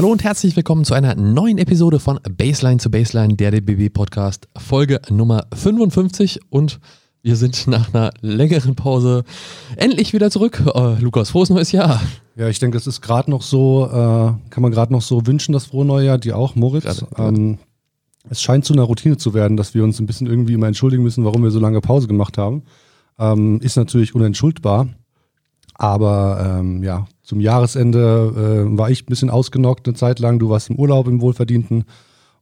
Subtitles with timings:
[0.00, 4.48] Hallo und herzlich willkommen zu einer neuen Episode von Baseline zu Baseline, der DBB Podcast,
[4.56, 6.80] Folge Nummer 55 und
[7.20, 9.24] wir sind nach einer längeren Pause
[9.76, 10.62] endlich wieder zurück.
[10.74, 12.00] Äh, Lukas, frohes neues Jahr.
[12.34, 13.90] Ja, ich denke, es ist gerade noch so, äh,
[14.48, 17.04] kann man gerade noch so wünschen, das frohe neue Jahr, dir auch, Moritz.
[17.18, 17.58] Ähm,
[18.30, 21.02] es scheint zu einer Routine zu werden, dass wir uns ein bisschen irgendwie immer entschuldigen
[21.02, 22.62] müssen, warum wir so lange Pause gemacht haben.
[23.18, 24.88] Ähm, ist natürlich unentschuldbar.
[25.74, 30.40] Aber ähm, ja, zum Jahresende äh, war ich ein bisschen ausgenockt eine Zeit lang.
[30.40, 31.84] Du warst im Urlaub im Wohlverdienten.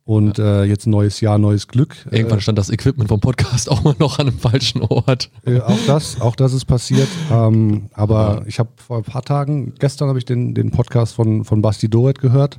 [0.07, 0.63] Und ja.
[0.63, 1.95] äh, jetzt neues Jahr, neues Glück.
[2.11, 5.29] Irgendwann stand das Equipment vom Podcast auch mal noch an einem falschen Ort.
[5.45, 7.09] Äh, auch das, auch das ist passiert.
[7.31, 8.43] Ähm, aber ja.
[8.47, 11.91] ich habe vor ein paar Tagen, gestern habe ich den, den Podcast von, von Basti
[11.91, 12.59] Doret gehört.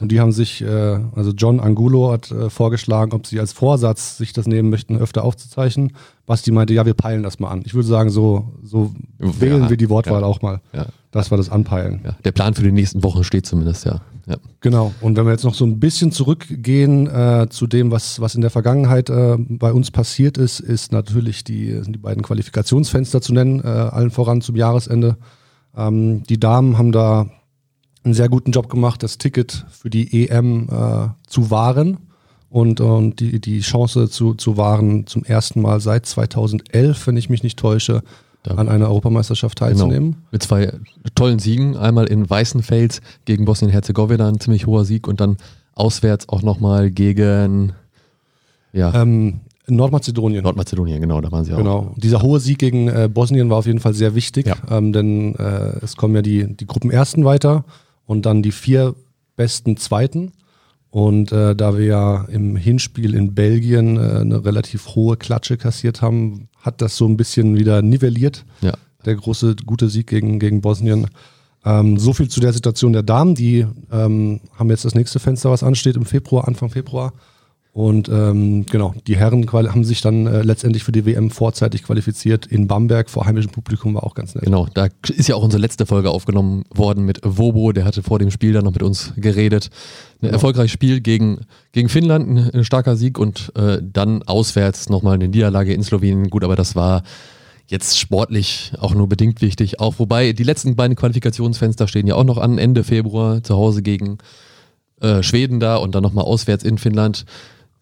[0.00, 4.16] Und die haben sich, äh, also John Angulo hat äh, vorgeschlagen, ob sie als Vorsatz
[4.16, 5.92] sich das nehmen möchten, öfter aufzuzeichnen.
[6.24, 7.62] Basti meinte, ja, wir peilen das mal an.
[7.66, 10.62] Ich würde sagen, so, so ja, wählen wir die Wortwahl auch mal.
[10.72, 10.86] Ja.
[11.16, 12.00] Das war das Anpeilen.
[12.26, 14.02] Der Plan für die nächsten Wochen steht zumindest, ja.
[14.60, 14.92] Genau.
[15.00, 18.42] Und wenn wir jetzt noch so ein bisschen zurückgehen äh, zu dem, was, was in
[18.42, 23.60] der Vergangenheit äh, bei uns passiert ist, ist natürlich die, die beiden Qualifikationsfenster zu nennen,
[23.60, 25.16] äh, allen voran zum Jahresende.
[25.74, 27.30] Ähm, die Damen haben da
[28.04, 31.96] einen sehr guten Job gemacht, das Ticket für die EM äh, zu wahren
[32.50, 37.30] und, und die, die Chance zu, zu wahren, zum ersten Mal seit 2011, wenn ich
[37.30, 38.02] mich nicht täusche,
[38.54, 40.12] an einer Europameisterschaft teilzunehmen.
[40.12, 40.26] Genau.
[40.32, 40.72] Mit zwei
[41.14, 45.36] tollen Siegen, einmal in Weißenfels gegen Bosnien-Herzegowina, ein ziemlich hoher Sieg und dann
[45.74, 47.72] auswärts auch nochmal gegen
[48.72, 48.94] ja.
[48.94, 50.44] Ähm, Nordmazedonien.
[50.44, 51.58] Nordmazedonien, genau, da waren sie auch.
[51.58, 51.94] Genau.
[51.96, 54.56] Dieser hohe Sieg gegen äh, Bosnien war auf jeden Fall sehr wichtig, ja.
[54.70, 57.64] ähm, denn äh, es kommen ja die, die Gruppenersten weiter
[58.06, 58.94] und dann die vier
[59.34, 60.32] besten Zweiten.
[60.96, 66.00] Und äh, da wir ja im Hinspiel in Belgien äh, eine relativ hohe Klatsche kassiert
[66.00, 68.46] haben, hat das so ein bisschen wieder nivelliert.
[68.62, 68.72] Ja.
[69.04, 71.08] Der große, gute Sieg gegen, gegen Bosnien.
[71.66, 73.34] Ähm, so viel zu der Situation der Damen.
[73.34, 77.12] Die ähm, haben jetzt das nächste Fenster, was ansteht im Februar, Anfang Februar.
[77.76, 82.46] Und ähm, genau, die Herren haben sich dann äh, letztendlich für die WM vorzeitig qualifiziert
[82.46, 84.44] in Bamberg vor heimischem Publikum, war auch ganz nett.
[84.44, 88.18] Genau, da ist ja auch unsere letzte Folge aufgenommen worden mit Wobo, der hatte vor
[88.18, 89.66] dem Spiel dann noch mit uns geredet.
[89.66, 90.32] Ein genau.
[90.32, 91.40] erfolgreiches Spiel gegen,
[91.72, 96.30] gegen Finnland, ein, ein starker Sieg und äh, dann auswärts nochmal eine Niederlage in Slowenien.
[96.30, 97.02] Gut, aber das war
[97.66, 99.80] jetzt sportlich auch nur bedingt wichtig.
[99.80, 103.82] Auch wobei die letzten beiden Qualifikationsfenster stehen ja auch noch an, Ende Februar zu Hause
[103.82, 104.16] gegen
[105.02, 107.26] äh, Schweden da und dann nochmal auswärts in Finnland.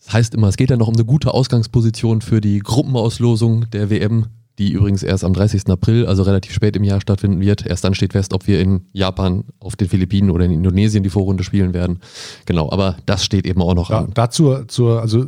[0.05, 3.91] Das heißt immer, es geht ja noch um eine gute Ausgangsposition für die Gruppenauslosung der
[3.91, 4.27] WM,
[4.59, 5.69] die übrigens erst am 30.
[5.69, 7.67] April, also relativ spät im Jahr stattfinden wird.
[7.67, 11.11] Erst dann steht fest, ob wir in Japan, auf den Philippinen oder in Indonesien die
[11.11, 12.01] Vorrunde spielen werden.
[12.47, 14.11] Genau, aber das steht eben auch noch ja, an.
[14.15, 15.27] Dazu, zur, also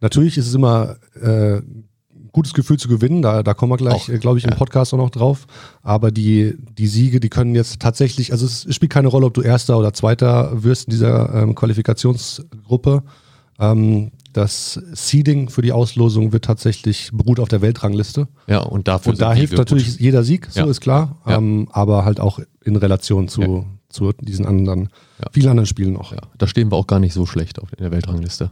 [0.00, 1.62] natürlich ist es immer äh,
[2.32, 3.22] gutes Gefühl zu gewinnen.
[3.22, 4.56] Da, da kommen wir gleich, glaube ich, im ja.
[4.56, 5.46] Podcast auch noch drauf.
[5.82, 9.40] Aber die, die Siege, die können jetzt tatsächlich, also es spielt keine Rolle, ob du
[9.40, 13.04] Erster oder Zweiter wirst in dieser ähm, Qualifikationsgruppe.
[13.58, 18.28] Ähm, das Seeding für die Auslosung wird tatsächlich beruht auf der Weltrangliste.
[18.46, 19.12] Ja, und dafür.
[19.12, 20.00] Und da hilft natürlich gut.
[20.00, 20.66] jeder Sieg, so ja.
[20.66, 21.36] ist klar, ja.
[21.38, 23.64] ähm, aber halt auch in Relation zu, ja.
[23.88, 24.90] zu diesen anderen,
[25.32, 26.12] vielen anderen Spielen noch.
[26.12, 28.50] Ja, da stehen wir auch gar nicht so schlecht auf der Weltrangliste.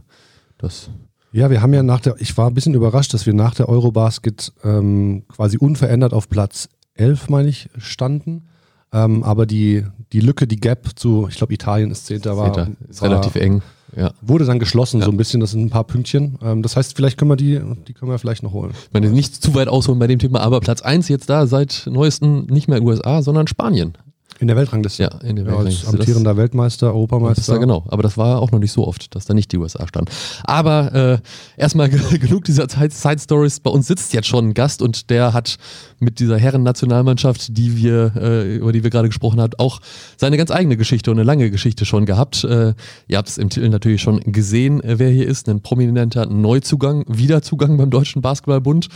[0.57, 0.89] Das
[1.33, 3.69] ja, wir haben ja nach der, ich war ein bisschen überrascht, dass wir nach der
[3.69, 8.47] Eurobasket ähm, quasi unverändert auf Platz 11, meine ich, standen.
[8.93, 12.71] Ähm, aber die, die Lücke, die Gap zu, ich glaube, Italien ist Zehnter, war, Zehnter.
[12.89, 13.63] ist war, relativ eng
[13.97, 14.13] ja.
[14.21, 15.07] wurde dann geschlossen, ja.
[15.07, 15.41] so ein bisschen.
[15.41, 16.39] Das sind ein paar Pünktchen.
[16.43, 18.73] Ähm, das heißt, vielleicht können wir die, die können wir vielleicht noch holen.
[18.73, 21.89] Ich meine, nicht zu weit ausholen bei dem Thema, aber Platz 1 jetzt da seit
[21.91, 23.95] neuestem nicht mehr USA, sondern Spanien.
[24.41, 25.05] In der Weltrangliste.
[25.05, 25.85] Ja, in der Weltrangliste.
[25.85, 27.55] Ja, als amtierender das, Weltmeister, Europameister.
[27.55, 29.87] Ja, genau, aber das war auch noch nicht so oft, dass da nicht die USA
[29.87, 30.11] stand.
[30.45, 31.19] Aber äh,
[31.57, 33.61] erstmal genug dieser Side Stories.
[33.61, 35.57] Bei uns sitzt jetzt schon ein Gast und der hat
[36.01, 39.81] mit dieser Herren-Nationalmannschaft, die wir, äh, über die wir gerade gesprochen haben, auch
[40.17, 42.45] seine ganz eigene Geschichte und eine lange Geschichte schon gehabt.
[42.45, 42.75] Äh,
[43.07, 45.49] ihr habt es im Titel natürlich schon gesehen, äh, wer hier ist.
[45.49, 48.89] Ein prominenter Neuzugang, Wiederzugang beim Deutschen Basketballbund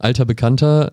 [0.00, 0.92] alter Bekannter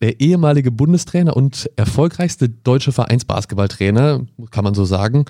[0.00, 5.26] der ehemalige Bundestrainer und erfolgreichste deutsche Vereinsbasketballtrainer, kann man so sagen,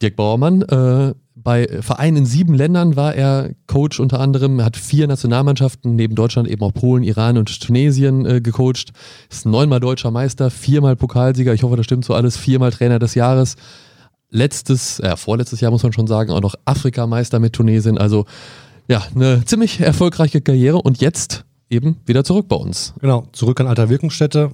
[0.00, 0.62] Dirk Bauermann.
[0.62, 5.94] Äh, bei Vereinen in sieben Ländern war er Coach unter anderem, er hat vier Nationalmannschaften,
[5.94, 8.92] neben Deutschland eben auch Polen, Iran und Tunesien äh, gecoacht.
[9.30, 13.14] Ist neunmal deutscher Meister, viermal Pokalsieger, ich hoffe, das stimmt so alles, viermal Trainer des
[13.14, 13.56] Jahres.
[14.30, 17.98] Letztes, äh, vorletztes Jahr muss man schon sagen, auch noch Afrikameister mit Tunesien.
[17.98, 18.26] Also
[18.86, 22.94] ja, eine ziemlich erfolgreiche Karriere und jetzt eben wieder zurück bei uns.
[23.00, 24.50] Genau, zurück an alter Wirkungsstätte.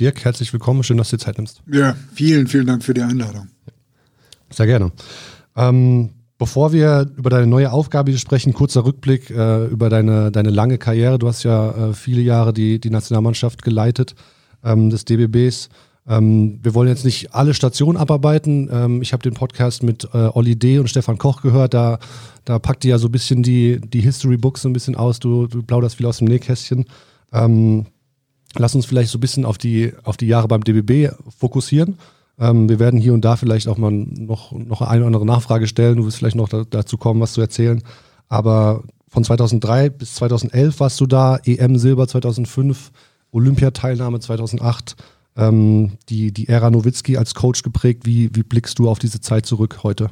[0.00, 1.62] Dirk, herzlich willkommen, schön, dass du dir Zeit nimmst.
[1.70, 3.48] Ja, vielen, vielen Dank für die Einladung.
[4.50, 4.90] Sehr gerne.
[5.54, 10.78] Ähm, bevor wir über deine neue Aufgabe sprechen, kurzer Rückblick äh, über deine, deine lange
[10.78, 11.18] Karriere.
[11.18, 14.14] Du hast ja äh, viele Jahre die, die Nationalmannschaft geleitet
[14.64, 15.68] ähm, des DBBs.
[16.06, 18.68] Ähm, wir wollen jetzt nicht alle Stationen abarbeiten.
[18.70, 20.78] Ähm, ich habe den Podcast mit äh, Olli D.
[20.78, 21.72] und Stefan Koch gehört.
[21.74, 21.98] Da,
[22.44, 25.18] da packt ihr ja so ein bisschen die, die History Books so ein bisschen aus.
[25.18, 26.84] Du, du plauderst viel aus dem Nähkästchen.
[27.32, 27.86] Ähm,
[28.56, 31.96] lass uns vielleicht so ein bisschen auf die, auf die Jahre beim DBB fokussieren.
[32.38, 35.66] Ähm, wir werden hier und da vielleicht auch mal noch, noch eine oder andere Nachfrage
[35.66, 35.96] stellen.
[35.96, 37.82] Du wirst vielleicht noch da, dazu kommen, was zu erzählen.
[38.28, 42.90] Aber von 2003 bis 2011 warst du da, EM Silber 2005,
[43.30, 44.96] Olympiateilnahme 2008
[45.36, 48.06] ähm, die, die Ära Nowitzki als Coach geprägt.
[48.06, 50.10] Wie, wie blickst du auf diese Zeit zurück heute?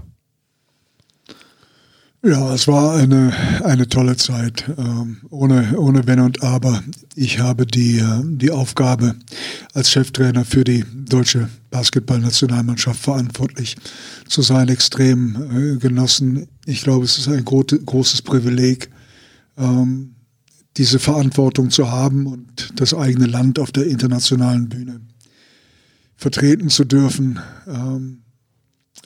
[2.24, 3.32] Ja, es war eine,
[3.64, 6.80] eine tolle Zeit, ähm, ohne, ohne Wenn und Aber.
[7.16, 9.16] Ich habe die, äh, die Aufgabe
[9.74, 13.76] als Cheftrainer für die deutsche Basketballnationalmannschaft verantwortlich
[14.28, 16.46] zu sein, extrem äh, genossen.
[16.64, 18.88] Ich glaube, es ist ein gro großes Privileg,
[19.58, 20.14] ähm,
[20.76, 25.00] diese Verantwortung zu haben und das eigene Land auf der internationalen Bühne
[26.22, 27.40] vertreten zu dürfen.
[27.66, 28.22] Ähm,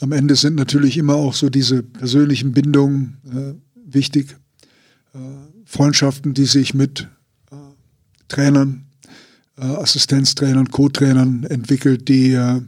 [0.01, 4.37] am Ende sind natürlich immer auch so diese persönlichen Bindungen äh, wichtig.
[5.15, 5.19] Äh,
[5.65, 7.09] Freundschaften, die sich mit
[7.51, 7.57] äh,
[8.29, 8.85] Trainern,
[9.57, 12.61] äh, Assistenztrainern, Co-Trainern entwickelt, die, äh,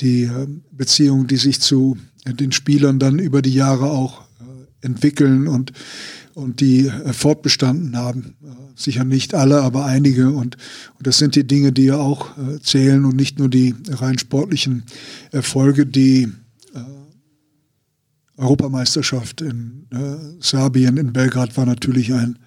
[0.00, 1.96] die äh, Beziehungen, die sich zu
[2.26, 4.22] den Spielern dann über die Jahre auch
[4.82, 5.72] entwickeln und,
[6.34, 8.34] und die fortbestanden haben
[8.78, 10.30] sicher nicht alle, aber einige.
[10.30, 10.56] Und,
[10.96, 14.18] und das sind die Dinge, die ja auch äh, zählen und nicht nur die rein
[14.18, 14.84] sportlichen
[15.32, 15.86] Erfolge.
[15.86, 16.28] Die
[16.74, 16.80] äh,
[18.36, 22.38] Europameisterschaft in äh, Serbien, in Belgrad war natürlich ein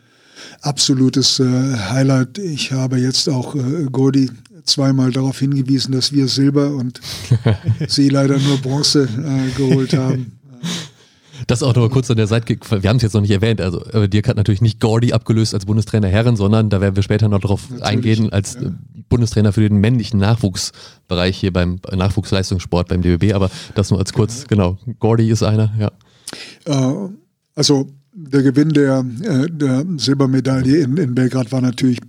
[0.61, 2.37] absolutes äh, Highlight.
[2.37, 4.29] Ich habe jetzt auch äh, Gordi
[4.63, 7.01] zweimal darauf hingewiesen, dass wir Silber und
[7.87, 10.39] sie leider nur Bronze äh, geholt haben.
[11.51, 13.59] Das auch noch mal kurz an der Seite, wir haben es jetzt noch nicht erwähnt,
[13.59, 17.03] also äh, Dirk hat natürlich nicht Gordy abgelöst als Bundestrainer Herren, sondern da werden wir
[17.03, 18.67] später noch drauf natürlich, eingehen, als ja.
[18.67, 18.71] Äh,
[19.09, 24.47] Bundestrainer für den männlichen Nachwuchsbereich hier beim Nachwuchsleistungssport beim DBB, aber das nur als kurz,
[24.47, 25.91] genau, Gordy ist einer, ja.
[26.63, 27.09] Äh,
[27.53, 31.99] also der Gewinn der, äh, der Silbermedaille in, in Belgrad war natürlich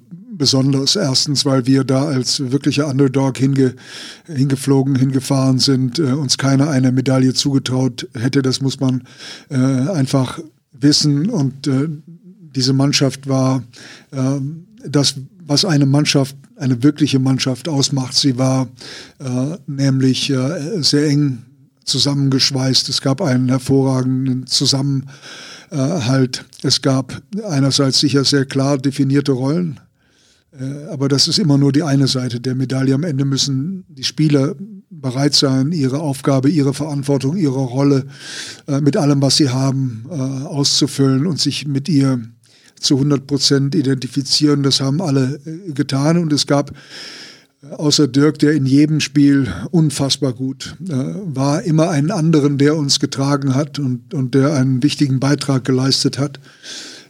[0.43, 0.97] besonders.
[0.97, 3.77] Erstens, weil wir da als wirklicher Underdog hinge,
[4.27, 8.43] hingeflogen, hingefahren sind, äh, uns keiner eine Medaille zugetraut hätte.
[8.43, 9.05] Das muss man
[9.51, 10.41] äh, einfach
[10.73, 11.31] wissen.
[11.31, 11.87] Und äh,
[12.57, 13.63] diese Mannschaft war
[14.11, 14.41] äh,
[14.85, 15.15] das,
[15.47, 18.15] was eine Mannschaft, eine wirkliche Mannschaft ausmacht.
[18.15, 18.67] Sie war
[19.21, 21.45] äh, nämlich äh, sehr eng
[21.85, 22.89] zusammengeschweißt.
[22.89, 26.45] Es gab einen hervorragenden Zusammenhalt.
[26.65, 29.79] Es gab einerseits sicher sehr klar definierte Rollen
[30.91, 32.95] aber das ist immer nur die eine Seite der Medaille.
[32.95, 34.55] Am Ende müssen die Spieler
[34.91, 38.07] bereit sein, ihre Aufgabe, ihre Verantwortung, ihre Rolle
[38.69, 42.21] äh, mit allem, was sie haben, äh, auszufüllen und sich mit ihr
[42.79, 44.63] zu 100 Prozent identifizieren.
[44.63, 45.41] Das haben alle
[45.73, 46.73] getan und es gab
[47.71, 53.55] außer Dirk, der in jedem Spiel unfassbar gut war, immer einen anderen, der uns getragen
[53.55, 56.41] hat und, und der einen wichtigen Beitrag geleistet hat.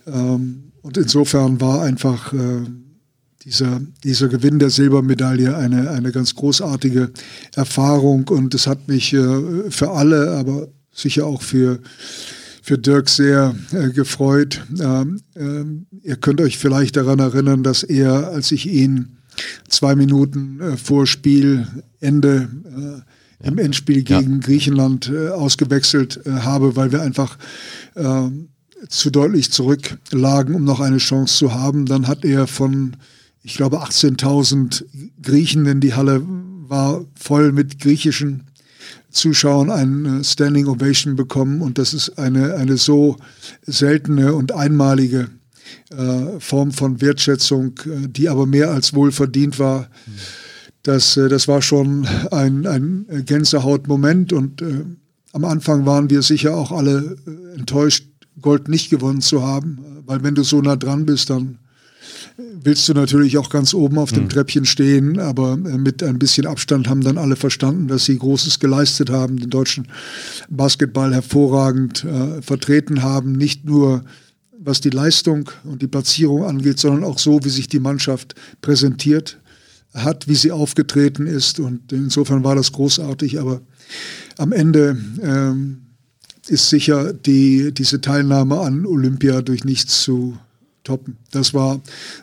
[0.06, 2.34] Ähm, und insofern war einfach
[3.44, 7.10] dieser, dieser Gewinn der Silbermedaille eine, eine ganz großartige
[7.54, 11.80] Erfahrung und es hat mich äh, für alle, aber sicher auch für,
[12.62, 14.62] für Dirk sehr äh, gefreut.
[14.80, 19.16] Ähm, äh, ihr könnt euch vielleicht daran erinnern, dass er, als ich ihn
[19.68, 24.38] zwei Minuten äh, vor Spielende äh, im Endspiel gegen ja.
[24.38, 27.38] Griechenland äh, ausgewechselt habe, weil wir einfach
[27.96, 28.50] ähm,
[28.88, 31.86] zu deutlich zurücklagen, um noch eine Chance zu haben.
[31.86, 32.96] Dann hat er von
[33.42, 34.84] ich glaube, 18.000
[35.20, 38.44] Griechen, denn die Halle war voll mit griechischen
[39.10, 41.60] Zuschauern eine Standing Ovation bekommen.
[41.60, 43.16] Und das ist eine, eine so
[43.62, 45.28] seltene und einmalige
[45.90, 49.88] äh, Form von Wertschätzung, äh, die aber mehr als wohl verdient war.
[50.82, 54.32] Das, äh, das war schon ein, ein Gänsehautmoment.
[54.32, 54.84] Und äh,
[55.32, 58.06] am Anfang waren wir sicher auch alle äh, enttäuscht,
[58.40, 61.58] Gold nicht gewonnen zu haben, weil wenn du so nah dran bist, dann
[62.36, 64.28] willst du natürlich auch ganz oben auf dem mhm.
[64.28, 68.58] Treppchen stehen, aber äh, mit ein bisschen Abstand haben dann alle verstanden, dass sie Großes
[68.58, 69.88] geleistet haben, den deutschen
[70.48, 74.04] Basketball hervorragend äh, vertreten haben, nicht nur
[74.64, 79.40] was die Leistung und die Platzierung angeht, sondern auch so, wie sich die Mannschaft präsentiert
[79.92, 81.58] hat, wie sie aufgetreten ist.
[81.58, 83.60] Und insofern war das großartig, aber
[84.38, 85.82] am Ende ähm,
[86.48, 90.38] ist sicher die, diese Teilnahme an Olympia durch nichts zu
[90.84, 91.16] toppen.
[91.30, 91.80] Das war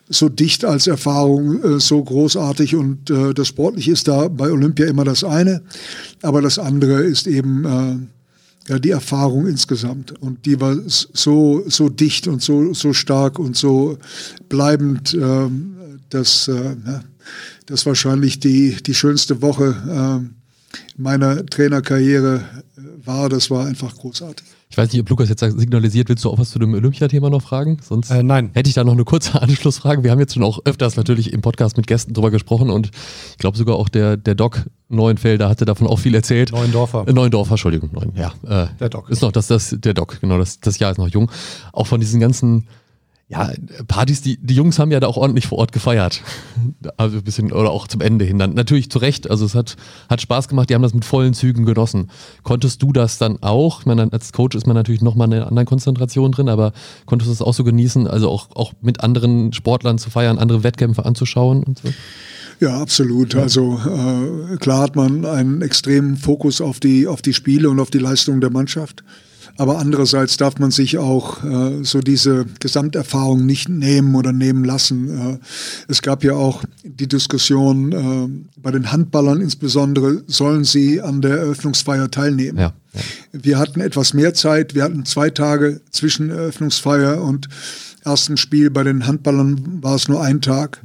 [0.09, 4.85] so dicht als Erfahrung, äh, so großartig und äh, das Sportliche ist da bei Olympia
[4.87, 5.61] immer das eine,
[6.21, 11.89] aber das andere ist eben äh, ja, die Erfahrung insgesamt und die war so, so
[11.89, 13.97] dicht und so, so stark und so
[14.47, 15.49] bleibend äh,
[16.09, 16.75] dass äh,
[17.65, 19.75] das wahrscheinlich die, die schönste Woche
[20.25, 22.43] äh, meiner Trainerkarriere
[23.03, 23.29] war.
[23.29, 24.45] Das war einfach großartig.
[24.71, 27.41] Ich weiß nicht, ob Lukas jetzt signalisiert, willst du auch was zu dem Olympiathema noch
[27.41, 27.77] fragen?
[27.81, 28.51] Sonst äh, nein.
[28.53, 30.03] hätte ich da noch eine kurze Anschlussfrage.
[30.03, 32.91] Wir haben jetzt schon auch öfters natürlich im Podcast mit Gästen drüber gesprochen und
[33.31, 36.51] ich glaube sogar auch der, der Doc Neuenfelder hatte davon auch viel erzählt.
[36.51, 37.07] Neuendorfer.
[37.07, 37.89] Äh, Neuendorfer, Entschuldigung.
[37.93, 39.09] Neuen, ja, äh, der Doc.
[39.09, 41.31] Ist noch das, das, der Doc, genau, das, das Jahr ist noch jung.
[41.73, 42.67] Auch von diesen ganzen
[43.29, 43.51] ja,
[43.87, 46.21] Partys, die, die Jungs haben ja da auch ordentlich vor Ort gefeiert.
[46.95, 48.53] Also ein bisschen, oder auch zum Ende hin dann.
[48.53, 49.75] Natürlich zu Recht, also es hat,
[50.09, 52.09] hat Spaß gemacht, die haben das mit vollen Zügen genossen.
[52.43, 53.81] Konntest du das dann auch?
[53.81, 56.71] Ich meine, als Coach ist man natürlich nochmal in einer anderen Konzentration drin, aber
[57.05, 60.63] konntest du das auch so genießen, also auch, auch mit anderen Sportlern zu feiern, andere
[60.63, 61.89] Wettkämpfe anzuschauen und so?
[62.59, 63.35] Ja, absolut.
[63.35, 67.89] Also äh, klar hat man einen extremen Fokus auf die, auf die Spiele und auf
[67.89, 69.03] die Leistung der Mannschaft.
[69.59, 75.33] Aber andererseits darf man sich auch äh, so diese Gesamterfahrung nicht nehmen oder nehmen lassen.
[75.33, 75.37] Äh,
[75.89, 81.39] es gab ja auch die Diskussion äh, bei den Handballern insbesondere, sollen sie an der
[81.39, 82.57] Eröffnungsfeier teilnehmen?
[82.57, 83.01] Ja, ja.
[83.33, 84.75] Wir hatten etwas mehr Zeit.
[84.75, 87.49] Wir hatten zwei Tage zwischen Eröffnungsfeier und
[88.09, 88.69] ersten Spiel.
[88.69, 90.81] Bei den Handballern war es nur ein Tag.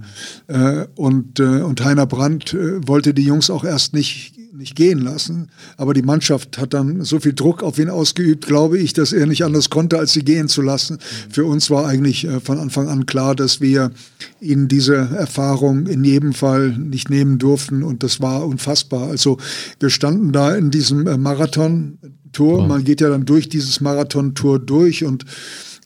[0.47, 5.00] Äh, und, äh, und Heiner Brandt äh, wollte die Jungs auch erst nicht nicht gehen
[5.00, 5.49] lassen.
[5.76, 9.26] Aber die Mannschaft hat dann so viel Druck auf ihn ausgeübt, glaube ich, dass er
[9.26, 10.99] nicht anders konnte, als sie gehen zu lassen.
[11.31, 13.90] Für uns war eigentlich äh, von Anfang an klar, dass wir
[14.40, 17.83] ihn diese Erfahrung in jedem Fall nicht nehmen durften.
[17.83, 19.09] Und das war unfassbar.
[19.09, 19.38] Also
[19.81, 22.66] wir standen da in diesem äh, Marathon-Tour.
[22.66, 25.25] Man geht ja dann durch dieses Marathon-Tour durch und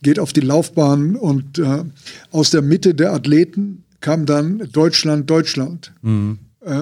[0.03, 1.85] geht auf die Laufbahn und äh,
[2.31, 5.93] aus der Mitte der Athleten kam dann Deutschland, Deutschland.
[6.03, 6.39] Mhm.
[6.61, 6.81] Äh,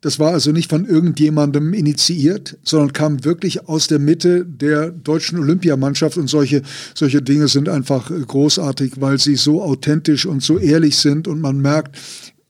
[0.00, 5.38] das war also nicht von irgendjemandem initiiert, sondern kam wirklich aus der Mitte der deutschen
[5.38, 6.16] Olympiamannschaft.
[6.16, 6.62] Und solche,
[6.94, 11.26] solche Dinge sind einfach großartig, weil sie so authentisch und so ehrlich sind.
[11.26, 11.96] Und man merkt,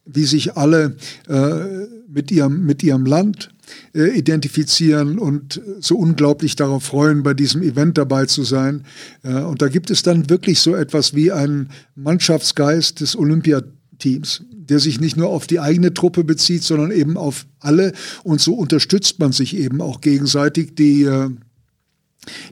[0.04, 0.96] wie sich alle
[1.28, 3.50] äh, mit, ihrem, mit ihrem Land
[3.94, 8.84] äh, identifizieren und so unglaublich darauf freuen, bei diesem Event dabei zu sein.
[9.22, 14.80] Äh, und da gibt es dann wirklich so etwas wie einen Mannschaftsgeist des Olympiateams der
[14.80, 17.92] sich nicht nur auf die eigene Truppe bezieht, sondern eben auf alle.
[18.24, 20.74] Und so unterstützt man sich eben auch gegenseitig.
[20.74, 21.30] Die, äh,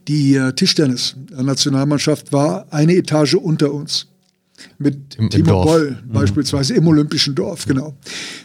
[0.07, 4.14] die äh, Tischtennis-Nationalmannschaft war eine Etage unter uns.
[4.79, 6.13] Mit Im, Timo im Boll mhm.
[6.13, 7.97] beispielsweise im Olympischen Dorf, genau.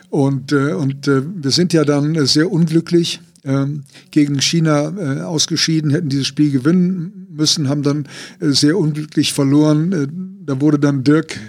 [0.09, 6.27] Und, äh, und wir sind ja dann sehr unglücklich ähm, gegen China ausgeschieden, hätten dieses
[6.27, 8.07] Spiel gewinnen müssen, haben dann
[8.39, 10.41] sehr unglücklich verloren.
[10.45, 11.39] da wurde dann Dirk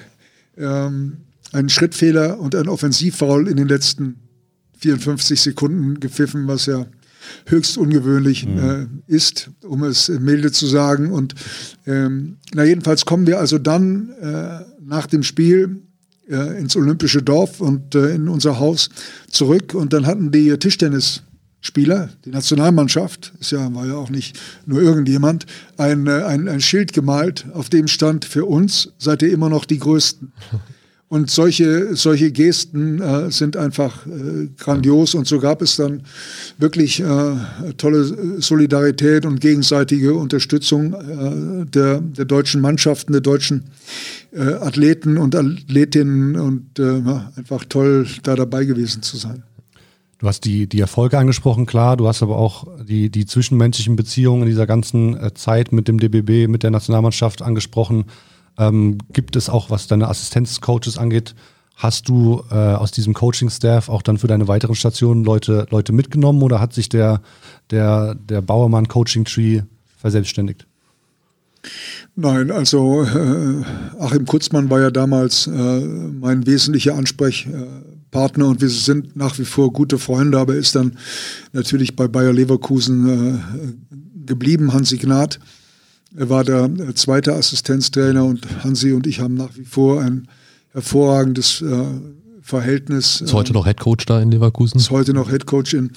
[0.57, 1.17] ähm,
[1.52, 4.17] einen Schrittfehler und ein Offensivfoul in den letzten
[4.79, 6.87] 54 Sekunden gepfiffen, was ja
[7.46, 8.58] höchst ungewöhnlich mhm.
[9.08, 11.10] äh, ist, um es milde zu sagen.
[11.10, 11.34] Und
[11.87, 15.82] ähm, na jedenfalls kommen wir also dann äh, nach dem Spiel
[16.28, 18.88] äh, ins Olympische Dorf und äh, in unser Haus
[19.30, 24.80] zurück und dann hatten die Tischtennisspieler, die Nationalmannschaft, ist ja, war ja auch nicht nur
[24.80, 25.46] irgendjemand,
[25.76, 29.64] ein, äh, ein, ein Schild gemalt, auf dem stand für uns seid ihr immer noch
[29.64, 30.32] die Größten.
[31.12, 35.17] Und solche, solche Gesten äh, sind einfach äh, grandios.
[35.17, 36.05] Und so gab es dann
[36.57, 37.35] wirklich äh,
[37.79, 43.64] tolle Solidarität und gegenseitige Unterstützung äh, der, der deutschen Mannschaften, der deutschen
[44.31, 46.37] äh, Athleten und Athletinnen.
[46.37, 47.02] Und äh,
[47.35, 49.43] einfach toll, da dabei gewesen zu sein.
[50.19, 51.97] Du hast die, die Erfolge angesprochen, klar.
[51.97, 56.47] Du hast aber auch die, die zwischenmenschlichen Beziehungen in dieser ganzen Zeit mit dem DBB,
[56.47, 58.05] mit der Nationalmannschaft angesprochen.
[58.59, 61.35] Ähm, gibt es auch, was deine Assistenzcoaches angeht,
[61.76, 66.42] hast du äh, aus diesem Coaching-Staff auch dann für deine weiteren Stationen Leute, Leute mitgenommen
[66.42, 67.23] oder hat sich der,
[67.71, 69.62] der, der Bauermann-Coaching-Tree
[69.97, 70.66] verselbstständigt?
[72.16, 73.64] Nein, also äh,
[73.99, 79.73] Achim Kutzmann war ja damals äh, mein wesentlicher Ansprechpartner und wir sind nach wie vor
[79.73, 80.99] gute Freunde, aber er ist dann
[81.52, 85.38] natürlich bei Bayer Leverkusen äh, geblieben, Hansi Gnad
[86.17, 90.29] er war der äh, zweite Assistenztrainer und Hansi und ich haben nach wie vor ein
[90.73, 91.85] hervorragendes äh,
[92.43, 93.21] Verhältnis.
[93.21, 94.79] Ist heute noch Headcoach da in Leverkusen?
[94.79, 95.93] Ist heute noch Headcoach in,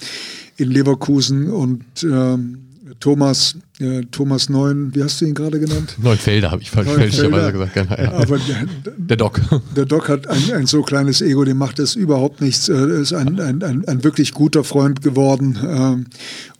[0.56, 2.60] in Leverkusen und ähm,
[3.00, 5.96] Thomas, äh, Thomas Neun, wie hast du ihn gerade genannt?
[6.02, 7.74] Neunfelder habe ich fälschlicherweise gesagt.
[7.74, 8.12] Genau, ja.
[8.12, 8.66] Aber der,
[8.96, 9.40] der Doc.
[9.74, 12.68] Der Doc hat ein, ein so kleines Ego, dem macht das überhaupt nichts.
[12.68, 15.58] Er ist ein, ein, ein, ein wirklich guter Freund geworden.
[15.66, 16.06] Ähm,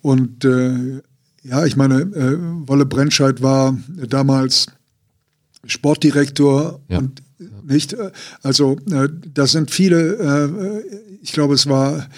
[0.03, 1.03] und äh,
[1.45, 2.37] ja, ich meine, äh,
[2.67, 3.77] Wolle Brentscheid war
[4.09, 4.67] damals
[5.67, 6.99] Sportdirektor ja.
[6.99, 7.23] und
[7.65, 8.11] nicht, äh,
[8.43, 10.83] also äh, da sind viele, äh,
[11.23, 12.09] ich glaube, es war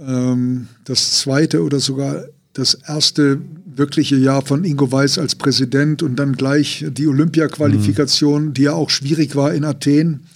[0.00, 6.16] ähm, das zweite oder sogar das erste wirkliche Jahr von Ingo Weiß als Präsident und
[6.16, 8.54] dann gleich die Olympia-Qualifikation, mhm.
[8.54, 10.26] die ja auch schwierig war in Athen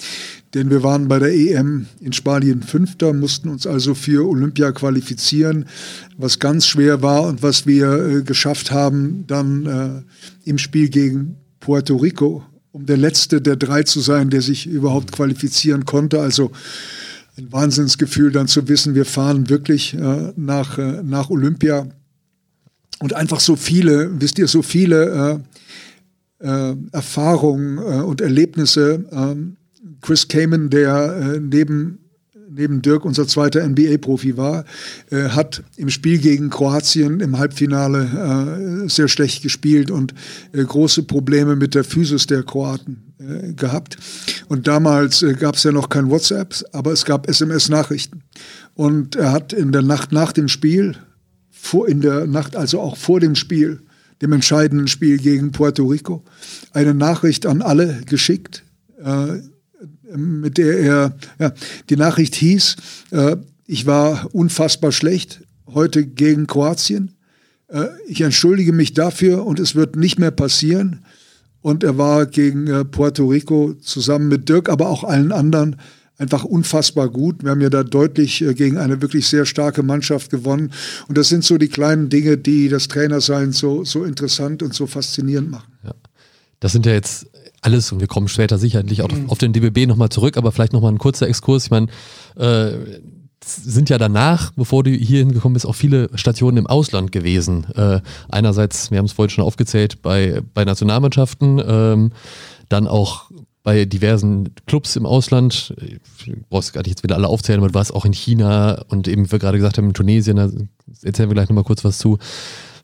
[0.55, 5.65] denn wir waren bei der EM in Spanien Fünfter, mussten uns also für Olympia qualifizieren,
[6.19, 11.37] was ganz schwer war und was wir äh, geschafft haben, dann äh, im Spiel gegen
[11.59, 16.21] Puerto Rico, um der Letzte der drei zu sein, der sich überhaupt qualifizieren konnte.
[16.21, 16.53] Also
[17.39, 21.87] ein Wahnsinnsgefühl, dann zu wissen, wir fahren wirklich äh, nach, äh, nach Olympia.
[22.99, 25.43] Und einfach so viele, wisst ihr, so viele
[26.41, 29.57] äh, äh Erfahrungen und Erlebnisse ähm,
[30.03, 31.99] Chris Kamen, der äh, neben
[32.55, 34.65] neben Dirk unser zweiter NBA-Profi war,
[35.11, 40.15] äh, hat im Spiel gegen Kroatien im Halbfinale äh, sehr schlecht gespielt und
[40.53, 43.97] äh, große Probleme mit der Physis der Kroaten äh, gehabt.
[44.49, 48.23] Und damals äh, gab es ja noch kein WhatsApp, aber es gab SMS-Nachrichten.
[48.75, 50.97] Und er hat in der Nacht nach dem Spiel,
[51.51, 53.81] vor, in der Nacht, also auch vor dem Spiel,
[54.21, 56.23] dem entscheidenden Spiel gegen Puerto Rico,
[56.73, 58.65] eine Nachricht an alle geschickt,
[59.03, 59.41] äh,
[60.17, 61.53] mit der er, ja,
[61.91, 62.77] die Nachricht hieß,
[63.11, 67.15] äh, ich war unfassbar schlecht heute gegen Kroatien.
[67.69, 71.05] Äh, ich entschuldige mich dafür und es wird nicht mehr passieren.
[71.61, 75.77] Und er war gegen äh, Puerto Rico zusammen mit Dirk, aber auch allen anderen
[76.19, 77.43] einfach unfassbar gut.
[77.43, 80.73] Wir haben ja da deutlich äh, gegen eine wirklich sehr starke Mannschaft gewonnen.
[81.09, 84.87] Und das sind so die kleinen Dinge, die das Trainersein so, so interessant und so
[84.87, 85.73] faszinierend machen.
[85.85, 85.95] Ja.
[86.61, 87.27] Das sind ja jetzt
[87.63, 89.31] alles und wir kommen später sicherlich auch mhm.
[89.31, 91.65] auf den DBB nochmal zurück, aber vielleicht nochmal ein kurzer Exkurs.
[91.65, 91.87] Ich meine,
[92.37, 92.73] äh,
[93.45, 97.67] sind ja danach, bevor du hier hingekommen bist, auch viele Stationen im Ausland gewesen.
[97.75, 102.13] Äh, einerseits, wir haben es vorhin schon aufgezählt, bei, bei Nationalmannschaften, ähm,
[102.69, 103.31] dann auch
[103.63, 106.01] bei diversen Clubs im Ausland, ich
[106.51, 109.27] brauchst gar nicht jetzt wieder alle aufzählen, aber du warst auch in China und eben,
[109.27, 110.51] wie wir gerade gesagt haben, in Tunesien, da
[111.03, 112.19] erzählen wir gleich nochmal kurz was zu.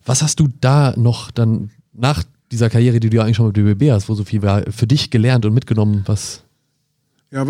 [0.05, 3.55] Was hast du da noch dann nach dieser Karriere, die du ja eigentlich schon mit
[3.55, 6.43] BBB hast, wo so viel war, für dich gelernt und mitgenommen, was?
[7.31, 7.45] Ja,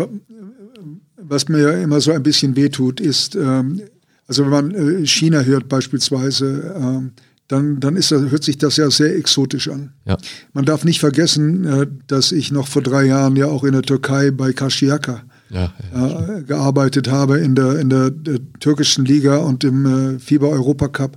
[1.16, 3.80] was mir immer so ein bisschen wehtut, ist, ähm,
[4.26, 7.12] also wenn man äh, China hört beispielsweise, ähm,
[7.48, 9.92] dann, dann ist, hört sich das ja sehr exotisch an.
[10.04, 10.16] Ja.
[10.52, 13.82] Man darf nicht vergessen, äh, dass ich noch vor drei Jahren ja auch in der
[13.82, 19.38] Türkei bei Karşıyaka ja, ja, äh, gearbeitet habe, in der, in der, der türkischen Liga
[19.38, 19.86] und im
[20.16, 21.16] äh, FIBA Europacup.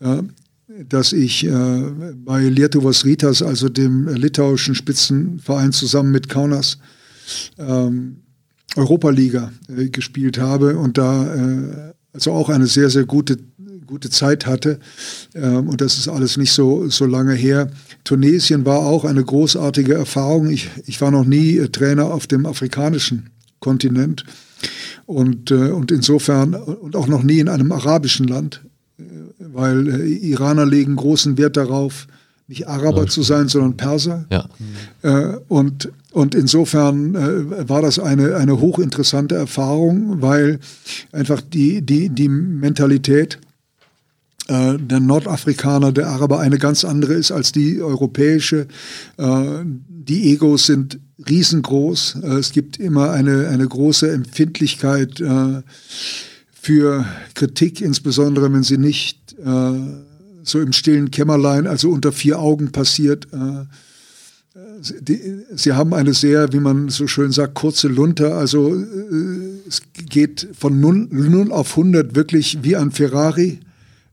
[0.00, 0.22] Äh,
[0.86, 1.82] dass ich äh,
[2.16, 6.78] bei Lietuvos Ritas, also dem litauischen Spitzenverein, zusammen mit Kaunas
[7.58, 8.18] ähm,
[8.76, 13.38] Europa-Liga äh, gespielt habe und da äh, also auch eine sehr, sehr gute,
[13.86, 14.78] gute Zeit hatte.
[15.34, 17.70] Ähm, und das ist alles nicht so, so lange her.
[18.04, 20.50] Tunesien war auch eine großartige Erfahrung.
[20.50, 24.24] Ich, ich war noch nie äh, Trainer auf dem afrikanischen Kontinent
[25.06, 28.62] und, äh, und insofern und auch noch nie in einem arabischen Land
[29.38, 32.06] weil äh, Iraner legen großen Wert darauf,
[32.48, 34.24] nicht Araber zu sein, sondern Perser.
[34.30, 34.48] Ja.
[35.02, 40.58] Äh, und, und insofern äh, war das eine, eine hochinteressante Erfahrung, weil
[41.12, 43.38] einfach die, die, die Mentalität
[44.48, 48.66] äh, der Nordafrikaner, der Araber eine ganz andere ist als die europäische.
[49.18, 52.16] Äh, die Egos sind riesengroß.
[52.22, 55.22] Äh, es gibt immer eine, eine große Empfindlichkeit
[56.60, 59.72] für Kritik, insbesondere wenn sie nicht äh,
[60.42, 63.28] so im stillen Kämmerlein, also unter vier Augen passiert.
[63.32, 63.64] Äh,
[65.00, 68.34] die, sie haben eine sehr, wie man so schön sagt, kurze Lunte.
[68.34, 73.60] Also äh, es geht von 0, 0 auf 100 wirklich wie ein Ferrari.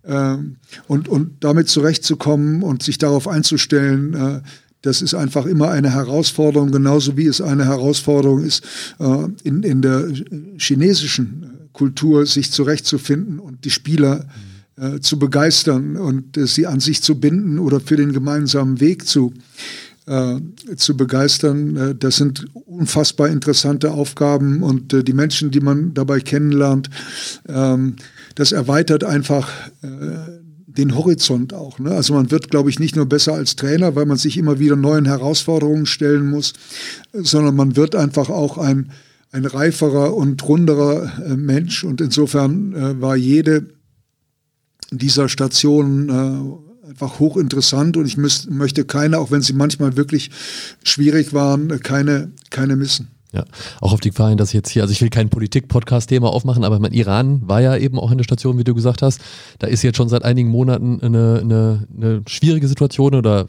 [0.03, 0.37] Äh,
[0.87, 4.41] und, und damit zurechtzukommen und sich darauf einzustellen, äh,
[4.81, 8.63] das ist einfach immer eine Herausforderung, genauso wie es eine Herausforderung ist,
[8.99, 10.07] äh, in, in der
[10.59, 14.25] chinesischen Kultur sich zurechtzufinden und die Spieler
[14.77, 19.05] äh, zu begeistern und äh, sie an sich zu binden oder für den gemeinsamen Weg
[19.05, 19.33] zu,
[20.07, 20.37] äh,
[20.77, 21.75] zu begeistern.
[21.75, 26.89] Äh, das sind unfassbar interessante Aufgaben und äh, die Menschen, die man dabei kennenlernt,
[27.47, 27.97] ähm,
[28.35, 29.49] das erweitert einfach
[29.81, 29.87] äh,
[30.67, 31.79] den Horizont auch.
[31.79, 31.91] Ne?
[31.91, 34.75] Also man wird, glaube ich, nicht nur besser als Trainer, weil man sich immer wieder
[34.77, 36.53] neuen Herausforderungen stellen muss,
[37.13, 38.91] sondern man wird einfach auch ein
[39.31, 41.83] ein reiferer und runderer äh, Mensch.
[41.83, 43.67] Und insofern äh, war jede
[44.91, 50.29] dieser Stationen äh, einfach hochinteressant und ich müß, möchte keine, auch wenn sie manchmal wirklich
[50.83, 53.09] schwierig waren, keine, keine missen.
[53.35, 53.43] Ja,
[53.81, 56.63] auch auf die Gefahr hin, dass ich jetzt hier, also ich will kein Politik-Podcast-Thema aufmachen,
[56.63, 59.19] aber mein Iran war ja eben auch eine Station, wie du gesagt hast.
[59.59, 63.47] Da ist jetzt schon seit einigen Monaten eine, eine, eine schwierige Situation oder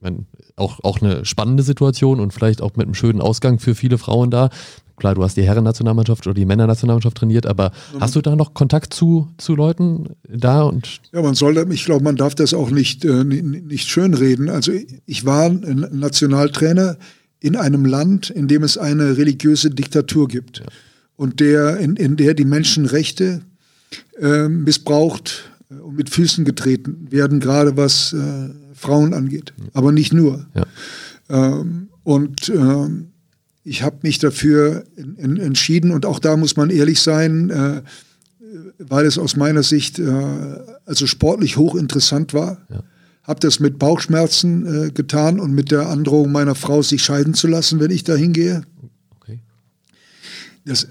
[0.00, 3.96] meine, auch, auch eine spannende Situation und vielleicht auch mit einem schönen Ausgang für viele
[3.96, 4.50] Frauen da.
[4.98, 8.00] Klar, du hast die Herren-Nationalmannschaft oder die Männer-Nationalmannschaft trainiert, aber mhm.
[8.00, 10.62] hast du da noch Kontakt zu, zu Leuten da?
[10.62, 14.48] Und ja, man soll, ich glaube, man darf das auch nicht, äh, nicht schönreden.
[14.48, 14.72] Also
[15.06, 16.96] ich war ein Nationaltrainer
[17.40, 20.64] in einem Land, in dem es eine religiöse Diktatur gibt ja.
[21.16, 23.42] und der, in, in der die Menschenrechte
[24.20, 29.52] äh, missbraucht und mit Füßen getreten werden, gerade was äh, Frauen angeht.
[29.72, 30.46] Aber nicht nur.
[30.54, 30.66] Ja.
[31.28, 33.08] Ähm, und ähm,
[33.68, 37.82] ich habe mich dafür in, in, entschieden und auch da muss man ehrlich sein, äh,
[38.78, 40.10] weil es aus meiner Sicht äh,
[40.86, 42.58] also sportlich hochinteressant war.
[42.70, 42.82] Ja.
[43.22, 47.46] Habe das mit Bauchschmerzen äh, getan und mit der Androhung meiner Frau, sich scheiden zu
[47.46, 48.62] lassen, wenn ich da hingehe.
[49.20, 49.40] Okay.
[50.64, 50.88] Das,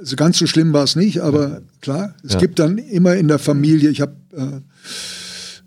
[0.00, 1.60] also ganz so schlimm war es nicht, aber ja.
[1.82, 2.38] klar, es ja.
[2.38, 4.60] gibt dann immer in der Familie, ich habe äh,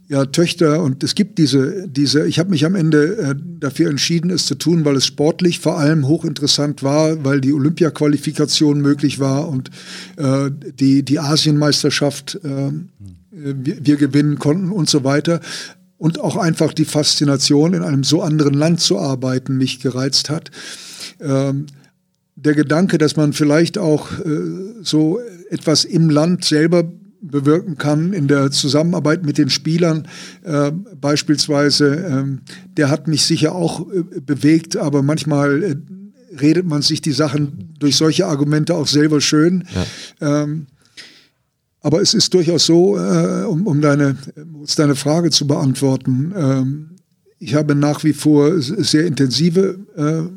[0.09, 4.31] ja, Töchter und es gibt diese, diese ich habe mich am Ende äh, dafür entschieden,
[4.31, 9.47] es zu tun, weil es sportlich vor allem hochinteressant war, weil die Olympiaqualifikation möglich war
[9.47, 9.69] und
[10.17, 12.71] äh, die, die Asienmeisterschaft äh,
[13.29, 15.41] wir, wir gewinnen konnten und so weiter.
[15.97, 20.49] Und auch einfach die Faszination, in einem so anderen Land zu arbeiten, mich gereizt hat.
[21.19, 21.67] Ähm,
[22.35, 25.19] der Gedanke, dass man vielleicht auch äh, so
[25.49, 26.89] etwas im Land selber
[27.21, 30.07] bewirken kann in der Zusammenarbeit mit den Spielern
[30.43, 32.41] äh, beispielsweise, ähm,
[32.77, 35.75] der hat mich sicher auch äh, bewegt, aber manchmal äh,
[36.39, 39.65] redet man sich die Sachen durch solche Argumente auch selber schön.
[40.19, 40.43] Ja.
[40.43, 40.67] Ähm,
[41.81, 46.89] aber es ist durchaus so, äh, um, um, deine, um deine Frage zu beantworten, ähm,
[47.39, 50.29] ich habe nach wie vor sehr intensive äh,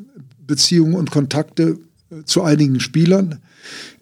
[0.47, 1.79] Beziehungen und Kontakte
[2.11, 3.41] äh, zu einigen Spielern.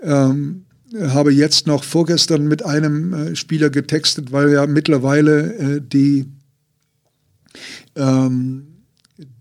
[0.03, 0.65] Ähm,
[0.99, 6.27] habe jetzt noch vorgestern mit einem äh, Spieler getextet, weil ja mittlerweile äh, die,
[7.97, 8.67] ähm,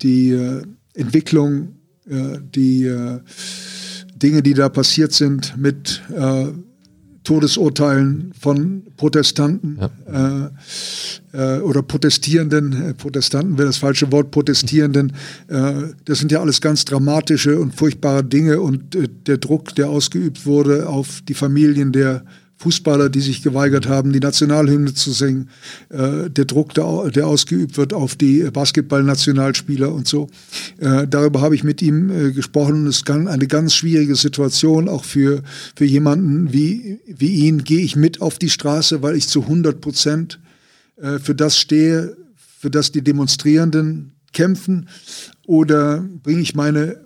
[0.02, 1.76] die äh, Entwicklung,
[2.12, 2.92] die
[4.16, 6.02] Dinge, die da passiert sind mit
[7.30, 10.50] Todesurteilen von Protestanten ja.
[11.32, 15.14] äh, äh, oder Protestierenden, äh, Protestanten wäre das falsche Wort, Protestierenden,
[15.48, 15.74] äh,
[16.06, 20.48] das sind ja alles ganz dramatische und furchtbare Dinge und äh, der Druck, der ausgeübt
[20.48, 22.24] wurde auf die Familien der
[22.60, 25.50] Fußballer, die sich geweigert haben, die Nationalhymne zu singen,
[25.88, 30.28] äh, der Druck, der, der, ausgeübt wird auf die Basketball-Nationalspieler und so.
[30.78, 32.86] Äh, darüber habe ich mit ihm äh, gesprochen.
[32.86, 35.42] Es ist eine ganz schwierige Situation, auch für,
[35.74, 37.64] für jemanden wie, wie ihn.
[37.64, 40.40] Gehe ich mit auf die Straße, weil ich zu 100 Prozent
[40.98, 42.18] äh, für das stehe,
[42.60, 44.90] für das die Demonstrierenden kämpfen?
[45.48, 47.00] Oder bringe ich meine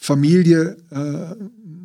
[0.00, 1.34] Familie äh,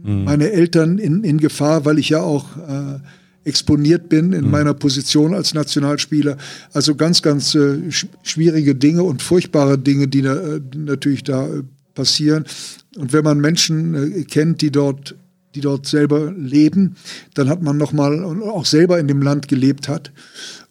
[0.03, 0.23] mhm.
[0.23, 2.99] meine Eltern in, in Gefahr, weil ich ja auch äh,
[3.43, 4.51] exponiert bin in mhm.
[4.51, 6.37] meiner Position als Nationalspieler.
[6.73, 7.91] Also ganz, ganz äh,
[8.23, 11.63] schwierige Dinge und furchtbare Dinge, die da, äh, natürlich da äh,
[11.95, 12.45] passieren.
[12.97, 15.15] Und wenn man Menschen äh, kennt, die dort
[15.55, 16.95] die dort selber leben,
[17.33, 20.11] dann hat man nochmal auch selber in dem Land gelebt hat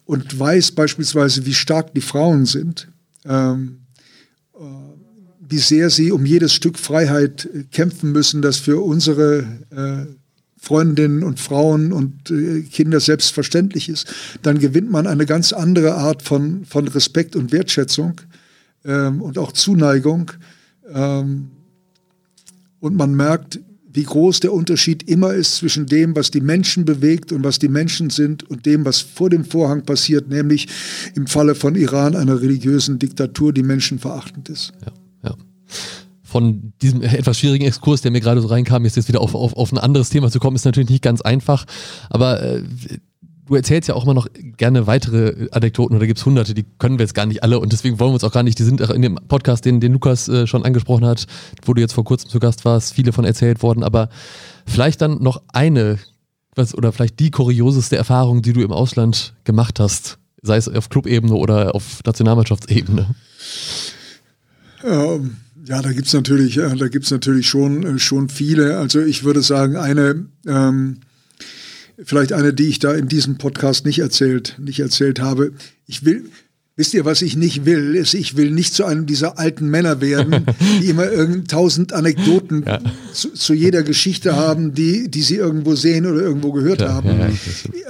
[0.05, 2.87] und weiß beispielsweise, wie stark die Frauen sind.
[3.25, 3.79] Ähm,
[4.55, 4.63] äh,
[5.49, 9.39] wie sehr sie um jedes Stück Freiheit äh, kämpfen müssen, das für unsere
[9.71, 10.05] äh,
[10.57, 16.21] Freundinnen und Frauen und äh, Kinder selbstverständlich ist, dann gewinnt man eine ganz andere Art
[16.21, 18.21] von, von Respekt und Wertschätzung
[18.85, 20.31] ähm, und auch Zuneigung.
[20.93, 21.49] Ähm,
[22.81, 23.59] und man merkt,
[23.91, 27.69] wie groß der Unterschied immer ist zwischen dem, was die Menschen bewegt und was die
[27.69, 30.67] Menschen sind und dem, was vor dem Vorhang passiert, nämlich
[31.15, 34.73] im Falle von Iran einer religiösen Diktatur, die menschenverachtend ist.
[34.85, 34.93] Ja
[36.29, 39.53] von diesem etwas schwierigen Exkurs, der mir gerade so reinkam, jetzt, jetzt wieder auf, auf,
[39.53, 41.65] auf ein anderes Thema zu kommen, ist natürlich nicht ganz einfach.
[42.09, 42.63] Aber äh,
[43.49, 46.99] du erzählst ja auch immer noch gerne weitere Anekdoten oder gibt es hunderte, die können
[46.99, 48.79] wir jetzt gar nicht alle und deswegen wollen wir uns auch gar nicht, die sind
[48.79, 51.25] in dem Podcast, den, den Lukas äh, schon angesprochen hat,
[51.65, 54.09] wo du jetzt vor kurzem zu Gast warst, viele von erzählt worden, aber
[54.65, 55.97] vielleicht dann noch eine,
[56.55, 60.89] was, oder vielleicht die kurioseste Erfahrung, die du im Ausland gemacht hast, sei es auf
[60.89, 63.15] Clubebene oder auf Nationalmannschaftsebene.
[64.83, 65.37] Ähm
[65.69, 68.79] ja, da gibt's natürlich, äh, da gibt's natürlich schon, äh, schon viele.
[68.79, 70.97] Also ich würde sagen, eine, ähm,
[72.03, 75.51] vielleicht eine, die ich da in diesem Podcast nicht erzählt, nicht erzählt habe.
[75.85, 76.25] Ich will,
[76.75, 80.01] wisst ihr, was ich nicht will, ist, ich will nicht zu einem dieser alten Männer
[80.01, 80.43] werden,
[80.81, 82.79] die immer irgend tausend Anekdoten ja.
[83.13, 87.09] zu, zu, jeder Geschichte haben, die, die sie irgendwo sehen oder irgendwo gehört Klar, haben.
[87.09, 87.29] Ja,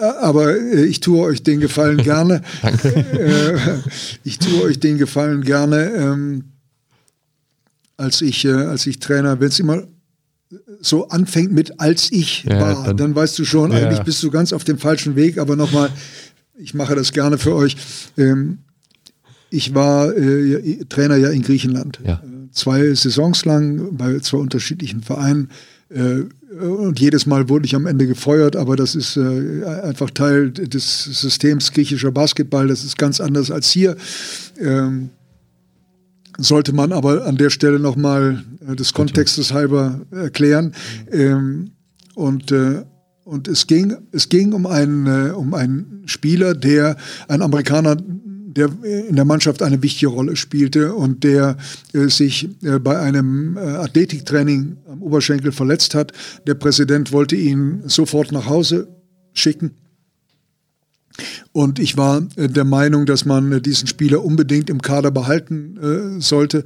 [0.01, 2.41] ja, Aber äh, ich tue euch den Gefallen gerne.
[2.61, 2.89] Danke.
[2.89, 3.57] Äh,
[4.25, 5.91] ich tue euch den Gefallen gerne.
[5.95, 6.43] Ähm,
[7.99, 9.83] als ich, äh, als ich Trainer, wenn es immer
[10.81, 13.77] so anfängt mit als ich ja, war, dann, dann, weißt du schon, ja.
[13.77, 15.89] eigentlich bist du ganz auf dem falschen Weg, aber nochmal,
[16.57, 17.75] ich mache das gerne für euch.
[18.17, 18.59] Ähm,
[19.51, 21.99] ich war äh, Trainer ja in Griechenland.
[22.05, 22.13] Ja.
[22.13, 25.49] Äh, zwei Saisons lang bei zwei unterschiedlichen Vereinen.
[25.89, 26.23] Äh,
[26.59, 31.03] und jedes Mal wurde ich am Ende gefeuert, aber das ist äh, einfach Teil des
[31.03, 32.67] Systems griechischer Basketball.
[32.67, 33.95] Das ist ganz anders als hier.
[34.59, 35.09] Ähm,
[36.39, 40.73] sollte man aber an der Stelle nochmal äh, des Kontextes halber erklären.
[41.11, 41.71] Ähm,
[42.15, 42.83] und, äh,
[43.23, 46.97] und es ging, es ging um einen, äh, um einen Spieler, der,
[47.27, 47.97] ein Amerikaner,
[48.59, 51.57] der in der Mannschaft eine wichtige Rolle spielte und der
[51.93, 56.11] äh, sich äh, bei einem äh, Athletiktraining am Oberschenkel verletzt hat.
[56.47, 58.87] Der Präsident wollte ihn sofort nach Hause
[59.33, 59.71] schicken.
[61.51, 65.77] Und ich war äh, der Meinung, dass man äh, diesen Spieler unbedingt im Kader behalten
[65.77, 66.63] äh, sollte.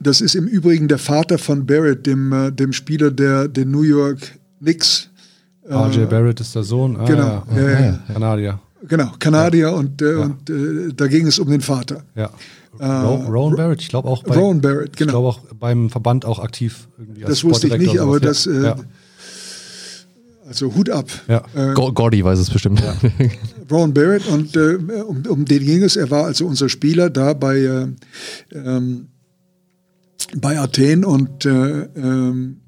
[0.00, 3.82] Das ist im Übrigen der Vater von Barrett, dem, äh, dem Spieler der, der New
[3.82, 5.10] York Knicks.
[5.68, 6.96] RJ Barrett ist der Sohn.
[6.96, 7.42] Ah, genau.
[7.54, 7.98] Ja, ja, ja.
[8.12, 8.60] Kanadier.
[8.88, 9.70] Genau, Kanadier ja.
[9.70, 10.18] und, äh, ja.
[10.20, 12.02] und äh, da ging es um den Vater.
[12.14, 12.30] Ja.
[12.78, 15.10] Äh, Rowan Barrett, ich glaube auch bei, Rowan Barrett, genau.
[15.10, 16.88] Ich glaube auch beim Verband auch aktiv.
[17.20, 18.74] das wusste ich nicht, aber das, äh,
[20.50, 21.08] also Hut ab.
[21.28, 21.44] Ja.
[21.54, 22.80] Äh, Gordy weiß es bestimmt.
[22.80, 22.96] Ja.
[23.70, 25.94] Rowan Barrett und äh, um, um, den ging es.
[25.94, 27.86] Er war also unser Spieler da bei, äh,
[28.52, 29.06] ähm,
[30.36, 32.62] bei Athen und, äh, ähm,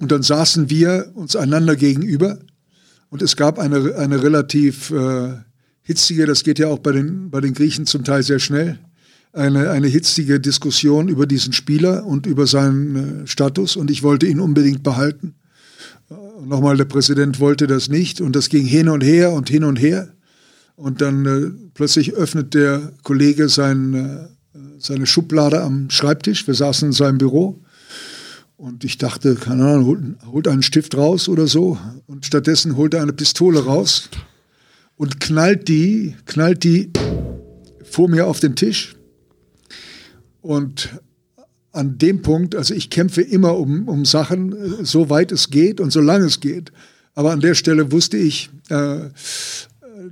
[0.00, 2.40] und dann saßen wir uns einander gegenüber
[3.10, 5.34] und es gab eine, eine relativ äh,
[5.82, 8.80] hitzige, das geht ja auch bei den, bei den Griechen zum Teil sehr schnell,
[9.32, 14.26] eine, eine hitzige Diskussion über diesen Spieler und über seinen äh, Status und ich wollte
[14.26, 15.36] ihn unbedingt behalten.
[16.40, 19.64] Äh, nochmal, der Präsident wollte das nicht und das ging hin und her und hin
[19.64, 20.12] und her.
[20.76, 26.46] Und dann äh, plötzlich öffnet der Kollege sein, äh, seine Schublade am Schreibtisch.
[26.46, 27.60] Wir saßen in seinem Büro
[28.56, 31.78] und ich dachte, keine Ahnung, holt, holt einen Stift raus oder so.
[32.06, 34.08] Und stattdessen holt er eine Pistole raus
[34.96, 36.90] und knallt die, knallt die
[37.84, 38.96] vor mir auf den Tisch.
[40.40, 40.90] Und
[41.72, 45.80] an dem Punkt, also ich kämpfe immer um, um Sachen, äh, so weit es geht
[45.80, 46.72] und solange es geht.
[47.14, 49.00] Aber an der Stelle wusste ich, äh,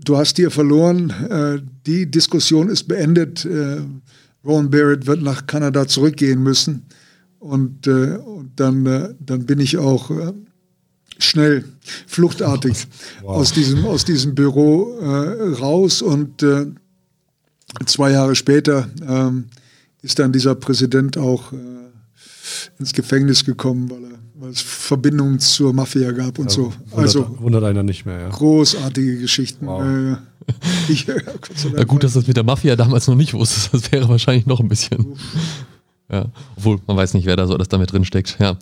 [0.04, 3.44] du hast dir verloren, äh, die Diskussion ist beendet.
[3.44, 3.78] Äh,
[4.44, 6.86] Ron Barrett wird nach Kanada zurückgehen müssen.
[7.38, 10.10] Und, äh, und dann, äh, dann bin ich auch
[11.18, 11.64] schnell,
[12.06, 12.86] fluchtartig
[13.22, 13.36] wow.
[13.36, 14.98] aus, diesem, aus diesem Büro
[15.60, 16.02] raus.
[16.02, 16.44] Und
[17.86, 19.46] zwei Jahre später ähm,
[20.02, 21.56] ist dann dieser Präsident auch äh,
[22.78, 26.62] ins Gefängnis gekommen, weil, er, weil es Verbindungen zur Mafia gab und ja, so.
[26.62, 28.20] Wundert, also wundert einer nicht mehr.
[28.20, 28.28] Ja.
[28.28, 29.66] Großartige Geschichten.
[29.66, 29.82] Wow.
[29.82, 30.16] Äh,
[30.88, 33.74] ich, ja, gut, dass du das mit der Mafia damals noch nicht wusstest.
[33.74, 35.14] Das wäre wahrscheinlich noch ein bisschen.
[36.10, 36.24] Ja,
[36.56, 38.38] obwohl man weiß nicht, wer da so alles damit drin steckt.
[38.40, 38.56] Ja.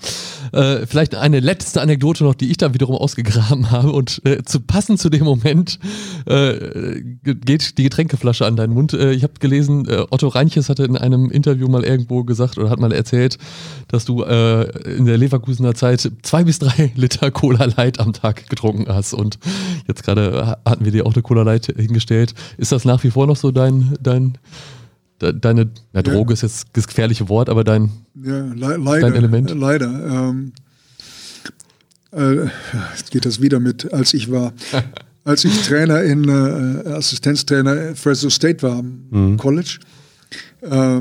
[0.50, 4.58] Äh, vielleicht eine letzte Anekdote noch, die ich dann wiederum ausgegraben habe und äh, zu
[4.58, 5.78] passend zu dem Moment
[6.26, 8.94] äh, geht die Getränkeflasche an deinen Mund.
[8.94, 12.68] Äh, ich habe gelesen, äh, Otto Reinches hatte in einem Interview mal irgendwo gesagt oder
[12.68, 13.38] hat mal erzählt,
[13.86, 18.48] dass du äh, in der Leverkusener Zeit zwei bis drei Liter Cola Light am Tag
[18.48, 19.38] getrunken hast und
[19.86, 22.34] jetzt gerade hatten wir dir auch eine Cola Light hingestellt.
[22.58, 24.36] Ist das nach wie vor noch so dein dein
[25.18, 26.34] deine, na, Droge ja.
[26.34, 27.90] ist jetzt das gefährliche Wort, aber dein,
[28.22, 29.50] ja, le leider, dein Element?
[29.50, 29.86] Leider.
[30.30, 30.52] Ähm,
[32.12, 32.46] äh,
[32.96, 34.52] jetzt geht das wieder mit, als ich war.
[35.24, 39.36] als ich Trainer in, äh, Assistenztrainer Fresno State war mhm.
[39.36, 39.80] College,
[40.62, 41.00] äh,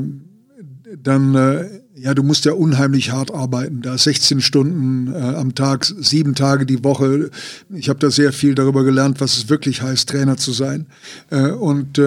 [1.02, 5.84] dann, äh, ja, du musst ja unheimlich hart arbeiten, da 16 Stunden äh, am Tag,
[5.84, 7.30] sieben Tage die Woche.
[7.70, 10.86] Ich habe da sehr viel darüber gelernt, was es wirklich heißt, Trainer zu sein.
[11.30, 11.98] Äh, und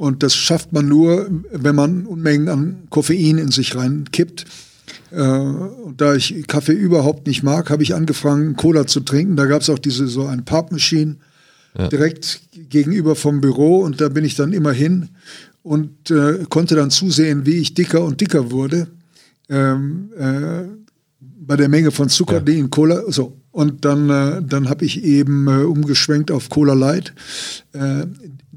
[0.00, 4.46] und das schafft man nur, wenn man Unmengen an Koffein in sich reinkippt.
[5.10, 9.36] Äh, und da ich Kaffee überhaupt nicht mag, habe ich angefangen, Cola zu trinken.
[9.36, 11.16] Da gab es auch diese so ein Pub Machine
[11.78, 11.88] ja.
[11.88, 15.10] direkt gegenüber vom Büro und da bin ich dann immer hin
[15.62, 18.86] und äh, konnte dann zusehen, wie ich dicker und dicker wurde.
[19.50, 20.62] Ähm, äh,
[21.20, 22.40] bei der Menge von Zucker, ja.
[22.40, 23.36] die in Cola, so.
[23.50, 27.12] Und dann, äh, dann habe ich eben äh, umgeschwenkt auf Cola Light.
[27.74, 28.06] Äh,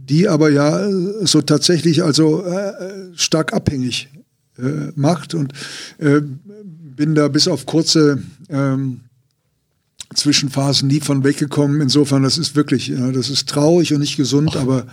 [0.09, 0.89] die aber ja
[1.25, 2.73] so tatsächlich also äh,
[3.15, 4.09] stark abhängig
[4.57, 5.33] äh, macht.
[5.33, 5.53] Und
[5.97, 9.01] äh, bin da bis auf kurze ähm,
[10.13, 11.81] Zwischenphasen nie von weggekommen.
[11.81, 14.85] Insofern, das ist wirklich, ja, das ist traurig und nicht gesund, aber,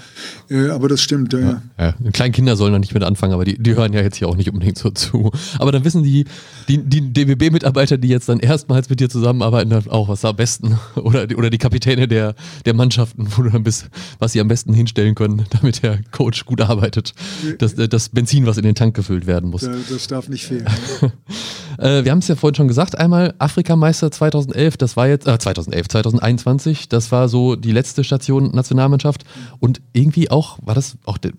[0.49, 1.33] äh, aber das stimmt.
[1.33, 1.41] Ja.
[1.41, 2.11] Ja, ja.
[2.13, 4.37] Kleine Kinder sollen da nicht mit anfangen, aber die, die hören ja jetzt hier auch
[4.37, 5.31] nicht unbedingt so zu.
[5.59, 6.25] Aber dann wissen die,
[6.69, 10.79] die, die DBB-Mitarbeiter, die jetzt dann erstmals mit dir zusammenarbeiten, dann auch, was am besten
[10.97, 14.73] oder, oder die Kapitäne der, der Mannschaften, wo du dann bist, was sie am besten
[14.73, 17.15] hinstellen können, damit der Coach gut arbeitet.
[17.59, 19.69] Das, das Benzin, was in den Tank gefüllt werden muss.
[19.89, 20.67] Das darf nicht fehlen.
[21.79, 25.39] äh, wir haben es ja vorhin schon gesagt, einmal Afrikameister 2011, das war jetzt, äh,
[25.39, 29.25] 2011, 2021, das war so die letzte Station Nationalmannschaft
[29.59, 31.33] und irgendwie auch, war das auch der,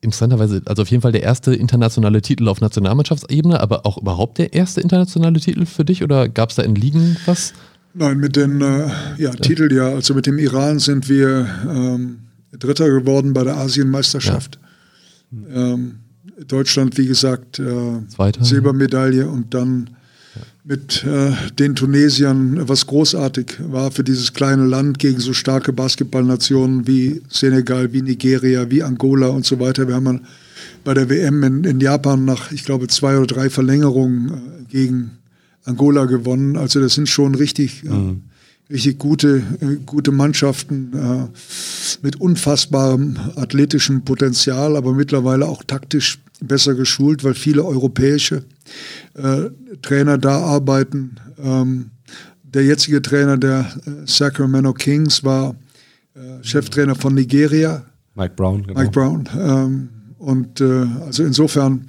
[0.00, 4.52] interessanterweise, also auf jeden Fall der erste internationale Titel auf Nationalmannschaftsebene, aber auch überhaupt der
[4.52, 7.54] erste internationale Titel für dich oder gab es da in Ligen was?
[7.94, 12.18] Nein, mit den äh, ja, Titel ja, also mit dem Iran sind wir ähm,
[12.52, 14.58] Dritter geworden bei der Asienmeisterschaft.
[15.30, 15.74] Ja.
[15.74, 16.00] Ähm,
[16.46, 18.00] Deutschland, wie gesagt, äh,
[18.40, 19.90] Silbermedaille und dann
[20.64, 26.86] mit äh, den Tunesiern, was großartig war für dieses kleine Land gegen so starke Basketballnationen
[26.86, 29.86] wie Senegal, wie Nigeria, wie Angola und so weiter.
[29.86, 30.22] Wir haben
[30.82, 35.10] bei der WM in, in Japan nach, ich glaube, zwei oder drei Verlängerungen äh, gegen
[35.64, 36.56] Angola gewonnen.
[36.56, 38.22] Also das sind schon richtig, äh, mhm.
[38.70, 41.38] Richtig gute, äh, gute Mannschaften äh,
[42.02, 48.44] mit unfassbarem athletischem Potenzial, aber mittlerweile auch taktisch besser geschult, weil viele europäische
[49.14, 49.50] äh,
[49.82, 51.16] Trainer da arbeiten.
[51.38, 51.90] Ähm,
[52.42, 55.54] der jetzige Trainer der äh, Sacramento Kings war
[56.14, 57.84] äh, Cheftrainer von Nigeria.
[58.14, 58.66] Mike Brown.
[58.66, 58.80] Genau.
[58.80, 59.28] Mike Brown.
[59.38, 61.84] Ähm, und also insofern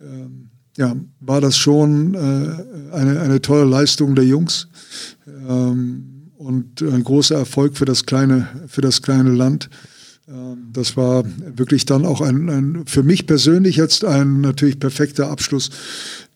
[0.00, 4.68] ähm, ja, war das schon äh, eine, eine tolle Leistung der Jungs
[5.26, 9.68] ähm, und ein großer Erfolg für das kleine, für das kleine Land.
[10.28, 11.24] Ähm, das war
[11.56, 15.70] wirklich dann auch ein, ein, für mich persönlich jetzt ein natürlich perfekter Abschluss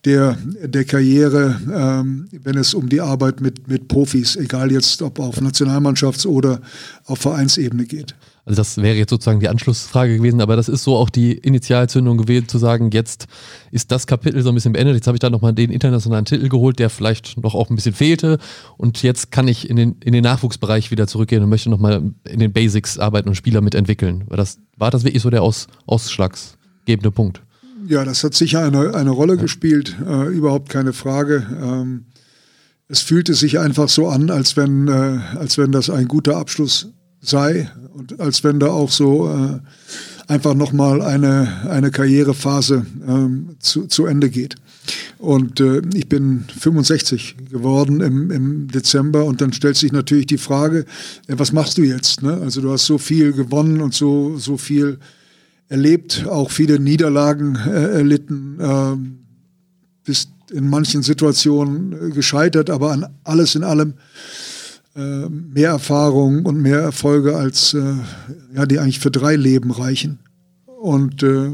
[0.05, 5.19] der, der Karriere, ähm, wenn es um die Arbeit mit, mit Profis, egal jetzt ob
[5.19, 6.61] auf Nationalmannschafts- oder
[7.05, 8.15] auf Vereinsebene geht.
[8.47, 12.17] Also das wäre jetzt sozusagen die Anschlussfrage gewesen, aber das ist so auch die Initialzündung
[12.17, 13.27] gewesen, zu sagen, jetzt
[13.71, 16.47] ist das Kapitel so ein bisschen beendet, jetzt habe ich da nochmal den internationalen Titel
[16.47, 18.37] geholt, der vielleicht noch auch ein bisschen fehlte
[18.77, 22.39] und jetzt kann ich in den, in den Nachwuchsbereich wieder zurückgehen und möchte nochmal in
[22.39, 24.23] den Basics arbeiten und Spieler mitentwickeln.
[24.27, 27.41] War das, war das wirklich so der Aus, ausschlagsgebende Punkt?
[27.85, 29.41] Ja, das hat sicher eine, eine Rolle ja.
[29.41, 31.45] gespielt, äh, überhaupt keine Frage.
[31.61, 32.05] Ähm,
[32.87, 36.93] es fühlte sich einfach so an, als wenn, äh, als wenn das ein guter Abschluss
[37.21, 39.59] sei und als wenn da auch so äh,
[40.27, 44.55] einfach nochmal eine, eine Karrierephase ähm, zu, zu Ende geht.
[45.17, 50.37] Und äh, ich bin 65 geworden im, im Dezember und dann stellt sich natürlich die
[50.37, 50.85] Frage,
[51.27, 52.21] äh, was machst du jetzt?
[52.21, 52.39] Ne?
[52.41, 54.99] Also du hast so viel gewonnen und so, so viel
[55.69, 58.95] erlebt, auch viele Niederlagen äh, erlitten, äh,
[60.05, 63.95] bist in manchen Situationen äh, gescheitert, aber an alles in allem
[64.97, 67.93] äh, mehr Erfahrung und mehr Erfolge als äh,
[68.55, 70.19] ja, die eigentlich für drei Leben reichen.
[70.65, 71.51] Und äh,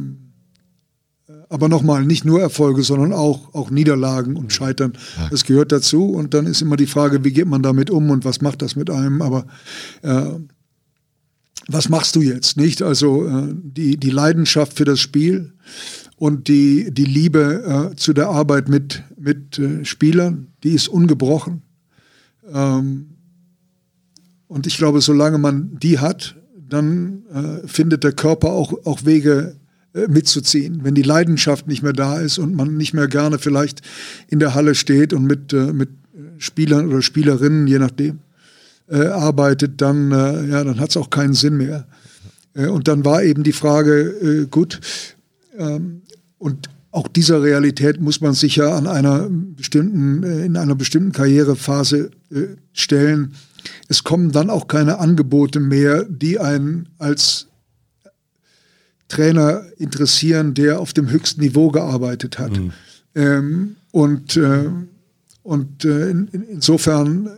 [1.50, 4.94] aber nochmal, nicht nur Erfolge, sondern auch, auch Niederlagen und Scheitern.
[5.30, 6.10] Das gehört dazu.
[6.10, 8.76] Und dann ist immer die Frage, wie geht man damit um und was macht das
[8.76, 9.22] mit einem?
[9.22, 9.46] Aber
[10.02, 10.32] äh,
[11.68, 12.82] was machst du jetzt, nicht?
[12.82, 15.54] Also äh, die, die Leidenschaft für das Spiel
[16.16, 21.62] und die, die Liebe äh, zu der Arbeit mit, mit äh, Spielern, die ist ungebrochen.
[22.52, 23.13] Ähm,
[24.54, 26.36] und ich glaube, solange man die hat,
[26.70, 29.56] dann äh, findet der Körper auch, auch Wege
[29.96, 30.82] äh, mitzuziehen.
[30.84, 33.82] Wenn die Leidenschaft nicht mehr da ist und man nicht mehr gerne vielleicht
[34.28, 35.90] in der Halle steht und mit, äh, mit
[36.38, 38.20] Spielern oder Spielerinnen, je nachdem,
[38.88, 41.88] äh, arbeitet, dann, äh, ja, dann hat es auch keinen Sinn mehr.
[42.54, 44.82] Äh, und dann war eben die Frage, gut,
[45.58, 46.04] ähm,
[46.38, 52.12] und auch dieser Realität muss man sich ja an einer bestimmten, in einer bestimmten Karrierephase
[52.72, 53.34] stellen.
[53.88, 57.48] Es kommen dann auch keine Angebote mehr, die einen als
[59.08, 62.58] Trainer interessieren, der auf dem höchsten Niveau gearbeitet hat.
[62.58, 62.72] Mhm.
[63.16, 64.70] Ähm, und äh,
[65.44, 67.30] und äh, in, insofern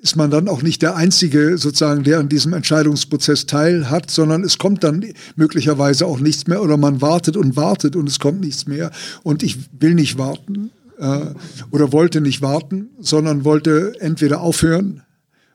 [0.00, 4.44] ist man dann auch nicht der Einzige sozusagen, der an diesem Entscheidungsprozess teil hat, sondern
[4.44, 8.40] es kommt dann möglicherweise auch nichts mehr oder man wartet und wartet und es kommt
[8.40, 8.92] nichts mehr
[9.24, 11.26] und ich will nicht warten äh,
[11.72, 15.02] oder wollte nicht warten, sondern wollte entweder aufhören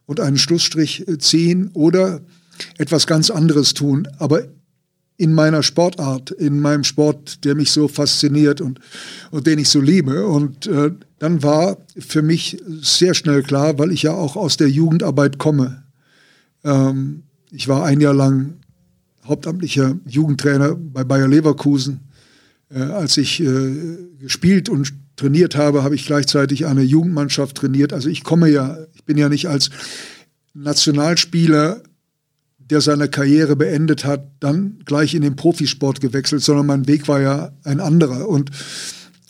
[0.06, 2.22] und einen Schlussstrich äh, ziehen oder
[2.78, 4.48] etwas ganz anderes tun, aber
[5.18, 8.80] in meiner Sportart, in meinem Sport, der mich so fasziniert und,
[9.32, 10.26] und den ich so liebe.
[10.26, 14.70] Und äh, dann war für mich sehr schnell klar, weil ich ja auch aus der
[14.70, 15.84] Jugendarbeit komme.
[16.64, 18.56] Ähm, ich war ein Jahr lang
[19.24, 22.02] hauptamtlicher Jugendtrainer bei Bayer Leverkusen.
[22.74, 27.94] Äh, als ich äh, gespielt und trainiert habe, habe ich gleichzeitig eine Jugendmannschaft trainiert.
[27.94, 29.70] Also ich komme ja, ich bin ja nicht als
[30.54, 31.84] Nationalspieler,
[32.58, 37.22] der seine Karriere beendet hat, dann gleich in den Profisport gewechselt, sondern mein Weg war
[37.22, 38.28] ja ein anderer.
[38.28, 38.52] Und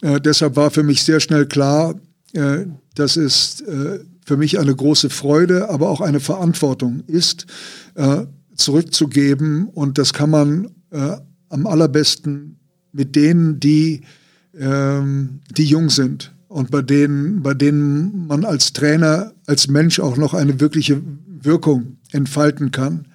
[0.01, 1.95] äh, deshalb war für mich sehr schnell klar,
[2.33, 2.65] äh,
[2.95, 7.45] dass es äh, für mich eine große Freude, aber auch eine Verantwortung ist,
[7.95, 8.25] äh,
[8.55, 9.67] zurückzugeben.
[9.67, 11.17] Und das kann man äh,
[11.49, 12.59] am allerbesten
[12.91, 14.01] mit denen, die,
[14.57, 20.17] ähm, die jung sind und bei denen, bei denen man als Trainer, als Mensch auch
[20.17, 23.07] noch eine wirkliche Wirkung entfalten kann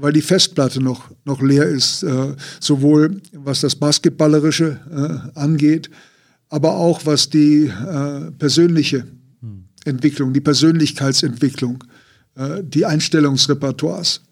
[0.00, 4.78] weil die Festplatte noch, noch leer ist, äh, sowohl was das Basketballerische
[5.34, 5.90] äh, angeht,
[6.48, 9.06] aber auch was die äh, persönliche
[9.84, 11.84] Entwicklung, die Persönlichkeitsentwicklung,
[12.36, 14.22] äh, die Einstellungsrepertoires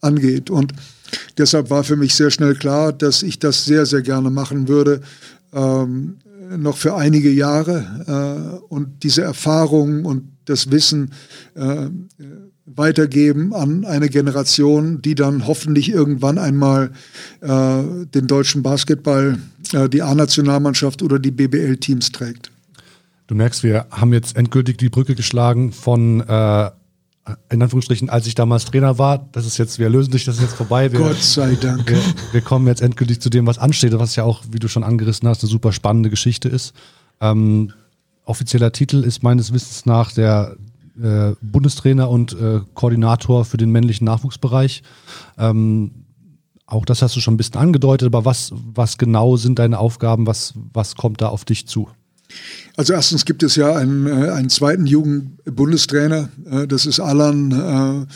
[0.00, 0.50] angeht.
[0.50, 0.72] Und
[1.38, 5.00] deshalb war für mich sehr schnell klar, dass ich das sehr, sehr gerne machen würde.
[5.54, 6.18] Ähm,
[6.58, 11.12] noch für einige Jahre äh, und diese Erfahrung und das Wissen
[11.54, 11.88] äh,
[12.66, 16.92] weitergeben an eine Generation, die dann hoffentlich irgendwann einmal
[17.40, 17.82] äh,
[18.14, 19.38] den deutschen Basketball,
[19.72, 22.50] äh, die A-Nationalmannschaft oder die BBL-Teams trägt.
[23.26, 26.70] Du merkst, wir haben jetzt endgültig die Brücke geschlagen von äh,
[27.50, 30.42] in Anführungsstrichen, als ich damals Trainer war, das ist jetzt, wir lösen sich das ist
[30.42, 30.92] jetzt vorbei.
[30.92, 31.88] Wir, Gott sei Dank.
[31.88, 31.98] Wir,
[32.32, 35.26] wir, kommen jetzt endgültig zu dem, was ansteht, was ja auch, wie du schon angerissen
[35.28, 36.74] hast, eine super spannende Geschichte ist.
[37.20, 37.72] Ähm,
[38.24, 40.56] offizieller Titel ist meines Wissens nach der
[41.02, 44.82] äh, Bundestrainer und äh, Koordinator für den männlichen Nachwuchsbereich.
[45.38, 46.04] Ähm,
[46.66, 50.26] auch das hast du schon ein bisschen angedeutet, aber was, was genau sind deine Aufgaben?
[50.26, 51.88] Was, was kommt da auf dich zu?
[52.76, 58.06] Also erstens gibt es ja einen, äh, einen zweiten Jugendbundestrainer, äh, das ist Alan äh,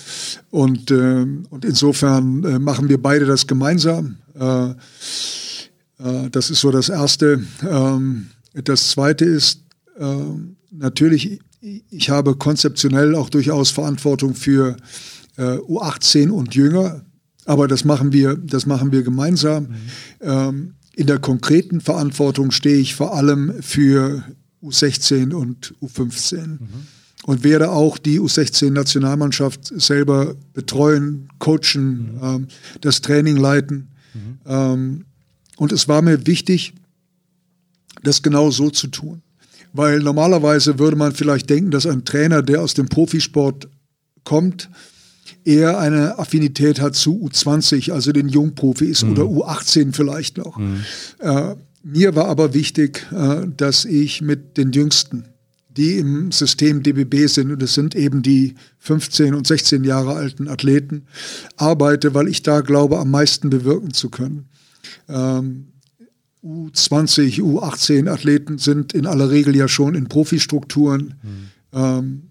[0.51, 4.17] und, und insofern machen wir beide das gemeinsam.
[4.35, 4.81] Das
[6.51, 7.43] ist so das Erste.
[7.69, 9.63] Ähm, das Zweite ist
[10.71, 11.41] natürlich
[11.91, 14.77] ich habe konzeptionell auch durchaus Verantwortung für
[15.37, 17.03] äh, U18 und Jünger,
[17.45, 19.69] aber das machen wir, das machen wir gemeinsam.
[20.23, 20.75] Mhm.
[20.99, 24.25] In der konkreten Verantwortung stehe ich vor allem für
[24.65, 26.59] U16 und U15 mhm.
[27.23, 32.21] und werde auch die U16-Nationalmannschaft selber betreuen, coachen, mhm.
[32.21, 32.49] ähm,
[32.81, 33.87] das Training leiten.
[34.13, 34.39] Mhm.
[34.45, 35.05] Ähm,
[35.57, 36.75] und es war mir wichtig,
[38.03, 39.23] das genau so zu tun.
[39.73, 43.69] Weil normalerweise würde man vielleicht denken, dass ein Trainer, der aus dem Profisport
[44.25, 44.69] kommt,
[45.45, 49.12] eher eine Affinität hat zu U20, also den Jungprofis mhm.
[49.12, 50.59] oder U18 vielleicht noch.
[50.59, 50.84] Mhm.
[51.20, 55.24] Äh, mir war aber wichtig, äh, dass ich mit den Jüngsten,
[55.70, 60.49] die im System DBB sind, und das sind eben die 15 und 16 Jahre alten
[60.49, 61.07] Athleten,
[61.57, 64.49] arbeite, weil ich da glaube, am meisten bewirken zu können.
[65.09, 65.68] Ähm,
[66.45, 71.14] U20, U18 Athleten sind in aller Regel ja schon in Profistrukturen.
[71.22, 71.49] Mhm.
[71.72, 72.22] Ähm,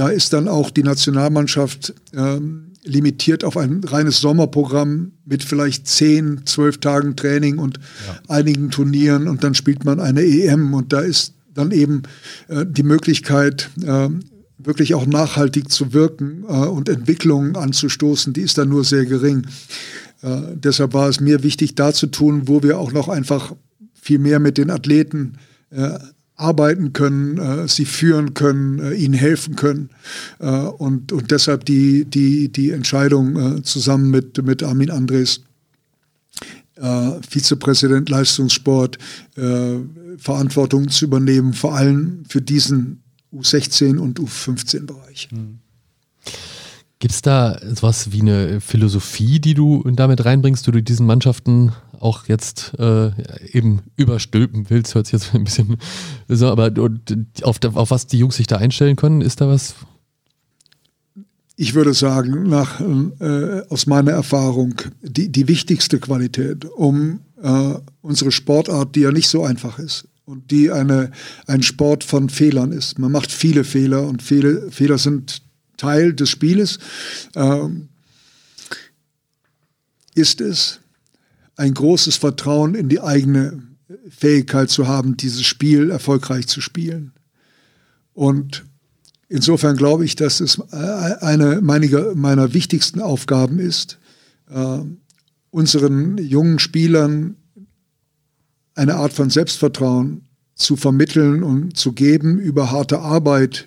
[0.00, 6.46] da ist dann auch die Nationalmannschaft ähm, limitiert auf ein reines Sommerprogramm mit vielleicht zehn,
[6.46, 8.34] zwölf Tagen Training und ja.
[8.34, 12.04] einigen Turnieren und dann spielt man eine EM und da ist dann eben
[12.48, 14.08] äh, die Möglichkeit, äh,
[14.56, 19.46] wirklich auch nachhaltig zu wirken äh, und Entwicklungen anzustoßen, die ist dann nur sehr gering.
[20.22, 23.54] Äh, deshalb war es mir wichtig, da zu tun, wo wir auch noch einfach
[23.92, 25.34] viel mehr mit den Athleten
[25.68, 25.98] äh,
[26.40, 29.90] arbeiten können, äh, sie führen können, äh, ihnen helfen können.
[30.38, 35.42] Äh, und, und deshalb die, die, die Entscheidung äh, zusammen mit, mit Armin Andres,
[37.28, 38.96] Vizepräsident Leistungssport,
[40.16, 43.02] Verantwortung zu übernehmen, vor allem für diesen
[43.34, 45.28] U16 und U15-Bereich.
[45.30, 45.58] Mhm.
[47.00, 52.26] Gibt es da etwas wie eine Philosophie, die du damit reinbringst, du diesen Mannschaften auch
[52.26, 53.10] jetzt äh,
[53.52, 54.94] eben überstülpen willst?
[54.94, 55.76] Hört sich jetzt ein bisschen
[56.28, 56.72] so, aber
[57.42, 59.74] auf, auf was die Jungs sich da einstellen können, ist da was?
[61.56, 68.32] Ich würde sagen, nach, äh, aus meiner Erfahrung, die, die wichtigste Qualität, um äh, unsere
[68.32, 71.10] Sportart, die ja nicht so einfach ist, und die eine,
[71.46, 72.98] ein Sport von Fehlern ist.
[72.98, 75.42] Man macht viele Fehler und viele Fehler sind
[75.76, 76.78] Teil des Spieles,
[77.34, 77.88] ähm,
[80.14, 80.80] ist es,
[81.60, 83.62] ein großes Vertrauen in die eigene
[84.08, 87.12] Fähigkeit zu haben, dieses Spiel erfolgreich zu spielen.
[88.14, 88.64] Und
[89.28, 90.76] insofern glaube ich, dass es äh,
[91.20, 93.98] eine meiner, meiner wichtigsten Aufgaben ist,
[94.48, 94.78] äh,
[95.50, 97.36] unseren jungen Spielern
[98.74, 100.22] eine Art von Selbstvertrauen
[100.54, 103.66] zu vermitteln und zu geben über harte Arbeit,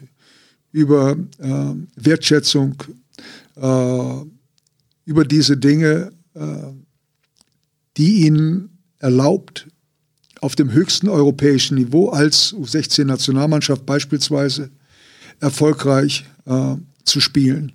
[0.71, 2.75] über äh, Wertschätzung,
[3.55, 4.15] äh,
[5.05, 6.73] über diese Dinge, äh,
[7.97, 9.67] die ihnen erlaubt,
[10.41, 14.71] auf dem höchsten europäischen Niveau als U16-Nationalmannschaft beispielsweise
[15.39, 16.75] erfolgreich äh,
[17.05, 17.71] zu spielen.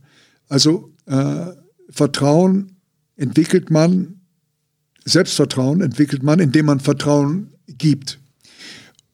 [0.48, 1.46] Also äh,
[1.90, 2.76] Vertrauen
[3.16, 4.20] entwickelt man,
[5.04, 8.18] Selbstvertrauen entwickelt man, indem man Vertrauen gibt.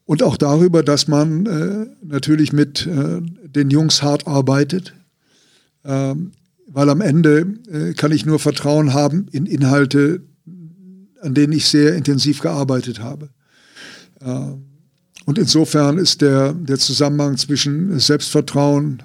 [0.05, 4.95] Und auch darüber, dass man äh, natürlich mit äh, den Jungs hart arbeitet,
[5.85, 6.33] ähm,
[6.67, 10.23] weil am Ende äh, kann ich nur Vertrauen haben in Inhalte,
[11.25, 13.31] an denen ich sehr intensiv gearbeitet habe.
[14.21, 14.65] Ähm,
[15.27, 19.03] und insofern ist der, der Zusammenhang zwischen Selbstvertrauen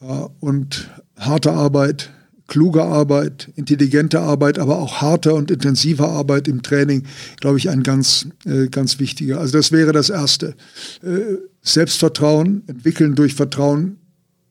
[0.00, 0.04] äh,
[0.40, 2.10] und harter Arbeit
[2.52, 7.04] kluge Arbeit, intelligente Arbeit, aber auch harte und intensive Arbeit im Training,
[7.40, 9.40] glaube ich, ein ganz, äh, ganz wichtiger.
[9.40, 10.54] Also das wäre das Erste.
[11.02, 13.96] Äh, Selbstvertrauen entwickeln durch Vertrauen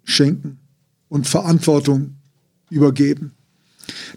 [0.03, 0.57] schenken
[1.09, 2.15] und Verantwortung
[2.71, 3.33] übergeben.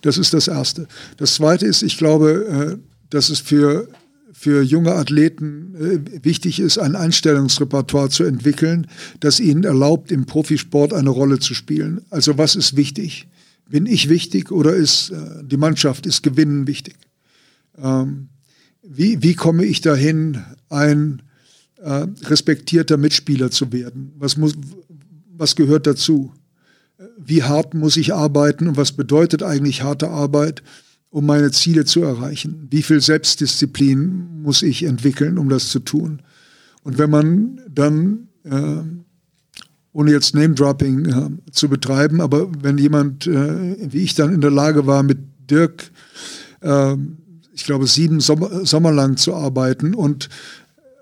[0.03, 0.87] Das ist das Erste.
[1.17, 3.89] Das Zweite ist, ich glaube, äh, dass es für,
[4.33, 8.87] für junge Athleten äh, wichtig ist, ein Einstellungsrepertoire zu entwickeln,
[9.21, 12.03] das ihnen erlaubt, im Profisport eine Rolle zu spielen.
[12.11, 13.29] Also was ist wichtig?
[13.69, 16.97] Bin ich wichtig oder ist äh, die Mannschaft, ist Gewinnen wichtig?
[17.79, 18.29] Ähm,
[18.83, 21.23] wie, wie komme ich dahin, ein
[21.87, 24.13] respektierter Mitspieler zu werden?
[24.17, 24.55] Was, muss,
[25.37, 26.33] was gehört dazu?
[27.19, 30.63] Wie hart muss ich arbeiten und was bedeutet eigentlich harte Arbeit,
[31.11, 32.67] um meine Ziele zu erreichen?
[32.71, 36.23] Wie viel Selbstdisziplin muss ich entwickeln, um das zu tun?
[36.83, 38.83] Und wenn man dann, äh,
[39.93, 44.51] ohne jetzt Name-Dropping äh, zu betreiben, aber wenn jemand äh, wie ich dann in der
[44.51, 45.19] Lage war, mit
[45.51, 45.91] Dirk,
[46.61, 46.97] äh,
[47.55, 50.29] ich glaube, sieben Sommer, Sommer lang zu arbeiten und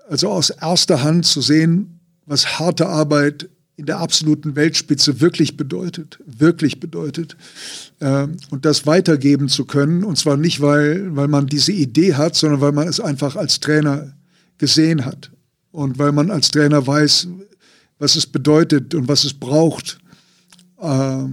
[0.07, 6.19] also aus erster Hand zu sehen, was harte Arbeit in der absoluten Weltspitze wirklich bedeutet,
[6.25, 7.35] wirklich bedeutet.
[7.99, 12.35] Äh, und das weitergeben zu können, und zwar nicht, weil, weil man diese Idee hat,
[12.35, 14.13] sondern weil man es einfach als Trainer
[14.57, 15.31] gesehen hat.
[15.71, 17.27] Und weil man als Trainer weiß,
[17.97, 19.97] was es bedeutet und was es braucht,
[20.79, 21.23] äh,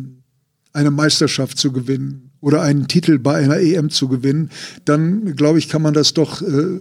[0.73, 4.51] eine Meisterschaft zu gewinnen oder einen Titel bei einer EM zu gewinnen,
[4.87, 6.81] dann glaube ich, kann man das doch äh,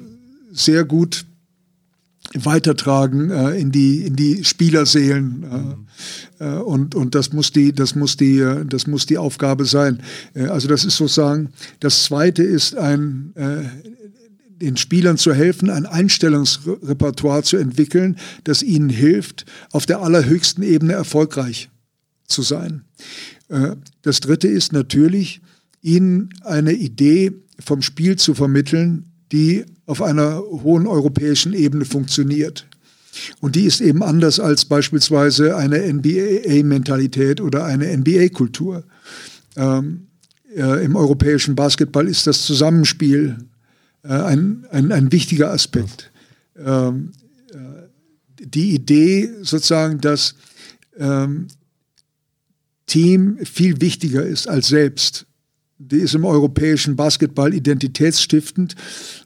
[0.51, 1.25] sehr gut
[2.33, 5.79] weitertragen äh, in die in die Spielerseelen
[6.39, 9.65] äh, äh, und und das muss die das muss die äh, das muss die Aufgabe
[9.65, 10.01] sein
[10.35, 11.49] äh, also das ist sozusagen
[11.79, 13.63] das zweite ist ein äh,
[14.61, 20.91] den Spielern zu helfen, ein Einstellungsrepertoire zu entwickeln, das ihnen hilft, auf der allerhöchsten Ebene
[20.91, 21.69] erfolgreich
[22.27, 22.83] zu sein.
[24.01, 25.39] Das Dritte ist natürlich,
[25.81, 32.67] ihnen eine Idee vom Spiel zu vermitteln, die auf einer hohen europäischen Ebene funktioniert.
[33.41, 38.83] Und die ist eben anders als beispielsweise eine NBA-Mentalität oder eine NBA-Kultur.
[39.57, 40.07] Ähm,
[40.55, 43.37] äh, Im europäischen Basketball ist das Zusammenspiel
[44.03, 46.11] äh, ein, ein, ein, wichtiger Aspekt.
[46.55, 47.11] Ähm,
[47.51, 47.57] äh,
[48.45, 50.35] die Idee sozusagen, dass
[50.99, 51.47] ähm,
[52.85, 55.25] Team viel wichtiger ist als selbst
[55.79, 58.75] die ist im europäischen Basketball identitätsstiftend.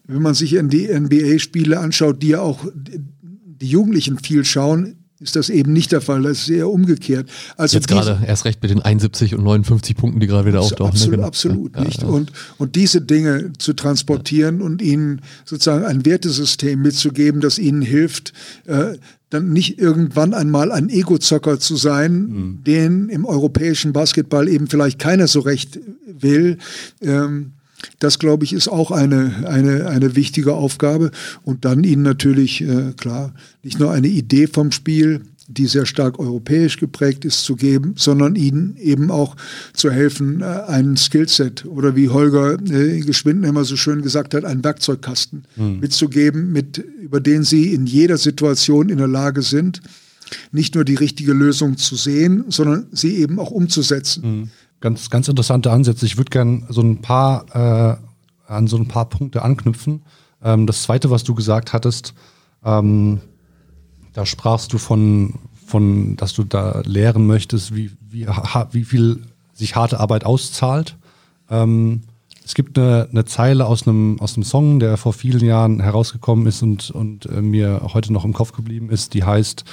[0.05, 5.35] Wenn man sich in die NBA-Spiele anschaut, die ja auch die Jugendlichen viel schauen, ist
[5.35, 6.21] das eben nicht der Fall.
[6.21, 7.29] Das ist eher umgekehrt.
[7.57, 10.91] Also Jetzt gerade erst recht mit den 71 und 59 Punkten, die gerade wieder auftauchen.
[10.91, 11.15] Absolut, ne?
[11.17, 11.27] Genau.
[11.27, 12.01] absolut ja, nicht.
[12.01, 12.13] Ja, ja.
[12.13, 18.33] Und, und diese Dinge zu transportieren und ihnen sozusagen ein Wertesystem mitzugeben, das ihnen hilft,
[18.65, 18.97] äh,
[19.33, 22.63] dann nicht irgendwann einmal ein Ego-Zocker zu sein, mhm.
[22.63, 26.57] den im europäischen Basketball eben vielleicht keiner so recht will.
[27.01, 27.53] Ähm,
[27.99, 31.11] das, glaube ich, ist auch eine, eine, eine wichtige Aufgabe.
[31.43, 36.19] Und dann ihnen natürlich, äh, klar, nicht nur eine Idee vom Spiel, die sehr stark
[36.19, 39.35] europäisch geprägt ist, zu geben, sondern ihnen eben auch
[39.73, 44.45] zu helfen, äh, ein Skillset oder wie Holger äh, Geschwinden immer so schön gesagt hat,
[44.45, 45.79] einen Werkzeugkasten mhm.
[45.79, 49.81] mitzugeben, mit, über den sie in jeder Situation in der Lage sind,
[50.51, 54.23] nicht nur die richtige Lösung zu sehen, sondern sie eben auch umzusetzen.
[54.23, 54.49] Mhm.
[54.79, 56.05] Ganz, ganz interessante Ansätze.
[56.05, 60.03] Ich würde gerne so ein paar äh, an so ein paar Punkte anknüpfen.
[60.43, 62.13] Ähm, das zweite, was du gesagt hattest,
[62.65, 63.19] ähm,
[64.13, 65.35] da sprachst du von,
[65.65, 68.27] von, dass du da lehren möchtest, wie, wie,
[68.71, 70.97] wie viel sich harte Arbeit auszahlt.
[71.49, 72.01] Ähm,
[72.45, 76.45] es gibt eine, eine Zeile aus einem, aus einem Song, der vor vielen Jahren herausgekommen
[76.45, 79.63] ist und, und äh, mir heute noch im Kopf geblieben ist, die heißt,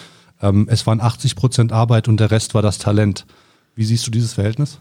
[0.43, 3.27] ähm, es waren 80 Prozent Arbeit und der Rest war das Talent.
[3.75, 4.79] Wie siehst du dieses Verhältnis?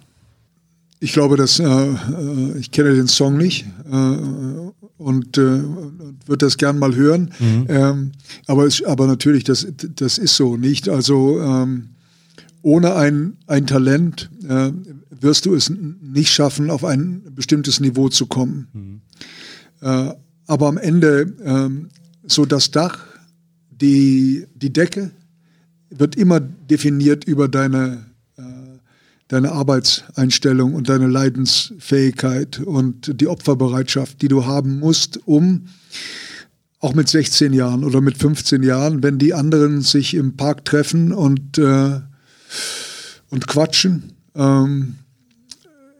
[1.00, 4.18] Ich glaube, dass äh, äh ich kenne den Song nicht äh,
[4.98, 5.64] und äh,
[6.26, 7.32] würde das gern mal hören.
[7.40, 7.66] Mhm.
[7.70, 8.12] Ähm,
[8.48, 10.90] aber, es, aber natürlich, das, das ist so nicht.
[10.90, 11.90] Also ähm,
[12.62, 14.72] ohne ein, ein Talent äh,
[15.22, 18.68] wirst du es nicht schaffen, auf ein bestimmtes Niveau zu kommen.
[18.74, 19.02] Mhm.
[19.82, 20.14] Äh,
[20.48, 21.90] aber am Ende ähm,
[22.26, 23.06] so das Dach,
[23.70, 25.12] die, die Decke
[25.90, 28.06] wird immer definiert über deine
[29.30, 35.68] deine Arbeitseinstellung und deine Leidensfähigkeit und die Opferbereitschaft, die du haben musst, um
[36.80, 41.14] auch mit 16 Jahren oder mit 15 Jahren, wenn die anderen sich im Park treffen
[41.14, 42.02] und, äh,
[43.30, 44.96] und quatschen, ähm,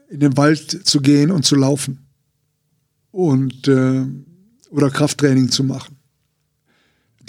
[0.08, 2.06] in den Wald zu gehen und zu laufen
[3.12, 4.04] und äh,
[4.70, 5.99] oder Krafttraining zu machen.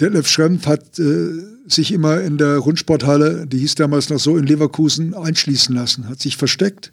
[0.00, 1.32] Detlef Schrempf hat äh,
[1.66, 6.20] sich immer in der Rundsporthalle, die hieß damals noch so, in Leverkusen einschließen lassen, hat
[6.20, 6.92] sich versteckt.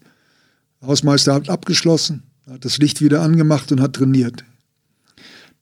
[0.81, 4.45] Hausmeister hat abgeschlossen, hat das Licht wieder angemacht und hat trainiert.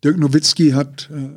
[0.04, 1.30] Dirk Nowitzki hat äh,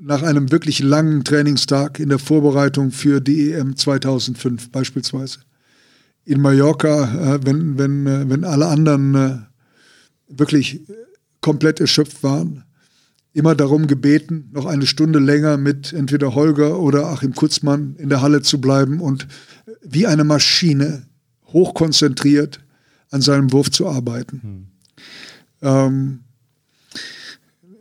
[0.00, 5.38] nach einem wirklich langen Trainingstag in der Vorbereitung für die EM 2005 beispielsweise
[6.24, 9.38] in Mallorca, äh, wenn, wenn, äh, wenn alle anderen äh,
[10.28, 10.80] wirklich
[11.40, 12.64] komplett erschöpft waren,
[13.32, 18.20] immer darum gebeten, noch eine Stunde länger mit entweder Holger oder Achim Kutzmann in der
[18.20, 19.26] Halle zu bleiben und
[19.82, 21.06] wie eine Maschine
[21.46, 22.60] hochkonzentriert
[23.10, 24.40] an seinem Wurf zu arbeiten.
[24.42, 24.66] Hm.
[25.62, 26.18] Ähm,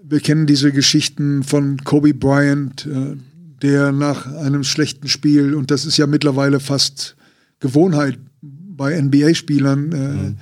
[0.04, 3.16] wir kennen diese Geschichten von Kobe Bryant, äh,
[3.62, 7.16] der nach einem schlechten Spiel, und das ist ja mittlerweile fast
[7.60, 10.38] Gewohnheit bei NBA-Spielern, äh, mhm.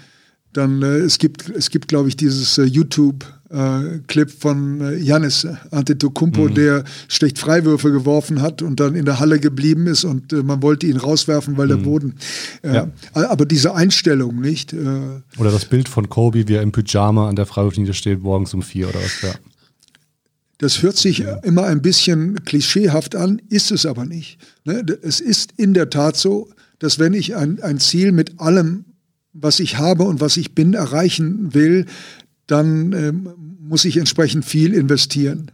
[0.54, 4.96] dann äh, es gibt, es gibt, glaube ich, dieses äh, YouTube- äh, Clip von äh,
[4.98, 6.54] Janis Antetokounmpo, mhm.
[6.54, 10.62] der schlecht Freiwürfe geworfen hat und dann in der Halle geblieben ist und äh, man
[10.62, 11.70] wollte ihn rauswerfen, weil mhm.
[11.70, 12.16] der Boden.
[12.62, 12.88] Äh, ja.
[13.14, 14.74] Aber diese Einstellung, nicht?
[14.74, 14.78] Äh,
[15.38, 18.62] oder das Bild von Kobe, wie er im Pyjama an der Freiwurflinie steht, morgens um
[18.62, 19.34] vier oder was, ja.
[20.60, 21.38] Das hört sich ja.
[21.38, 24.38] immer ein bisschen klischeehaft an, ist es aber nicht.
[24.66, 24.84] Ne?
[25.02, 28.84] Es ist in der Tat so, dass wenn ich ein, ein Ziel mit allem
[29.34, 31.86] was ich habe und was ich bin, erreichen will,
[32.50, 33.30] dann ähm,
[33.60, 35.52] muss ich entsprechend viel investieren.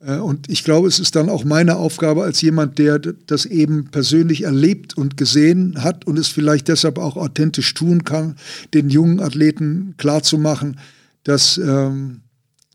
[0.00, 3.86] Äh, und ich glaube, es ist dann auch meine Aufgabe als jemand, der das eben
[3.90, 8.36] persönlich erlebt und gesehen hat und es vielleicht deshalb auch authentisch tun kann,
[8.72, 10.78] den jungen Athleten klarzumachen,
[11.24, 12.20] dass, ähm,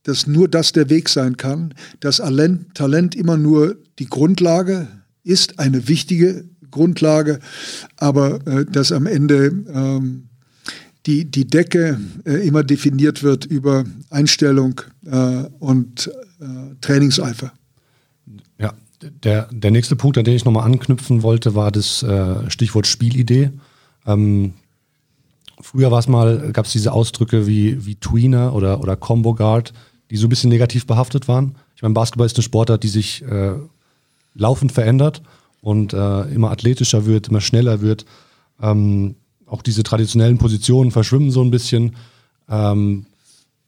[0.04, 2.18] dass nur das der Weg sein kann, dass
[2.74, 4.88] Talent immer nur die Grundlage
[5.24, 7.40] ist, eine wichtige Grundlage,
[7.96, 10.28] aber äh, dass am Ende ähm,
[11.06, 17.52] die, die Decke äh, immer definiert wird über Einstellung äh, und äh, Trainingseifer.
[18.58, 18.74] Ja,
[19.24, 23.52] der, der nächste Punkt, an den ich nochmal anknüpfen wollte, war das äh, Stichwort Spielidee.
[24.06, 24.54] Ähm,
[25.60, 29.74] früher war es mal, gab es diese Ausdrücke wie, wie Tweener oder, oder Combo Guard,
[30.10, 31.56] die so ein bisschen negativ behaftet waren.
[31.76, 33.56] Ich meine, Basketball ist eine Sportart, die sich äh,
[34.36, 35.22] laufend verändert
[35.62, 38.06] und äh, immer athletischer wird, immer schneller wird.
[38.62, 39.16] Ähm,
[39.54, 41.96] auch diese traditionellen Positionen verschwimmen so ein bisschen.
[42.50, 43.06] Ähm,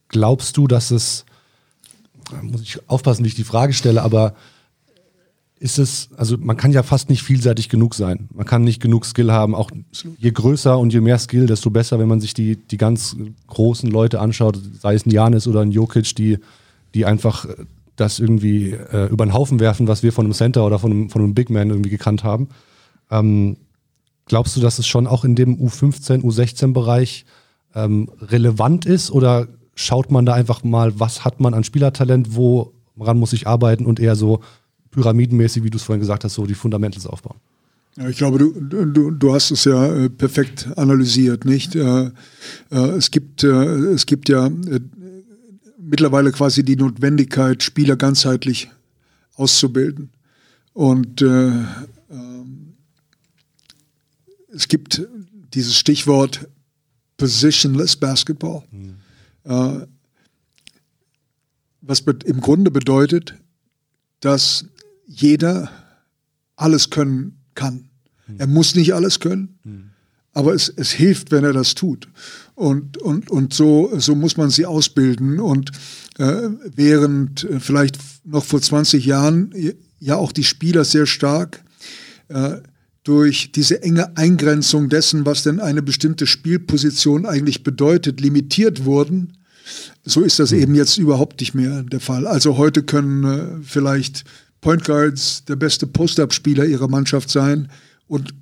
[0.08, 1.26] glaubst du, dass es,
[2.42, 4.34] muss ich aufpassen, wie ich die Frage stelle, aber
[5.60, 8.28] ist es, also man kann ja fast nicht vielseitig genug sein.
[8.34, 9.54] Man kann nicht genug Skill haben.
[9.54, 9.70] Auch
[10.18, 13.16] je größer und je mehr Skill, desto besser, wenn man sich die, die ganz
[13.48, 16.40] großen Leute anschaut, sei es ein Janis oder ein Jokic, die,
[16.96, 17.48] die einfach
[17.96, 21.10] das irgendwie äh, über den Haufen werfen, was wir von einem Center oder von einem,
[21.12, 22.50] von einem Big Man irgendwie gekannt haben.
[23.12, 23.58] Ähm,
[24.26, 27.26] Glaubst du, dass es schon auch in dem U15, U16-Bereich
[27.76, 33.18] ähm, relevant ist oder schaut man da einfach mal, was hat man an Spielertalent, woran
[33.18, 34.42] muss ich arbeiten und eher so
[34.92, 37.38] pyramidenmäßig, wie du es vorhin gesagt hast, so die Fundamentals aufbauen?
[37.98, 38.52] Ja, ich glaube, du,
[38.86, 41.76] du, du hast es ja äh, perfekt analysiert, nicht?
[41.76, 42.12] Äh,
[42.72, 44.80] äh, es, gibt, äh, es gibt ja äh,
[45.80, 48.70] mittlerweile quasi die Notwendigkeit, Spieler ganzheitlich
[49.36, 50.10] auszubilden.
[50.74, 51.52] Und äh,
[54.56, 55.06] es gibt
[55.54, 56.48] dieses Stichwort
[57.18, 58.96] Positionless Basketball, mhm.
[59.44, 59.86] äh,
[61.82, 63.36] was im Grunde bedeutet,
[64.20, 64.66] dass
[65.06, 65.70] jeder
[66.56, 67.90] alles können kann.
[68.28, 68.40] Mhm.
[68.40, 69.90] Er muss nicht alles können, mhm.
[70.34, 72.08] aber es, es hilft, wenn er das tut.
[72.56, 75.40] Und, und, und so, so muss man sie ausbilden.
[75.40, 75.72] Und
[76.18, 79.54] äh, während äh, vielleicht noch vor 20 Jahren
[80.00, 81.64] ja auch die Spieler sehr stark
[82.30, 82.58] äh,
[83.06, 89.38] durch diese enge Eingrenzung dessen, was denn eine bestimmte Spielposition eigentlich bedeutet, limitiert wurden.
[90.04, 90.60] So ist das mhm.
[90.60, 92.28] eben jetzt überhaupt nicht mehr der Fall.
[92.28, 94.26] Also heute können äh, vielleicht
[94.60, 97.70] Point Guards der beste Post-Up-Spieler ihrer Mannschaft sein
[98.08, 98.34] und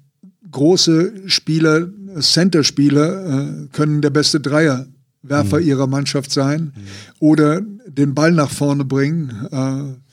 [0.49, 1.89] große Spieler,
[2.19, 5.67] Center-Spieler äh, können der beste Dreierwerfer mhm.
[5.67, 6.81] ihrer Mannschaft sein mhm.
[7.19, 9.47] oder den Ball nach vorne bringen.
[9.51, 10.12] Äh,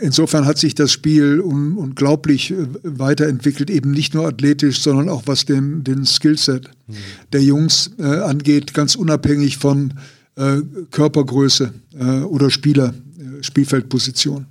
[0.00, 5.22] insofern hat sich das Spiel un unglaublich äh, weiterentwickelt, eben nicht nur athletisch, sondern auch
[5.26, 6.94] was den, den Skillset mhm.
[7.32, 9.94] der Jungs äh, angeht, ganz unabhängig von
[10.36, 14.46] äh, Körpergröße äh, oder Spieler, äh, Spielfeldposition.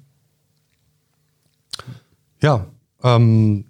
[2.41, 2.67] Ja,
[3.03, 3.65] ähm,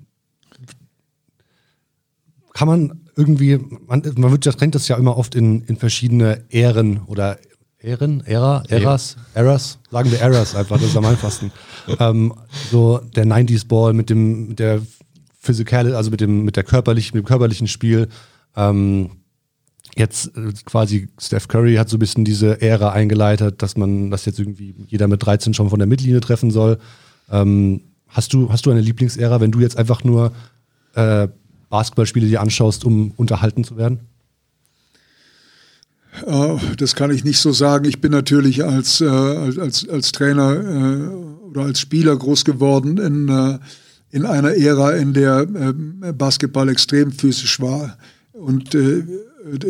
[2.54, 6.46] kann man irgendwie, man, man wird, das trennt das ja immer oft in, in verschiedene
[6.50, 7.38] Ähren oder
[7.84, 11.52] Ehren, Ära, Eras, Eras, sagen wir Eras einfach, das ist am einfachsten.
[12.00, 12.34] ähm,
[12.72, 14.82] so der 90s Ball mit dem, mit der
[15.38, 18.08] Physikal, also mit dem, mit der körperlichen, mit dem körperlichen Spiel.
[18.56, 19.12] Ähm,
[19.98, 24.24] jetzt äh, quasi Steph Curry hat so ein bisschen diese Ära eingeleitet, dass man, dass
[24.24, 26.80] jetzt irgendwie jeder mit 13 schon von der Mittellinie treffen soll.
[27.30, 30.32] Ähm, hast du, hast du eine Lieblingsära, wenn du jetzt einfach nur
[30.96, 31.28] äh,
[31.70, 34.08] Basketballspiele dir anschaust, um unterhalten zu werden?
[36.26, 37.86] Äh, das kann ich nicht so sagen.
[37.86, 43.60] Ich bin natürlich als, äh, als, als Trainer äh, oder als Spieler groß geworden in,
[44.10, 47.98] in einer Ära, in der äh, Basketball extrem physisch war.
[48.32, 49.04] Und äh,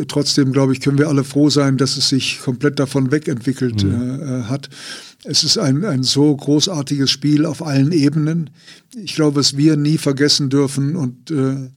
[0.06, 4.20] trotzdem, glaube ich, können wir alle froh sein, dass es sich komplett davon wegentwickelt mhm.
[4.20, 4.68] äh, hat.
[5.24, 8.50] Es ist ein, ein so großartiges Spiel auf allen Ebenen.
[8.94, 11.70] Ich glaube, was wir nie vergessen dürfen und äh,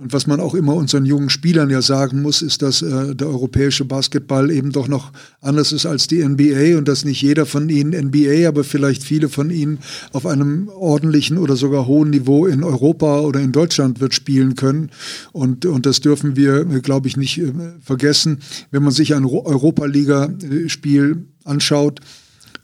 [0.00, 3.26] und was man auch immer unseren jungen Spielern ja sagen muss, ist, dass äh, der
[3.26, 7.68] europäische Basketball eben doch noch anders ist als die NBA und dass nicht jeder von
[7.68, 9.80] ihnen NBA, aber vielleicht viele von ihnen
[10.12, 14.90] auf einem ordentlichen oder sogar hohen Niveau in Europa oder in Deutschland wird spielen können.
[15.32, 18.38] Und, und das dürfen wir, glaube ich, nicht äh, vergessen.
[18.70, 22.00] Wenn man sich ein Europa-Liga-Spiel anschaut,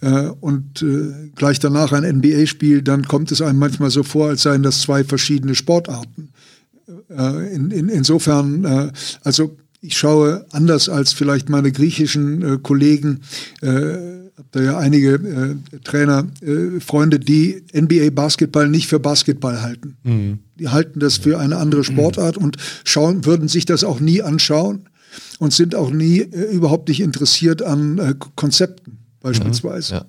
[0.01, 4.43] äh, und äh, gleich danach ein NBA-Spiel, dann kommt es einem manchmal so vor, als
[4.43, 6.29] seien das zwei verschiedene Sportarten.
[7.11, 13.21] Äh, in, in, insofern, äh, also ich schaue anders als vielleicht meine griechischen äh, Kollegen,
[13.61, 16.27] äh, da ja einige Trainer,
[16.81, 19.97] Freunde, die NBA Basketball nicht für Basketball halten.
[20.03, 20.39] Mhm.
[20.59, 22.45] Die halten das für eine andere Sportart mhm.
[22.45, 24.89] und schauen, würden sich das auch nie anschauen
[25.39, 26.19] und sind auch nie
[26.53, 29.95] überhaupt nicht interessiert an Konzepten beispielsweise.
[29.95, 30.01] Mhm.
[30.01, 30.07] Ja.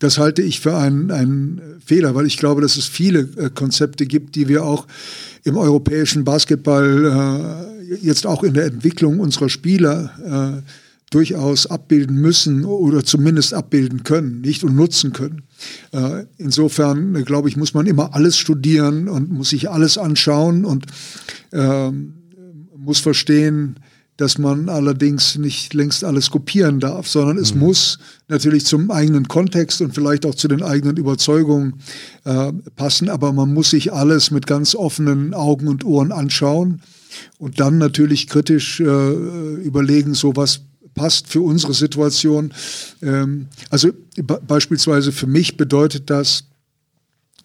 [0.00, 4.06] Das halte ich für einen, einen Fehler, weil ich glaube, dass es viele äh, Konzepte
[4.06, 4.86] gibt, die wir auch
[5.44, 10.62] im europäischen Basketball äh, jetzt auch in der Entwicklung unserer Spieler äh,
[11.10, 15.42] durchaus abbilden müssen oder zumindest abbilden können, nicht und nutzen können.
[15.92, 20.64] Äh, insofern, äh, glaube ich, muss man immer alles studieren und muss sich alles anschauen
[20.64, 20.86] und
[21.52, 22.14] ähm,
[22.76, 23.76] muss verstehen,
[24.16, 27.60] dass man allerdings nicht längst alles kopieren darf, sondern es mhm.
[27.60, 27.98] muss
[28.28, 31.74] natürlich zum eigenen Kontext und vielleicht auch zu den eigenen Überzeugungen
[32.24, 36.80] äh, passen, aber man muss sich alles mit ganz offenen Augen und Ohren anschauen
[37.38, 40.60] und dann natürlich kritisch äh, überlegen, so was
[40.94, 42.52] passt für unsere Situation.
[43.02, 43.90] Ähm, also
[44.46, 46.44] beispielsweise für mich bedeutet das,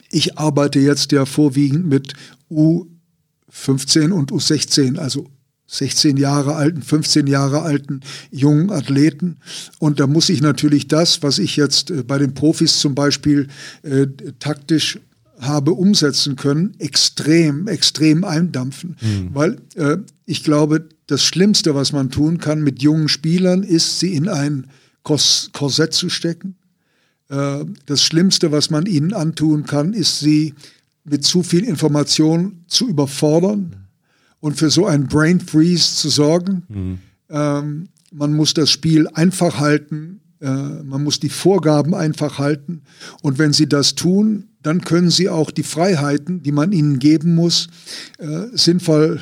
[0.10, 2.14] ich arbeite jetzt ja vorwiegend mit
[2.50, 5.28] U15 und U16, also
[5.72, 9.38] 16 Jahre alten, 15 Jahre alten jungen Athleten.
[9.80, 13.48] Und da muss ich natürlich das, was ich jetzt äh, bei den Profis zum Beispiel
[13.84, 14.08] äh,
[14.40, 15.00] taktisch
[15.40, 18.98] habe umsetzen können, extrem, extrem eindampfen.
[19.02, 19.30] Mhm.
[19.34, 24.14] Weil äh, ich glaube, das Schlimmste, was man tun kann mit jungen Spielern, ist, sie
[24.14, 24.68] in ein
[25.04, 26.58] Kors Korsett zu stecken.
[27.30, 30.54] Äh, das Schlimmste, was man ihnen antun kann, ist, sie
[31.06, 33.81] mit zu viel Information zu überfordern
[34.42, 36.64] und für so einen Brain Freeze zu sorgen.
[36.68, 37.00] Mhm.
[37.30, 42.82] Ähm, man muss das Spiel einfach halten, äh, man muss die Vorgaben einfach halten.
[43.22, 47.36] Und wenn sie das tun, dann können sie auch die Freiheiten, die man ihnen geben
[47.36, 47.68] muss,
[48.18, 49.22] äh, sinnvoll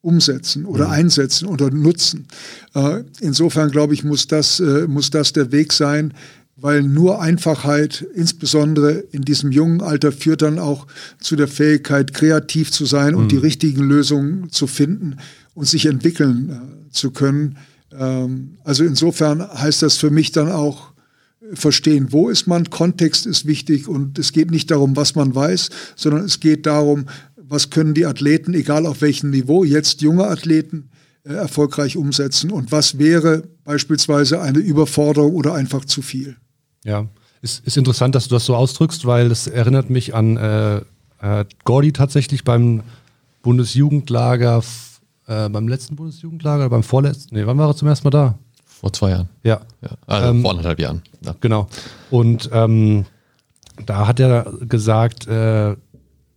[0.00, 0.92] umsetzen oder mhm.
[0.92, 2.26] einsetzen oder nutzen.
[2.74, 6.14] Äh, insofern glaube ich, muss das, äh, muss das der Weg sein,
[6.64, 10.86] weil nur Einfachheit, insbesondere in diesem jungen Alter, führt dann auch
[11.20, 13.42] zu der Fähigkeit, kreativ zu sein und die mhm.
[13.42, 15.18] richtigen Lösungen zu finden
[15.52, 17.58] und sich entwickeln äh, zu können.
[17.92, 20.94] Ähm, also insofern heißt das für mich dann auch,
[21.52, 25.68] verstehen, wo ist man, Kontext ist wichtig und es geht nicht darum, was man weiß,
[25.96, 27.04] sondern es geht darum,
[27.36, 30.88] was können die Athleten, egal auf welchem Niveau, jetzt junge Athleten,
[31.24, 36.36] äh, erfolgreich umsetzen und was wäre beispielsweise eine Überforderung oder einfach zu viel.
[36.84, 37.06] Ja,
[37.42, 40.76] ist, ist interessant, dass du das so ausdrückst, weil es erinnert mich an äh,
[41.20, 42.82] äh, Gordy tatsächlich beim
[43.42, 44.62] Bundesjugendlager,
[45.26, 48.38] äh, beim letzten Bundesjugendlager, beim vorletzten, nee, wann war er zum ersten Mal da?
[48.64, 49.28] Vor zwei Jahren.
[49.42, 49.60] Ja.
[49.82, 51.02] ja also ähm, vor anderthalb Jahren.
[51.22, 51.34] Ja.
[51.40, 51.68] Genau.
[52.10, 53.06] Und ähm,
[53.86, 55.76] da hat er gesagt, äh,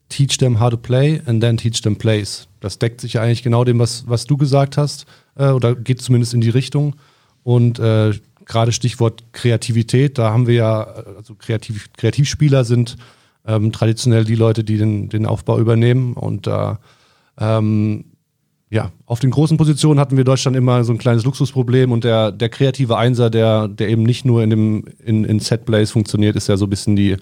[0.09, 2.47] teach them how to play and then teach them plays.
[2.59, 6.01] Das deckt sich ja eigentlich genau dem, was, was du gesagt hast, äh, oder geht
[6.01, 6.95] zumindest in die Richtung.
[7.43, 8.13] Und äh,
[8.47, 10.83] gerade Stichwort Kreativität, da haben wir ja,
[11.17, 12.95] also Kreativ, Kreativspieler sind
[13.45, 16.13] ähm, traditionell die Leute, die den, den Aufbau übernehmen.
[16.13, 16.79] Und da,
[17.37, 18.05] ähm,
[18.69, 22.31] ja, auf den großen Positionen hatten wir Deutschland immer so ein kleines Luxusproblem und der,
[22.31, 26.47] der kreative Einser, der, der eben nicht nur in dem in, in Setplays funktioniert, ist
[26.47, 27.17] ja so ein bisschen die,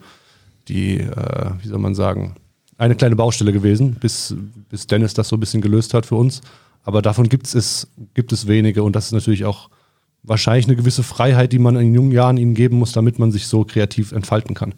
[0.68, 2.36] die äh, wie soll man sagen,
[2.78, 4.36] eine kleine Baustelle gewesen, bis,
[4.70, 6.42] bis Dennis das so ein bisschen gelöst hat für uns.
[6.84, 9.70] Aber davon gibt es, gibt es wenige und das ist natürlich auch
[10.26, 13.48] wahrscheinlich eine gewisse Freiheit, die man in jungen Jahren ihnen geben muss, damit man sich
[13.48, 14.74] so kreativ entfalten kann.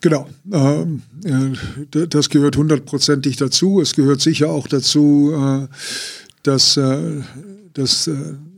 [0.00, 3.80] Genau, ähm, äh, das gehört hundertprozentig dazu.
[3.80, 5.66] Es gehört sicher auch dazu, äh,
[6.42, 7.22] dass, äh,
[7.72, 8.08] dass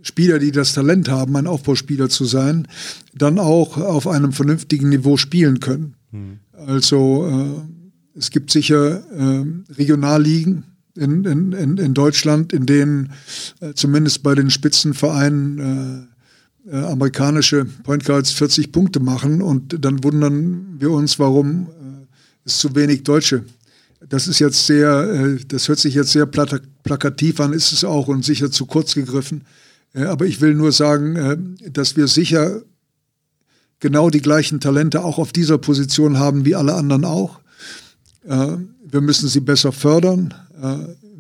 [0.02, 2.68] Spieler, die das Talent haben, ein Aufbauspieler zu sein,
[3.14, 5.94] dann auch auf einem vernünftigen Niveau spielen können.
[6.12, 6.38] Mhm.
[6.52, 7.66] Also
[8.18, 10.64] es gibt sicher äh, Regionalligen,
[10.98, 13.12] in, in, in Deutschland, in denen
[13.60, 16.08] äh, zumindest bei den Spitzenvereinen
[16.66, 22.06] äh, äh, amerikanische Point Guards 40 Punkte machen und dann wundern wir uns, warum äh,
[22.44, 23.44] es zu wenig Deutsche
[24.06, 28.08] das ist jetzt sehr, äh, das hört sich jetzt sehr plakativ an, ist es auch
[28.08, 29.44] und sicher zu kurz gegriffen.
[29.94, 32.62] Äh, aber ich will nur sagen, dass wir sicher
[33.80, 37.40] genau die gleichen Talente auch auf dieser Position haben wie alle anderen auch.
[38.90, 40.34] Wir müssen sie besser fördern.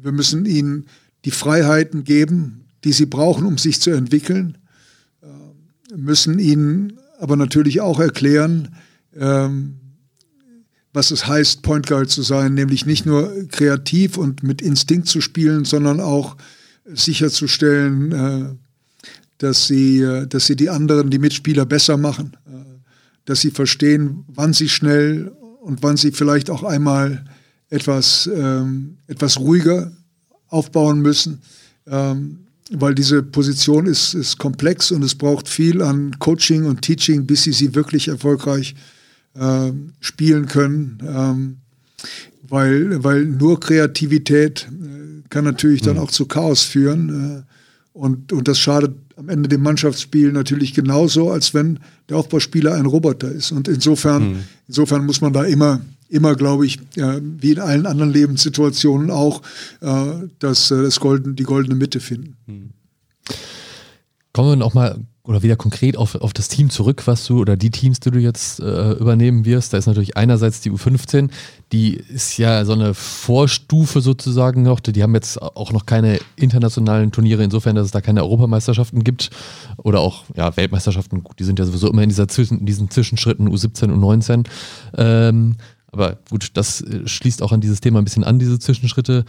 [0.00, 0.86] Wir müssen ihnen
[1.24, 4.58] die Freiheiten geben, die sie brauchen, um sich zu entwickeln.
[5.88, 8.76] Wir müssen ihnen aber natürlich auch erklären,
[9.16, 9.74] ähm,
[10.92, 15.20] was es heißt, Point Guard zu sein, nämlich nicht nur kreativ und mit Instinkt zu
[15.20, 16.36] spielen, sondern auch
[16.84, 18.44] sicherzustellen, äh,
[19.38, 22.50] dass sie, äh, dass sie die anderen, die Mitspieler besser machen, äh,
[23.26, 27.24] dass sie verstehen, wann sie schnell und wann sie vielleicht auch einmal
[27.70, 29.92] etwas, ähm, etwas ruhiger
[30.48, 31.42] aufbauen müssen,
[31.86, 32.38] ähm,
[32.70, 37.44] weil diese Position ist, ist komplex und es braucht viel an Coaching und Teaching, bis
[37.44, 38.74] sie sie wirklich erfolgreich
[39.34, 40.98] äh, spielen können.
[41.06, 41.56] Ähm,
[42.48, 46.02] weil, weil nur Kreativität äh, kann natürlich dann mhm.
[46.02, 47.44] auch zu Chaos führen.
[47.44, 52.74] Äh, und, und das schadet am Ende dem Mannschaftsspiel natürlich genauso, als wenn der Aufbauspieler
[52.74, 53.50] ein Roboter ist.
[53.50, 54.44] Und insofern, mhm.
[54.68, 59.42] insofern muss man da immer, immer, glaube ich, äh, wie in allen anderen Lebenssituationen auch,
[59.80, 62.36] äh, das, äh, das Golden, die goldene Mitte finden.
[62.46, 62.70] Mhm.
[64.32, 67.54] Kommen wir noch mal oder wieder konkret auf, auf das Team zurück, was du oder
[67.54, 69.74] die Teams, die du jetzt äh, übernehmen wirst.
[69.74, 71.28] Da ist natürlich einerseits die U15,
[71.70, 74.80] die ist ja so eine Vorstufe sozusagen noch.
[74.80, 79.28] Die haben jetzt auch noch keine internationalen Turniere, insofern, dass es da keine Europameisterschaften gibt
[79.76, 81.22] oder auch ja, Weltmeisterschaften.
[81.38, 84.44] Die sind ja sowieso immer in, dieser Zwischen, in diesen Zwischenschritten U17 und 19.
[84.96, 85.56] Ähm,
[85.92, 89.24] aber gut, das äh, schließt auch an dieses Thema ein bisschen an, diese Zwischenschritte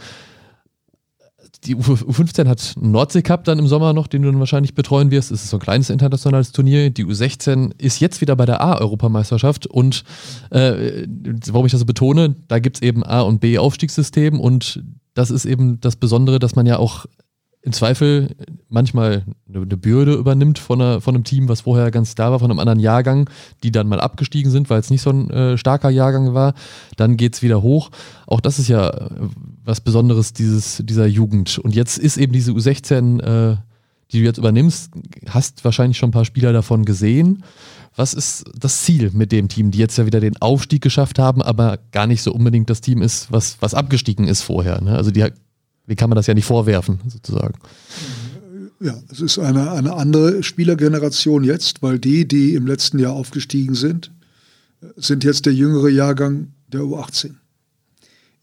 [1.64, 5.10] die U15 hat einen Nordsee Cup dann im Sommer noch, den du dann wahrscheinlich betreuen
[5.10, 5.30] wirst.
[5.30, 6.90] Es ist so ein kleines internationales Turnier.
[6.90, 10.04] Die U16 ist jetzt wieder bei der A-Europameisterschaft und
[10.50, 11.06] äh,
[11.48, 14.82] warum ich das so betone, da gibt es eben A- und B-Aufstiegssystem und
[15.14, 17.06] das ist eben das Besondere, dass man ja auch
[17.62, 18.34] im Zweifel
[18.68, 22.50] manchmal eine, Bürde übernimmt von, einer, von einem Team, was vorher ganz da war, von
[22.50, 23.28] einem anderen Jahrgang,
[23.62, 26.54] die dann mal abgestiegen sind, weil es nicht so ein äh, starker Jahrgang war.
[26.96, 27.90] Dann geht es wieder hoch.
[28.26, 29.10] Auch das ist ja äh,
[29.62, 31.58] was Besonderes dieses, dieser Jugend.
[31.58, 33.56] Und jetzt ist eben diese U16, äh,
[34.10, 34.92] die du jetzt übernimmst,
[35.28, 37.44] hast wahrscheinlich schon ein paar Spieler davon gesehen.
[37.94, 41.42] Was ist das Ziel mit dem Team, die jetzt ja wieder den Aufstieg geschafft haben,
[41.42, 44.80] aber gar nicht so unbedingt das Team ist, was, was abgestiegen ist vorher?
[44.80, 44.96] Ne?
[44.96, 45.24] Also die
[45.90, 47.54] wie kann man das ja nicht vorwerfen, sozusagen.
[48.80, 53.74] Ja, es ist eine, eine andere Spielergeneration jetzt, weil die, die im letzten Jahr aufgestiegen
[53.74, 54.10] sind,
[54.96, 57.32] sind jetzt der jüngere Jahrgang der U18.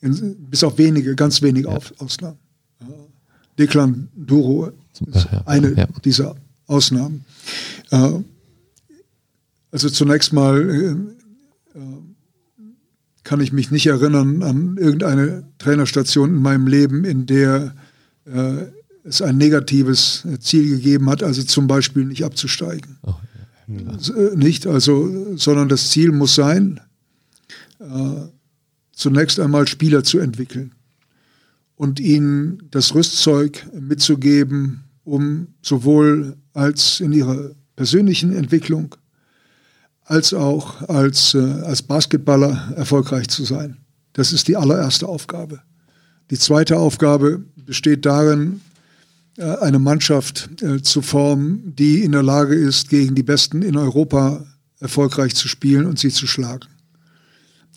[0.02, 1.80] In, bis auf wenige, ganz wenige ja.
[1.98, 2.38] Ausnahmen.
[3.58, 4.72] Deklan Duro
[5.08, 5.88] ist eine ja.
[6.04, 6.36] dieser
[6.68, 7.26] Ausnahmen.
[7.91, 8.12] Äh,
[9.72, 10.95] also zunächst mal äh, äh,
[13.28, 17.75] kann ich mich nicht erinnern an irgendeine Trainerstation in meinem Leben, in der
[18.23, 18.67] äh,
[19.03, 22.97] es ein negatives Ziel gegeben hat, also zum Beispiel nicht abzusteigen.
[23.03, 23.15] Oh,
[23.67, 24.15] ja.
[24.15, 26.80] äh, nicht, also, sondern das Ziel muss sein,
[27.80, 28.30] äh,
[28.93, 30.71] zunächst einmal Spieler zu entwickeln
[31.75, 38.95] und ihnen das Rüstzeug mitzugeben, um sowohl als in ihrer persönlichen Entwicklung
[40.08, 43.78] als auch als, äh, als Basketballer erfolgreich zu sein.
[44.14, 45.60] Das ist die allererste Aufgabe.
[46.32, 48.62] Die zweite Aufgabe besteht darin,
[49.38, 53.78] äh, eine Mannschaft äh, zu formen, die in der Lage ist, gegen die Besten in
[53.78, 54.45] Europa
[54.80, 56.68] erfolgreich zu spielen und sie zu schlagen.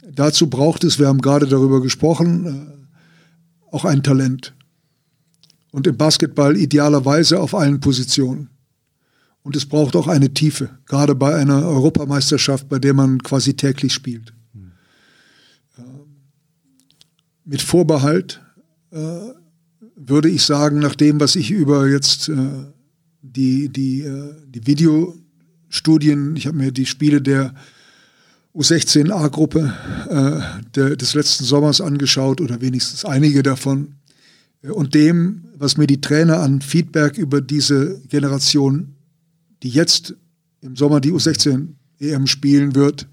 [0.09, 4.55] Dazu braucht es, wir haben gerade darüber gesprochen, äh, auch ein Talent.
[5.73, 8.51] Und im Basketball idealerweise auf allen Positionen.
[9.43, 13.93] Und es braucht auch eine Tiefe, gerade bei einer Europameisterschaft, bei der man quasi täglich
[13.95, 14.35] spielt.
[14.53, 14.73] Mhm.
[17.45, 18.41] mit Vorbehalt
[18.91, 18.99] äh,
[19.97, 22.37] würde ich sagen, nach dem, was ich über jetzt äh,
[23.23, 27.55] die, die, äh, die Videostudien, ich habe mir die Spiele der
[28.55, 29.75] U16A-Gruppe
[30.09, 33.95] äh, des letzten Sommers angeschaut oder wenigstens einige davon.
[34.63, 38.97] Und dem, was mir die Trainer an Feedback über diese Generation
[39.63, 40.15] die jetzt
[40.61, 43.09] im Sommer die U16 EM spielen wird,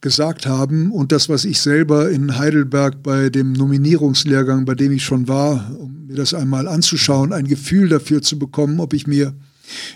[0.00, 5.04] gesagt haben und das, was ich selber in Heidelberg bei dem Nominierungslehrgang, bei dem ich
[5.04, 9.34] schon war, um mir das einmal anzuschauen, ein Gefühl dafür zu bekommen, ob ich mir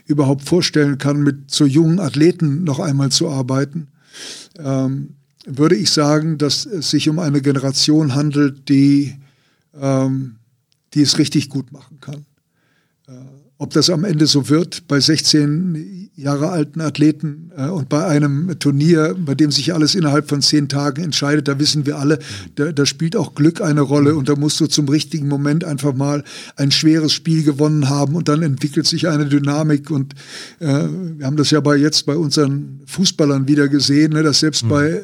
[0.07, 3.89] überhaupt vorstellen kann, mit so jungen Athleten noch einmal zu arbeiten,
[4.59, 5.15] ähm,
[5.47, 9.17] würde ich sagen, dass es sich um eine Generation handelt, die,
[9.75, 10.37] ähm,
[10.95, 12.27] die es richtig gut machen kann.
[13.09, 18.05] Äh, ob das am Ende so wird bei 16 Jahre alten Athleten äh, und bei
[18.05, 22.19] einem Turnier, bei dem sich alles innerhalb von zehn Tagen entscheidet, da wissen wir alle,
[22.57, 25.95] da, da, spielt auch Glück eine Rolle und da musst du zum richtigen Moment einfach
[25.95, 26.25] mal
[26.57, 30.15] ein schweres Spiel gewonnen haben und dann entwickelt sich eine Dynamik und
[30.59, 34.65] äh, wir haben das ja bei jetzt bei unseren Fußballern wieder gesehen, ne, dass selbst
[34.65, 34.69] mhm.
[34.71, 35.03] bei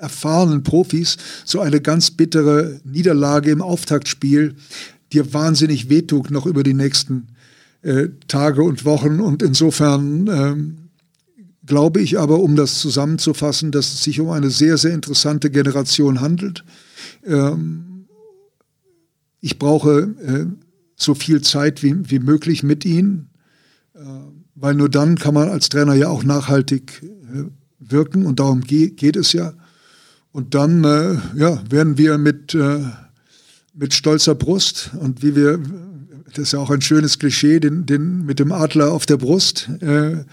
[0.00, 4.54] erfahrenen Profis so eine ganz bittere Niederlage im Auftaktspiel
[5.12, 7.28] dir wahnsinnig wehtut noch über die nächsten
[7.86, 9.20] äh, Tage und Wochen.
[9.20, 10.76] Und insofern ähm,
[11.64, 16.20] glaube ich aber, um das zusammenzufassen, dass es sich um eine sehr, sehr interessante Generation
[16.20, 16.64] handelt.
[17.24, 18.06] Ähm,
[19.40, 20.46] ich brauche äh,
[20.96, 23.28] so viel Zeit wie, wie möglich mit ihnen,
[23.94, 24.00] äh,
[24.56, 27.44] weil nur dann kann man als Trainer ja auch nachhaltig äh,
[27.78, 29.52] wirken und darum ge geht es ja.
[30.32, 32.80] Und dann äh, ja, werden wir mit, äh,
[33.74, 35.60] mit stolzer Brust und wie wir
[36.36, 39.70] das ist ja auch ein schönes Klischee, den, den mit dem Adler auf der Brust.
[39.80, 40.24] Äh,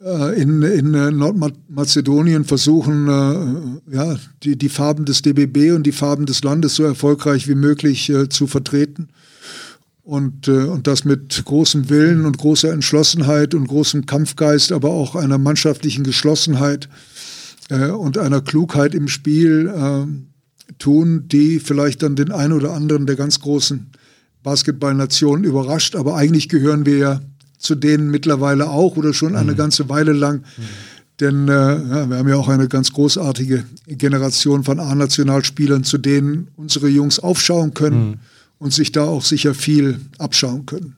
[0.00, 5.92] äh in, in äh, Nordmazedonien versuchen, äh, ja, die, die Farben des DBB und die
[5.92, 9.08] Farben des Landes so erfolgreich wie möglich äh, zu vertreten.
[10.02, 15.14] Und, äh, und das mit großem Willen und großer Entschlossenheit und großem Kampfgeist, aber auch
[15.14, 16.88] einer mannschaftlichen Geschlossenheit
[17.70, 19.72] und einer Klugheit im Spiel
[20.78, 23.92] tun, die vielleicht dann den einen oder anderen der ganz großen
[24.42, 27.20] Basketballnation überrascht, aber eigentlich gehören wir ja
[27.58, 29.56] zu denen mittlerweile auch oder schon eine mhm.
[29.56, 30.38] ganze Weile lang.
[30.38, 30.62] Mhm.
[31.20, 36.48] Denn äh, ja, wir haben ja auch eine ganz großartige Generation von A-Nationalspielern, zu denen
[36.56, 38.18] unsere Jungs aufschauen können mhm.
[38.58, 40.96] und sich da auch sicher viel abschauen können.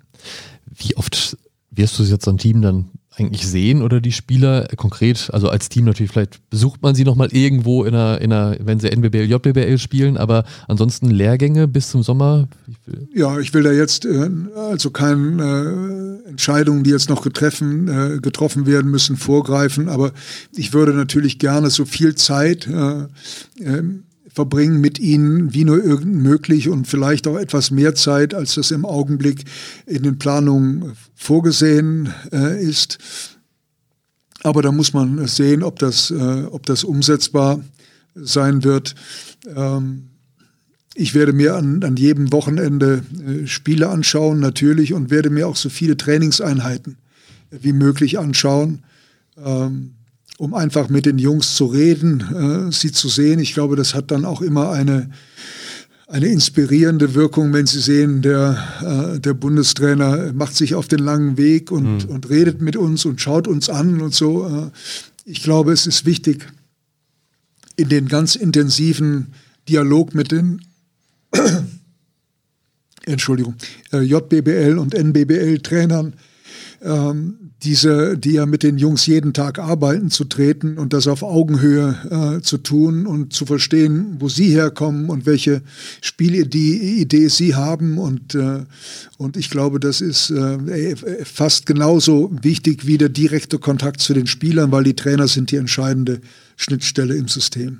[0.76, 1.36] Wie oft
[1.70, 2.86] wirst du jetzt am Team dann
[3.16, 7.28] eigentlich sehen oder die Spieler konkret, also als Team natürlich, vielleicht besucht man sie nochmal
[7.32, 12.02] irgendwo in einer, in einer, wenn sie NBBL, JBBL spielen, aber ansonsten Lehrgänge bis zum
[12.02, 12.48] Sommer?
[13.14, 18.18] Ja, ich will da jetzt äh, also keine äh, Entscheidungen, die jetzt noch getreffen, äh,
[18.20, 20.12] getroffen werden müssen, vorgreifen, aber
[20.52, 23.06] ich würde natürlich gerne so viel Zeit äh,
[23.60, 24.04] ähm,
[24.34, 28.72] verbringen mit ihnen, wie nur irgend möglich und vielleicht auch etwas mehr Zeit, als das
[28.72, 29.44] im Augenblick
[29.86, 32.98] in den Planungen vorgesehen äh, ist.
[34.42, 37.64] Aber da muss man sehen, ob das, äh, ob das umsetzbar
[38.14, 38.96] sein wird.
[39.54, 40.10] Ähm,
[40.94, 45.56] ich werde mir an, an jedem Wochenende äh, Spiele anschauen, natürlich, und werde mir auch
[45.56, 46.96] so viele Trainingseinheiten
[47.50, 48.82] wie möglich anschauen.
[49.36, 49.92] Ähm,
[50.38, 53.38] um einfach mit den Jungs zu reden, äh, sie zu sehen.
[53.38, 55.10] Ich glaube, das hat dann auch immer eine,
[56.08, 61.36] eine inspirierende Wirkung, wenn sie sehen, der, äh, der Bundestrainer macht sich auf den langen
[61.36, 62.10] Weg und, mhm.
[62.10, 64.46] und redet mit uns und schaut uns an und so.
[64.46, 64.70] Äh,
[65.24, 66.46] ich glaube, es ist wichtig,
[67.76, 69.28] in den ganz intensiven
[69.68, 70.62] Dialog mit den
[73.06, 73.54] Entschuldigung,
[73.92, 76.14] äh, JBBL und NBBL-Trainern
[76.82, 81.22] ähm, diese, die ja mit den Jungs jeden Tag arbeiten, zu treten und das auf
[81.22, 85.62] Augenhöhe äh, zu tun und zu verstehen, wo sie herkommen und welche
[86.02, 87.98] Spielidee sie haben.
[87.98, 88.64] Und, äh,
[89.16, 90.94] und ich glaube, das ist äh,
[91.24, 95.56] fast genauso wichtig wie der direkte Kontakt zu den Spielern, weil die Trainer sind die
[95.56, 96.20] entscheidende
[96.56, 97.78] Schnittstelle im System.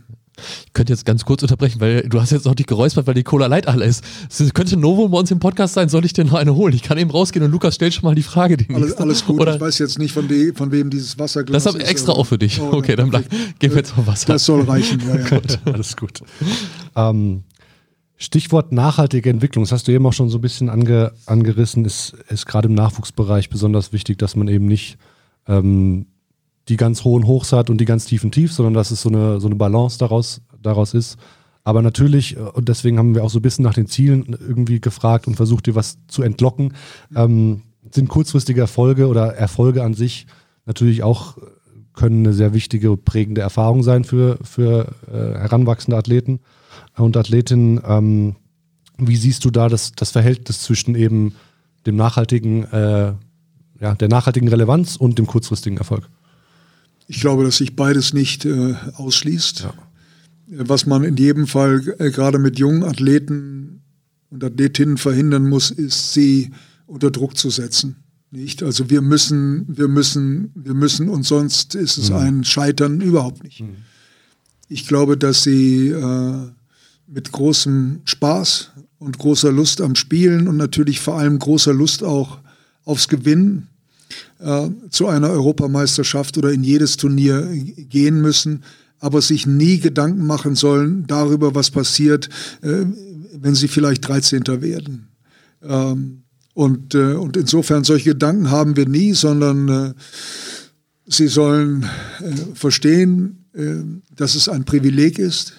[0.66, 3.22] Ich könnte jetzt ganz kurz unterbrechen, weil du hast jetzt noch die geräuspert, weil die
[3.22, 4.04] Cola Light alle ist.
[4.36, 6.74] Das könnte Novo bei uns im Podcast sein, soll ich dir noch eine holen?
[6.74, 8.56] Ich kann eben rausgehen und Lukas stellt schon mal die Frage.
[8.56, 11.58] Die alles, alles, gut, Oder ich weiß jetzt nicht, von, die, von wem dieses Wasserglas
[11.58, 11.66] ist.
[11.66, 12.60] Das habe ich extra auch für dich.
[12.60, 13.28] Oh, okay, dann bleib,
[13.58, 14.32] gehen wir jetzt mal Wasser.
[14.32, 15.28] Das soll reichen, ja, ja.
[15.28, 16.20] gut, alles gut.
[16.96, 17.44] Ähm,
[18.16, 22.14] Stichwort nachhaltige Entwicklung, das hast du eben auch schon so ein bisschen ange, angerissen, ist,
[22.28, 24.98] ist gerade im Nachwuchsbereich besonders wichtig, dass man eben nicht
[25.46, 26.06] ähm,
[26.68, 29.40] die ganz hohen Hochs hat und die ganz tiefen Tiefs, sondern dass es so eine,
[29.40, 31.18] so eine Balance daraus, daraus ist.
[31.62, 34.80] Aber natürlich, äh, und deswegen haben wir auch so ein bisschen nach den Zielen irgendwie
[34.80, 36.74] gefragt und versucht, dir was zu entlocken,
[37.14, 40.26] ähm, sind kurzfristige Erfolge oder Erfolge an sich
[40.66, 41.40] natürlich auch, äh,
[41.92, 46.40] können eine sehr wichtige, prägende Erfahrung sein für, für äh, heranwachsende Athleten
[46.96, 47.80] und Athletinnen.
[47.86, 48.36] Ähm,
[48.98, 51.34] wie siehst du da das, das Verhältnis zwischen eben
[51.86, 53.12] dem nachhaltigen, äh,
[53.80, 56.08] ja, der nachhaltigen Relevanz und dem kurzfristigen Erfolg?
[57.06, 59.60] Ich glaube, dass sich beides nicht äh, ausschließt.
[59.60, 59.74] Ja.
[60.46, 63.82] Was man in jedem Fall äh, gerade mit jungen Athleten
[64.30, 66.50] und Athletinnen verhindern muss, ist, sie
[66.86, 67.96] unter Druck zu setzen.
[68.30, 68.62] Nicht?
[68.62, 72.16] Also wir müssen, wir müssen, wir müssen und sonst ist es mhm.
[72.16, 73.60] ein Scheitern überhaupt nicht.
[73.60, 73.76] Mhm.
[74.68, 76.50] Ich glaube, dass sie äh,
[77.06, 82.40] mit großem Spaß und großer Lust am Spielen und natürlich vor allem großer Lust auch
[82.84, 83.68] aufs Gewinnen
[84.40, 87.48] äh, zu einer Europameisterschaft oder in jedes Turnier
[87.88, 88.62] gehen müssen,
[89.00, 92.28] aber sich nie Gedanken machen sollen darüber, was passiert,
[92.62, 92.84] äh,
[93.40, 94.62] wenn sie vielleicht 13.
[94.62, 95.08] werden.
[95.62, 96.20] Ähm,
[96.56, 99.94] Und, äh, und insofern solche Gedanken haben wir nie, sondern äh,
[101.04, 101.82] sie sollen
[102.20, 103.82] äh, verstehen, äh,
[104.14, 105.54] dass es ein Privileg ist,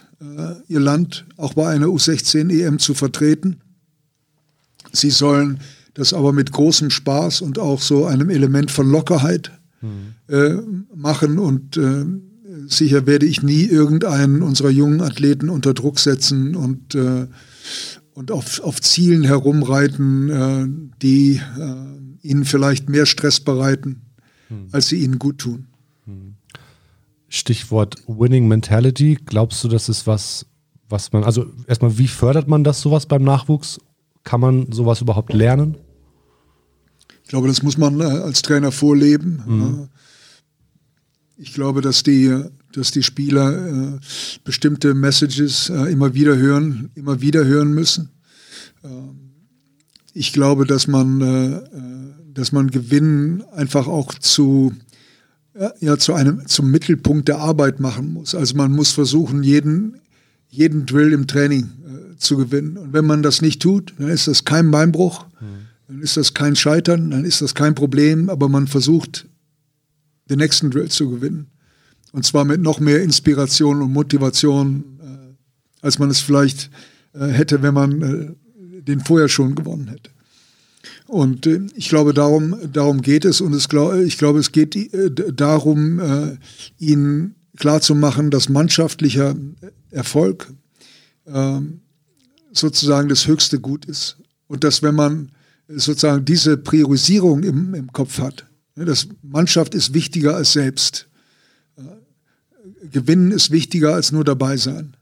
[0.70, 3.58] ihr Land auch bei einer U16 EM zu vertreten.
[4.94, 5.60] Sie sollen
[5.96, 10.86] das aber mit großem Spaß und auch so einem Element von Lockerheit mhm.
[10.94, 11.80] machen und
[12.68, 17.28] sicher werde ich nie irgendeinen unserer jungen Athleten unter Druck setzen und, äh,
[18.14, 20.68] und auf, auf Zielen herumreiten, äh,
[21.02, 24.02] die äh, ihnen vielleicht mehr Stress bereiten,
[24.48, 24.68] hm.
[24.72, 25.68] als sie ihnen gut tun.
[26.06, 26.36] Hm.
[27.28, 29.18] Stichwort Winning Mentality.
[29.26, 30.46] Glaubst du, das ist was,
[30.90, 33.80] was man, also erstmal, wie fördert man das sowas beim Nachwuchs?
[34.24, 35.78] Kann man sowas überhaupt lernen?
[37.26, 39.42] Ich glaube, das muss man äh, als Trainer vorleben.
[39.48, 39.88] Mhm.
[41.38, 42.40] Ich glaube, dass die,
[42.72, 44.00] dass die Spieler äh,
[44.44, 48.12] bestimmte Messages äh, immer wieder hören, immer wieder hören müssen.
[48.84, 49.32] Ähm,
[50.14, 54.72] ich glaube, dass man, dass man Gewinnen einfach auch zu,
[55.82, 58.34] ja, zu einem, zum Mittelpunkt der Arbeit machen muss.
[58.34, 60.00] Also man muss versuchen, jeden,
[60.48, 61.70] jeden Drill im Training
[62.18, 62.78] zu gewinnen.
[62.78, 65.65] Und wenn man das nicht tut, dann ist das kein Beinbruch, mhm.
[65.88, 69.28] Dann ist das kein Scheitern, dann ist das kein Problem, aber man versucht
[70.30, 71.48] den nächsten Drill zu gewinnen.
[72.12, 76.72] Und zwar mit noch mehr Inspiration und Motivation, äh, als man es vielleicht
[77.14, 80.12] äh, hätte, wenn man äh, den vorher schon gewonnen hätte.
[81.08, 83.42] Und äh, ich glaube, darum, darum geht es.
[83.42, 86.38] Und es glaub, ich glaube, es geht äh, darum, äh,
[86.80, 89.36] ihnen klarzumachen, dass mannschaftlicher
[89.92, 90.52] Erfolg
[91.28, 91.82] ähm,
[92.52, 94.18] sozusagen das höchste Gut ist.
[94.48, 95.32] Und dass wenn man
[95.68, 98.46] sozusagen diese Priorisierung im, im Kopf hat,
[98.76, 101.08] das Mannschaft ist wichtiger als selbst.
[102.92, 104.96] Gewinnen ist wichtiger als nur dabei sein.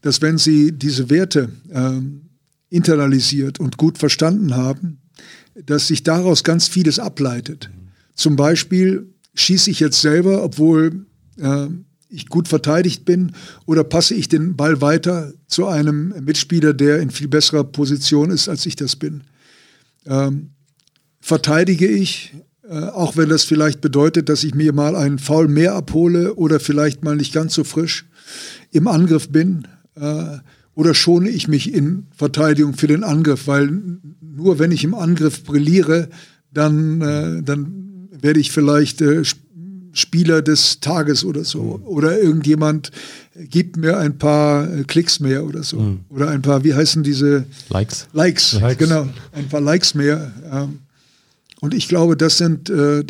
[0.00, 2.00] Dass wenn Sie diese Werte äh,
[2.68, 4.98] internalisiert und gut verstanden haben,
[5.54, 7.70] dass sich daraus ganz vieles ableitet.
[8.14, 11.06] Zum Beispiel schieße ich jetzt selber, obwohl
[11.38, 11.68] äh,
[12.12, 13.32] ich gut verteidigt bin,
[13.66, 18.48] oder passe ich den Ball weiter zu einem Mitspieler, der in viel besserer Position ist,
[18.48, 19.22] als ich das bin.
[20.06, 20.50] Ähm,
[21.20, 22.34] verteidige ich,
[22.68, 26.60] äh, auch wenn das vielleicht bedeutet, dass ich mir mal einen Foul mehr abhole oder
[26.60, 28.06] vielleicht mal nicht ganz so frisch
[28.70, 29.66] im Angriff bin.
[29.94, 30.38] Äh,
[30.74, 35.44] oder schone ich mich in Verteidigung für den Angriff, weil nur wenn ich im Angriff
[35.44, 36.08] brilliere,
[36.52, 39.22] dann, äh, dann werde ich vielleicht äh,
[39.92, 41.78] Spieler des Tages oder so.
[41.78, 41.86] Mhm.
[41.86, 42.90] Oder irgendjemand
[43.34, 45.80] gibt mir ein paar äh, Klicks mehr oder so.
[45.80, 46.00] Mhm.
[46.08, 47.44] Oder ein paar, wie heißen diese?
[47.68, 48.06] Likes.
[48.12, 48.78] Likes, Likes.
[48.78, 49.06] genau.
[49.32, 50.32] Ein paar Likes mehr.
[50.50, 50.78] Ähm,
[51.60, 53.04] und ich glaube, das sind, äh,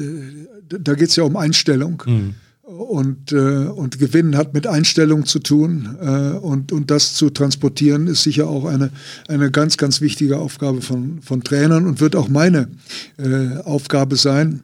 [0.68, 2.03] da geht es ja um Einstellung.
[2.05, 2.35] Mhm.
[2.62, 5.87] Und, äh, und Gewinnen hat mit Einstellung zu tun.
[6.43, 8.91] Und, und das zu transportieren, ist sicher auch eine,
[9.28, 12.68] eine ganz, ganz wichtige Aufgabe von, von Trainern und wird auch meine
[13.64, 14.62] Aufgabe sein.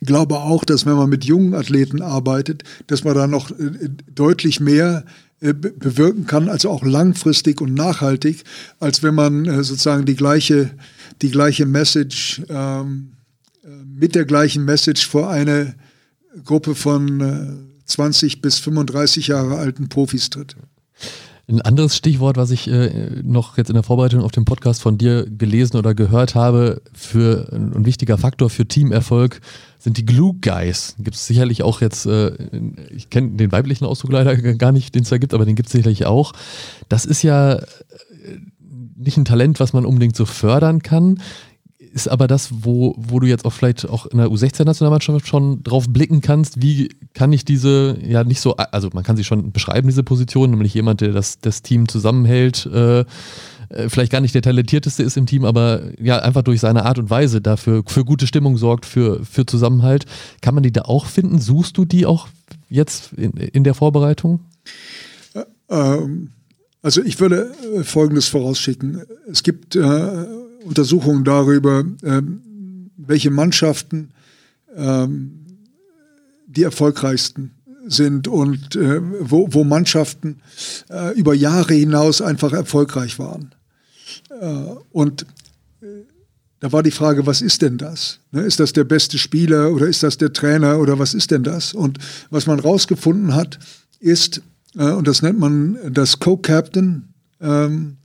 [0.00, 4.60] Glaube auch, dass wenn man mit jungen Athleten arbeitet, dass man da noch äh, deutlich
[4.60, 5.04] mehr
[5.40, 8.44] äh, bewirken kann, also auch langfristig und nachhaltig,
[8.78, 10.70] als wenn man äh, sozusagen die gleiche
[11.22, 13.12] die gleiche Message, ähm,
[13.64, 15.74] äh, mit der gleichen Message vor eine
[16.44, 20.56] Gruppe von äh, 20 bis 35 Jahre alten Profis tritt.
[21.48, 24.98] Ein anderes Stichwort, was ich äh, noch jetzt in der Vorbereitung auf den Podcast von
[24.98, 29.40] dir gelesen oder gehört habe, für ein wichtiger Faktor für Teamerfolg
[29.86, 30.96] sind die Glue Guys.
[30.98, 32.32] Gibt es sicherlich auch jetzt, äh,
[32.90, 35.68] ich kenne den weiblichen Ausdruck leider gar nicht, den es da gibt, aber den gibt
[35.68, 36.32] es sicherlich auch.
[36.88, 37.60] Das ist ja
[38.96, 41.22] nicht ein Talent, was man unbedingt so fördern kann,
[41.78, 45.86] ist aber das, wo, wo du jetzt auch vielleicht auch in der U16-Nationalmannschaft schon drauf
[45.88, 49.86] blicken kannst, wie kann ich diese, ja nicht so, also man kann sie schon beschreiben,
[49.86, 53.04] diese Position, nämlich jemand, der das, das Team zusammenhält, äh,
[53.68, 56.98] äh, vielleicht gar nicht der talentierteste ist im Team, aber ja, einfach durch seine Art
[56.98, 60.06] und Weise dafür für gute Stimmung sorgt, für, für Zusammenhalt.
[60.40, 61.38] Kann man die da auch finden?
[61.38, 62.28] Suchst du die auch
[62.68, 64.40] jetzt in, in der Vorbereitung?
[65.68, 66.30] Ähm,
[66.82, 69.02] also ich würde äh, Folgendes vorausschicken.
[69.30, 70.26] Es gibt äh,
[70.64, 72.22] Untersuchungen darüber, äh,
[72.96, 74.10] welche Mannschaften
[74.74, 75.06] äh,
[76.46, 77.52] die erfolgreichsten
[77.86, 80.40] sind und äh, wo, wo, Mannschaften
[80.90, 83.54] äh, über Jahre hinaus einfach erfolgreich waren.
[84.92, 85.26] Und
[86.60, 88.18] da war die Frage, was ist denn das?
[88.30, 91.42] Ne, ist das der beste Spieler oder ist das der Trainer oder was ist denn
[91.42, 91.74] das?
[91.74, 91.98] Und
[92.30, 93.58] was man rausgefunden hat,
[94.00, 94.40] ist,
[94.76, 97.96] äh, und das nennt man das Co-Captain-Phänomen,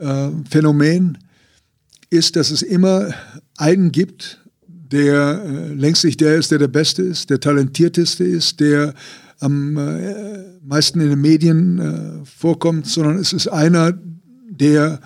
[0.00, 3.14] ähm, äh, ist, dass es immer
[3.56, 8.60] einen gibt, der äh, längst nicht der ist, der der Beste ist, der talentierteste ist,
[8.60, 8.94] der
[9.40, 13.98] am äh, meisten in den Medien äh, vorkommt, sondern es ist einer,
[14.58, 15.00] der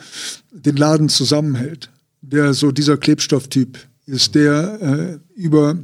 [0.51, 1.91] den Laden zusammenhält,
[2.21, 5.77] der so dieser Klebstofftyp ist, der äh, über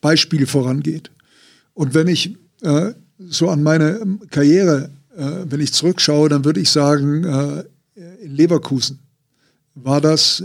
[0.00, 1.10] Beispiele vorangeht.
[1.74, 6.70] Und wenn ich äh, so an meine Karriere, äh, wenn ich zurückschaue, dann würde ich
[6.70, 7.64] sagen, äh,
[8.22, 8.98] in Leverkusen
[9.74, 10.44] war das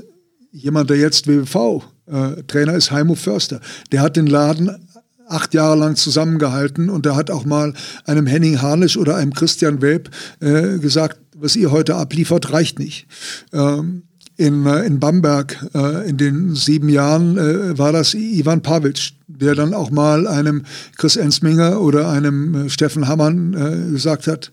[0.52, 3.62] jemand, der jetzt WWV-Trainer äh, ist, Heimo Förster.
[3.92, 4.88] Der hat den Laden
[5.28, 7.74] acht Jahre lang zusammengehalten und der hat auch mal
[8.06, 10.10] einem Henning Harnisch oder einem Christian Welp
[10.42, 13.08] äh, gesagt, was ihr heute abliefert, reicht nicht.
[13.52, 14.04] Ähm,
[14.38, 19.56] in, äh, in Bamberg äh, in den sieben Jahren äh, war das Ivan Pavic, der
[19.56, 20.64] dann auch mal einem
[20.98, 24.52] Chris Ensminger oder einem äh, Steffen Hammann äh, gesagt hat,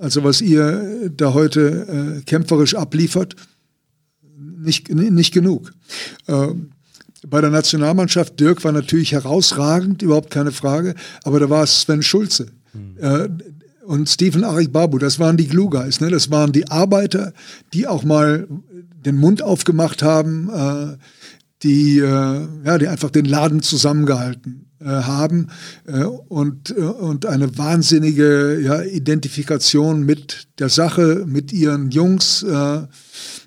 [0.00, 3.36] also was ihr da heute äh, kämpferisch abliefert,
[4.36, 5.72] nicht, nicht genug.
[6.26, 6.70] Ähm,
[7.26, 12.02] bei der Nationalmannschaft, Dirk war natürlich herausragend, überhaupt keine Frage, aber da war es Sven
[12.02, 12.48] Schulze.
[12.74, 13.38] Mhm.
[13.86, 16.10] Und Stephen Babu, das waren die Glue Guys, ne?
[16.10, 17.32] das waren die Arbeiter,
[17.72, 18.46] die auch mal
[19.04, 20.96] den Mund aufgemacht haben, äh,
[21.62, 25.48] die, äh, ja, die einfach den Laden zusammengehalten äh, haben
[25.86, 32.82] äh, und, äh, und eine wahnsinnige ja, Identifikation mit der Sache, mit ihren Jungs äh,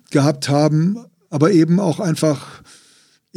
[0.09, 0.97] gehabt haben,
[1.29, 2.56] aber eben auch einfach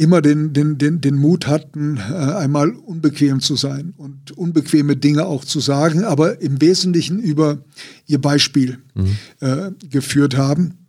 [0.01, 5.27] immer den, den, den, den Mut hatten, äh, einmal unbequem zu sein und unbequeme Dinge
[5.27, 7.63] auch zu sagen, aber im Wesentlichen über
[8.07, 9.17] ihr Beispiel mhm.
[9.41, 10.87] äh, geführt haben.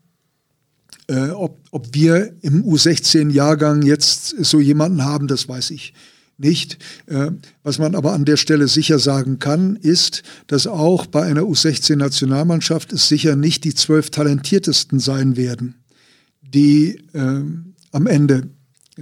[1.09, 5.93] Äh, ob, ob wir im U16-Jahrgang jetzt so jemanden haben, das weiß ich
[6.39, 6.79] nicht.
[7.05, 7.33] Äh,
[7.63, 12.95] was man aber an der Stelle sicher sagen kann, ist, dass auch bei einer U16-Nationalmannschaft
[12.95, 15.75] es sicher nicht die zwölf talentiertesten sein werden,
[16.41, 17.43] die äh,
[17.91, 18.49] am Ende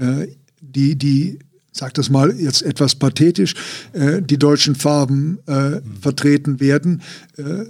[0.00, 0.28] äh,
[0.60, 1.38] die, die,
[1.72, 3.54] sag das mal jetzt etwas pathetisch,
[3.92, 5.82] äh, die deutschen Farben äh, mhm.
[6.00, 7.02] vertreten werden.
[7.36, 7.66] Äh,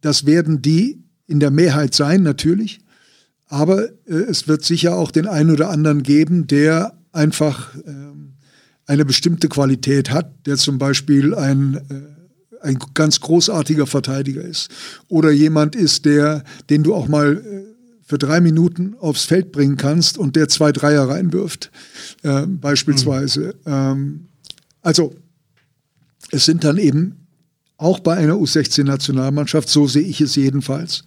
[0.00, 2.80] das werden die in der Mehrheit sein, natürlich.
[3.48, 8.34] Aber äh, es wird sicher auch den einen oder anderen geben, der einfach ähm,
[8.86, 12.14] eine bestimmte Qualität hat, der zum Beispiel ein,
[12.60, 14.70] ein ganz großartiger Verteidiger ist.
[15.08, 17.42] Oder jemand ist, der, den du auch mal
[18.06, 21.72] für drei Minuten aufs Feld bringen kannst und der zwei Dreier reinwirft,
[22.22, 23.56] äh, beispielsweise.
[23.64, 23.72] Mhm.
[23.72, 24.28] Ähm,
[24.80, 25.14] also
[26.30, 27.26] es sind dann eben
[27.76, 31.02] auch bei einer U16-Nationalmannschaft, so sehe ich es jedenfalls,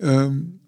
[0.00, 0.59] ähm,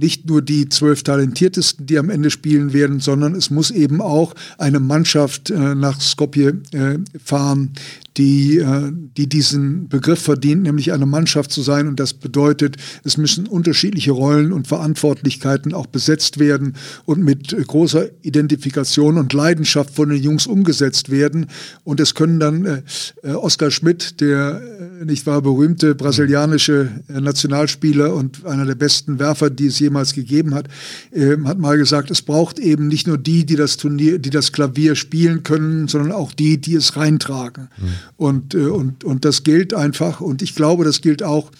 [0.00, 4.34] nicht nur die zwölf Talentiertesten, die am Ende spielen werden, sondern es muss eben auch
[4.56, 7.74] eine Mannschaft äh, nach Skopje äh, fahren,
[8.16, 11.86] die, äh, die diesen Begriff verdient, nämlich eine Mannschaft zu sein.
[11.86, 16.74] Und das bedeutet, es müssen unterschiedliche Rollen und Verantwortlichkeiten auch besetzt werden
[17.04, 21.46] und mit großer Identifikation und Leidenschaft von den Jungs umgesetzt werden.
[21.84, 22.82] Und es können dann äh,
[23.22, 24.60] äh Oskar Schmidt, der
[25.00, 30.14] äh, nicht wahr berühmte brasilianische äh, Nationalspieler und einer der besten Werfer, die es jemals
[30.14, 30.68] gegeben hat,
[31.10, 34.52] äh, hat mal gesagt, es braucht eben nicht nur die, die das Turnier, die das
[34.52, 37.68] Klavier spielen können, sondern auch die, die es reintragen.
[37.78, 37.86] Mhm.
[38.16, 40.20] Und, äh, und, und das gilt einfach.
[40.20, 41.50] Und ich glaube, das gilt auch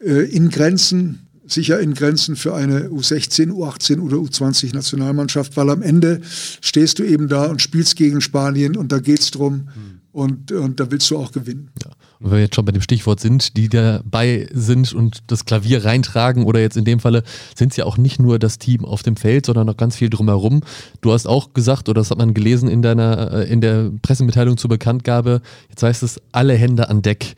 [0.00, 5.82] äh, in Grenzen, sicher in Grenzen für eine U16, U18 oder U20 Nationalmannschaft, weil am
[5.82, 6.20] Ende
[6.60, 9.68] stehst du eben da und spielst gegen Spanien und da geht es drum.
[9.74, 11.70] Mhm und, und da willst du auch gewinnen.
[11.84, 11.90] Ja.
[12.22, 16.44] Wenn wir jetzt schon bei dem Stichwort sind, die dabei sind und das Klavier reintragen
[16.44, 17.22] oder jetzt in dem Falle
[17.56, 20.10] sind es ja auch nicht nur das Team auf dem Feld, sondern noch ganz viel
[20.10, 20.60] drumherum.
[21.00, 24.58] Du hast auch gesagt, oder das hat man gelesen in deiner, äh, in der Pressemitteilung
[24.58, 25.40] zur Bekanntgabe,
[25.70, 27.36] jetzt heißt es alle Hände an Deck.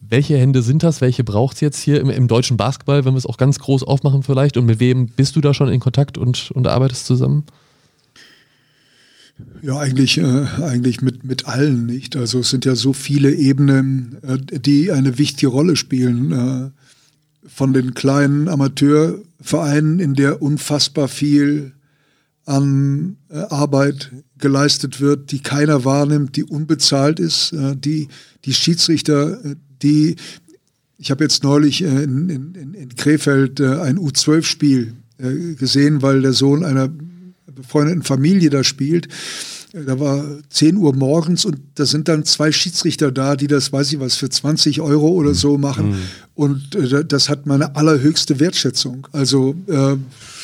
[0.00, 1.00] Welche Hände sind das?
[1.00, 3.84] Welche braucht es jetzt hier im, im, deutschen Basketball, wenn wir es auch ganz groß
[3.84, 4.56] aufmachen vielleicht?
[4.56, 7.44] Und mit wem bist du da schon in Kontakt und, und arbeitest zusammen?
[9.62, 12.16] Ja, eigentlich, äh, eigentlich mit, mit allen nicht.
[12.16, 16.32] Also es sind ja so viele Ebenen, äh, die eine wichtige Rolle spielen.
[16.32, 16.70] Äh,
[17.48, 21.72] von den kleinen Amateurvereinen, in der unfassbar viel
[22.44, 28.08] an äh, Arbeit geleistet wird, die keiner wahrnimmt, die unbezahlt ist, äh, die,
[28.44, 30.16] die Schiedsrichter, äh, die,
[30.98, 34.94] ich habe jetzt neulich in, in, in Krefeld ein U12-Spiel
[35.56, 36.90] gesehen, weil der Sohn einer
[37.58, 39.08] befreundeten Familie da spielt.
[39.72, 43.92] Da war 10 Uhr morgens und da sind dann zwei Schiedsrichter da, die das, weiß
[43.92, 45.90] ich was, für 20 Euro oder so machen.
[45.90, 45.96] Mhm.
[46.34, 49.06] Und äh, das hat meine allerhöchste Wertschätzung.
[49.12, 49.96] Also äh,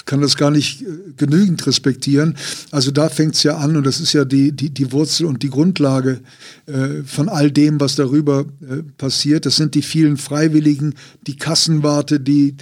[0.05, 0.87] kann das gar nicht äh,
[1.17, 2.37] genügend respektieren.
[2.71, 5.43] Also da fängt es ja an und das ist ja die, die, die Wurzel und
[5.43, 6.21] die Grundlage
[6.67, 9.47] äh, von all dem, was darüber äh, passiert.
[9.47, 10.95] Das sind die vielen Freiwilligen,
[11.27, 12.57] die Kassenwarte, die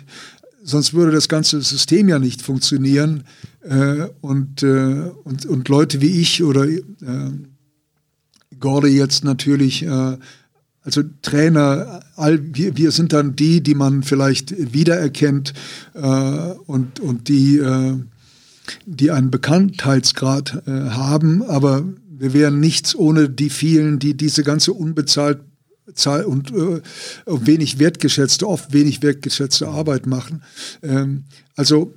[0.62, 3.24] sonst würde das ganze System ja nicht funktionieren.
[3.62, 6.82] Äh, und, äh, und, und Leute wie ich oder äh,
[8.58, 10.16] Gorde jetzt natürlich, äh,
[10.82, 15.52] also Trainer, all, wir, wir sind dann die, die man vielleicht wiedererkennt
[15.94, 16.00] äh,
[16.66, 17.96] und, und die, äh,
[18.86, 24.72] die einen Bekanntheitsgrad äh, haben, aber wir wären nichts ohne die vielen, die diese ganze
[25.92, 26.80] unbezahlt und äh,
[27.26, 30.42] wenig wertgeschätzte, oft wenig wertgeschätzte Arbeit machen.
[30.82, 31.24] Ähm,
[31.56, 31.94] also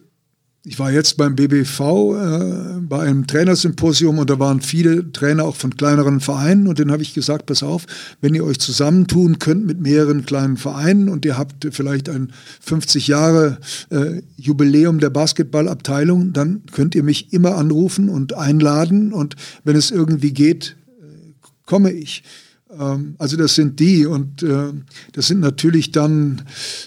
[0.67, 5.55] ich war jetzt beim BBV äh, bei einem Trainersymposium und da waren viele Trainer auch
[5.55, 7.85] von kleineren Vereinen und denen habe ich gesagt, pass auf,
[8.19, 12.31] wenn ihr euch zusammentun könnt mit mehreren kleinen Vereinen und ihr habt vielleicht ein
[12.61, 13.59] 50 Jahre
[13.91, 19.91] äh, Jubiläum der Basketballabteilung, dann könnt ihr mich immer anrufen und einladen und wenn es
[19.91, 21.33] irgendwie geht, äh,
[21.65, 22.23] komme ich.
[22.71, 24.73] Ähm, also das sind die und äh,
[25.13, 26.43] das sind natürlich dann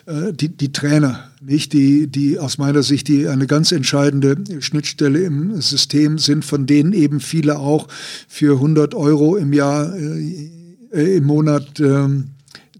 [0.06, 5.20] äh, die, die Trainer, nicht die, die aus meiner Sicht die eine ganz entscheidende Schnittstelle
[5.20, 7.88] im System sind, von denen eben viele auch
[8.28, 12.08] für 100 Euro im Jahr, äh, im Monat äh,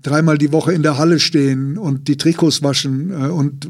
[0.03, 3.69] dreimal die Woche in der Halle stehen und die Trikots waschen äh, und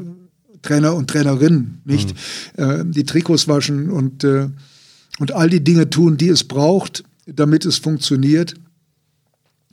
[0.62, 2.14] Trainer und Trainerinnen, nicht
[2.56, 2.62] mhm.
[2.62, 4.48] äh, die Trikots waschen und äh,
[5.18, 8.54] und all die Dinge tun, die es braucht, damit es funktioniert.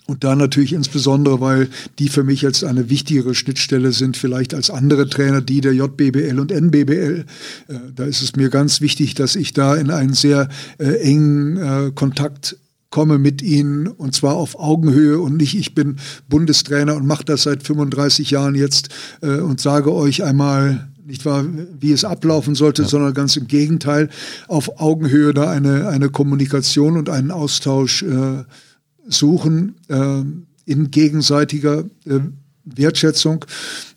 [0.07, 1.68] Und da natürlich insbesondere, weil
[1.98, 6.40] die für mich als eine wichtigere Schnittstelle sind, vielleicht als andere Trainer, die der JBBL
[6.40, 7.26] und NBBL.
[7.68, 11.57] Äh, da ist es mir ganz wichtig, dass ich da in einen sehr äh, engen
[11.57, 12.57] äh, Kontakt
[12.91, 15.98] komme mit ihnen und zwar auf Augenhöhe und nicht, ich bin
[16.30, 18.90] Bundestrainer und mache das seit 35 Jahren jetzt
[19.22, 21.45] äh, und sage euch einmal, nicht wahr,
[21.80, 22.88] wie es ablaufen sollte, ja.
[22.88, 24.10] sondern ganz im Gegenteil,
[24.48, 28.44] auf Augenhöhe da eine, eine Kommunikation und einen Austausch äh,
[29.07, 30.23] suchen äh,
[30.65, 32.19] in gegenseitiger äh,
[32.65, 33.45] Wertschätzung,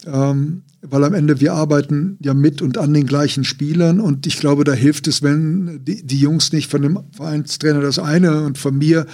[0.07, 4.39] ähm, weil am Ende wir arbeiten ja mit und an den gleichen Spielern und ich
[4.39, 8.59] glaube, da hilft es, wenn die, die Jungs nicht von dem Vereinstrainer das eine und
[8.59, 9.07] von mir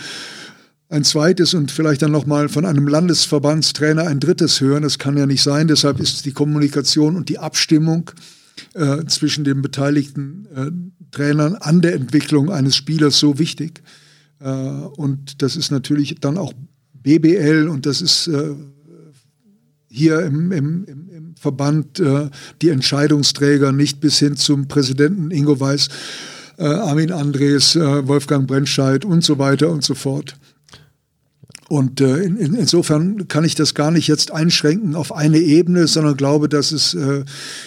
[0.91, 4.83] ein zweites und vielleicht dann nochmal von einem Landesverbandstrainer ein drittes hören.
[4.83, 5.67] Das kann ja nicht sein.
[5.67, 8.11] Deshalb ist die Kommunikation und die Abstimmung
[8.75, 10.71] äh, zwischen den beteiligten äh,
[11.11, 13.83] Trainern an der Entwicklung eines Spielers so wichtig.
[14.45, 16.53] Äh, und das ist natürlich dann auch
[16.93, 18.55] BBL und das ist äh,
[19.89, 22.29] hier im, im, im Verband äh,
[22.63, 25.89] die Entscheidungsträger nicht bis hin zum Präsidenten Ingo Weiß,
[26.57, 30.37] Armin Andres, Wolfgang Brentscheid und so weiter und so fort.
[31.69, 35.89] Und äh, in, in, insofern kann ich das gar nicht jetzt einschränken auf eine Ebene,
[35.89, 37.25] sondern glaube, dass es äh,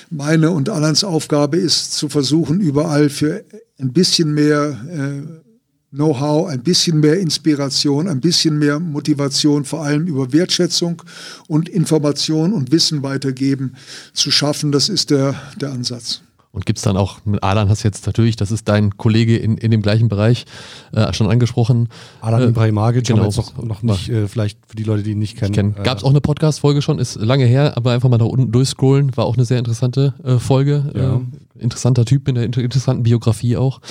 [0.09, 3.43] meine und Alans Aufgabe ist, zu versuchen, überall für
[3.77, 5.46] ein bisschen mehr äh,
[5.91, 11.01] Know-how, ein bisschen mehr Inspiration, ein bisschen mehr Motivation, vor allem über Wertschätzung
[11.47, 13.75] und Information und Wissen weitergeben
[14.13, 14.73] zu schaffen.
[14.73, 16.21] Das ist der, der Ansatz.
[16.51, 19.37] Und gibt es dann auch, mit Alan hast du jetzt natürlich, das ist dein Kollege
[19.37, 20.45] in, in dem gleichen Bereich,
[20.91, 21.87] äh, schon angesprochen.
[22.19, 25.03] Alan äh, Ibrahimagic, genau, haben wir jetzt noch, noch nicht, äh, vielleicht für die Leute,
[25.03, 25.53] die ihn nicht kennen.
[25.53, 25.75] kennen.
[25.83, 29.15] Gab es auch eine Podcast-Folge schon, ist lange her, aber einfach mal da unten durchscrollen,
[29.15, 30.91] war auch eine sehr interessante äh, Folge.
[30.95, 31.21] Ja.
[31.59, 33.81] Interessanter Typ mit einer interessanten Biografie auch.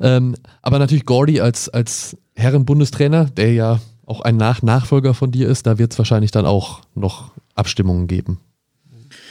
[0.00, 5.48] Ähm, aber natürlich Gordy als, als Herren-Bundestrainer, der ja auch ein Nach Nachfolger von dir
[5.48, 8.40] ist, da wird es wahrscheinlich dann auch noch Abstimmungen geben.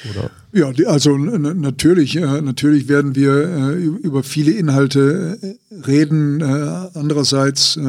[0.10, 0.30] Oder?
[0.54, 6.42] Ja, also natürlich, äh, natürlich werden wir äh, über viele Inhalte äh, reden.
[6.42, 7.80] Andererseits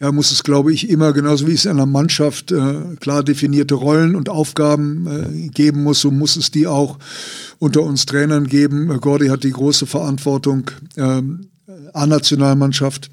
[0.00, 2.52] ja, muss es, glaube ich, immer, genauso wie es in einer Mannschaft
[3.00, 6.98] klar definierte Rollen und Aufgaben geben muss, so muss es die auch
[7.58, 8.88] unter uns Trainern geben.
[9.00, 11.48] Gordy hat die große Verantwortung, ähm,
[11.92, 13.10] A-Nationalmannschaft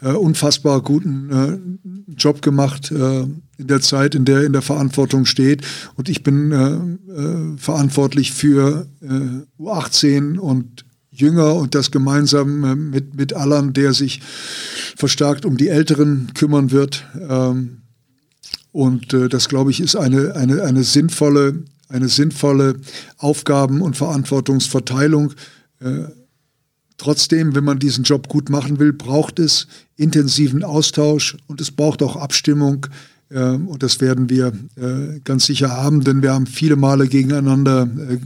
[0.00, 4.62] äh, unfassbar guten äh, Job gemacht äh, in der Zeit, in der er in der
[4.62, 5.62] Verantwortung steht.
[5.96, 13.14] Und ich bin äh, äh, verantwortlich für äh, U18 und Jünger und das gemeinsam mit,
[13.14, 14.20] mit Alan, der sich
[14.96, 17.06] verstärkt um die Älteren kümmern wird.
[17.28, 17.82] Ähm,
[18.72, 22.76] und das, glaube ich, ist eine, eine, eine sinnvolle, eine sinnvolle
[23.18, 25.34] Aufgaben- und Verantwortungsverteilung.
[27.02, 29.66] Trotzdem, wenn man diesen Job gut machen will, braucht es
[29.96, 32.86] intensiven Austausch und es braucht auch Abstimmung.
[33.28, 37.88] Äh, und das werden wir äh, ganz sicher haben, denn wir haben viele Male gegeneinander
[38.08, 38.18] äh,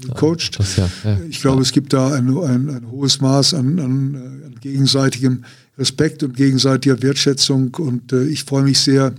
[0.00, 0.58] gecoacht.
[0.76, 4.54] Ja, ja, ich glaube, es gibt da ein, ein, ein hohes Maß an, an, an,
[4.60, 5.44] gegenseitigem
[5.76, 7.74] Respekt und gegenseitiger Wertschätzung.
[7.74, 9.14] Und äh, ich freue mich sehr,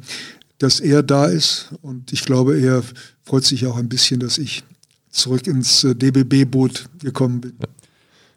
[0.57, 1.69] dass er da ist.
[1.81, 2.84] Und ich glaube, er
[3.23, 4.64] freut sich auch ein bisschen, dass ich
[5.10, 7.53] zurück ins äh, DBB-Boot gekommen bin.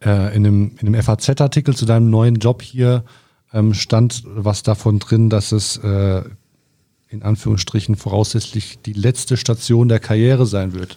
[0.04, 3.04] Äh, in dem, in dem FAZ-Artikel zu deinem neuen Job hier
[3.52, 6.22] ähm, stand was davon drin, dass es äh,
[7.08, 10.96] in Anführungsstrichen voraussichtlich die letzte Station der Karriere sein wird.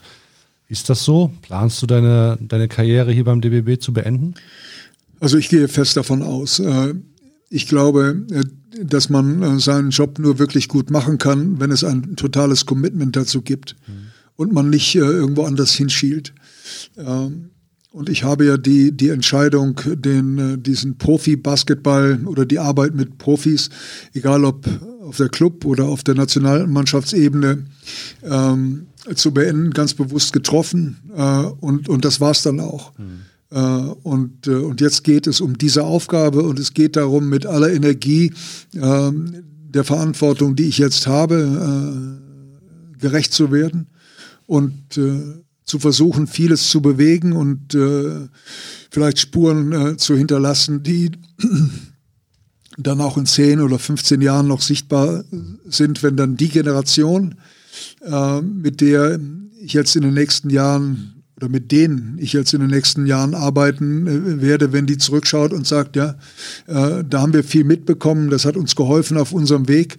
[0.68, 1.32] Ist das so?
[1.42, 4.34] Planst du deine, deine Karriere hier beim DBB zu beenden?
[5.20, 6.60] Also ich gehe fest davon aus.
[6.60, 6.96] Äh,
[7.50, 8.44] ich glaube, äh,
[8.84, 13.16] dass man äh, seinen Job nur wirklich gut machen kann, wenn es ein totales Commitment
[13.16, 14.08] dazu gibt mhm.
[14.36, 16.34] und man nicht irgendwo anders hinschielt.
[16.98, 17.52] Ähm,
[17.92, 23.70] Und ich habe ja die, die Entscheidung, den, diesen Profi-Basketball oder die Arbeit mit Profis,
[24.14, 24.68] egal ob
[25.02, 27.66] auf der Club oder auf der Nationalmannschaftsebene,
[28.24, 30.98] ähm, zu beenden, ganz bewusst getroffen.
[31.16, 32.94] Äh, und, und das war es dann auch.
[32.98, 33.22] Mhm.
[34.04, 37.72] Und, äh, und jetzt geht es um diese Aufgabe und es geht darum, mit aller
[37.72, 38.34] Energie
[38.74, 42.18] äh, der Verantwortung, die ich jetzt habe,
[42.98, 43.88] gerecht zu werden
[44.48, 47.78] und zu versuchen, vieles zu bewegen und
[48.90, 51.12] vielleicht Spuren zu hinterlassen, die
[52.78, 55.26] dann auch in 10 oder 15 Jahren noch sichtbar
[55.66, 57.36] sind, wenn dann die Generation,
[58.02, 59.20] äh, mit der
[59.62, 63.36] ich jetzt in den nächsten Jahren oder mit denen ich jetzt in den nächsten Jahren
[63.36, 66.16] arbeiten äh, werde, wenn die zurückschaut und sagt, ja,
[66.68, 69.98] äh, da haben wir viel mitbekommen, das hat uns geholfen auf unserem Weg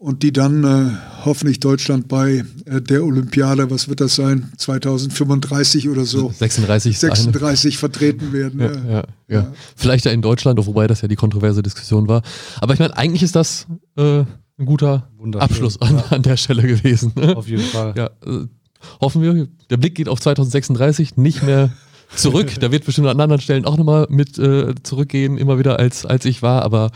[0.00, 0.96] und die dann äh,
[1.26, 6.32] hoffentlich Deutschland bei äh, der Olympiade, was wird das sein, 2035 oder so?
[6.38, 6.98] 36.
[6.98, 8.60] 36 vertreten werden.
[8.60, 9.52] Ja, ja, ja.
[9.76, 12.22] Vielleicht ja in Deutschland, wobei das ja die kontroverse Diskussion war.
[12.60, 13.66] Aber ich meine, eigentlich ist das
[13.96, 14.24] äh,
[14.60, 15.08] ein guter
[15.38, 17.12] Abschluss an, an, der Stelle gewesen.
[17.16, 17.36] Ne?
[17.36, 17.94] Auf jeden Fall.
[17.96, 18.46] Ja, äh,
[19.00, 21.70] hoffen wir, der Blick geht auf 2036, nicht mehr
[22.14, 22.52] zurück.
[22.60, 26.24] da wird bestimmt an anderen Stellen auch nochmal mit äh, zurückgehen, immer wieder als, als
[26.24, 26.62] ich war.
[26.62, 26.90] Aber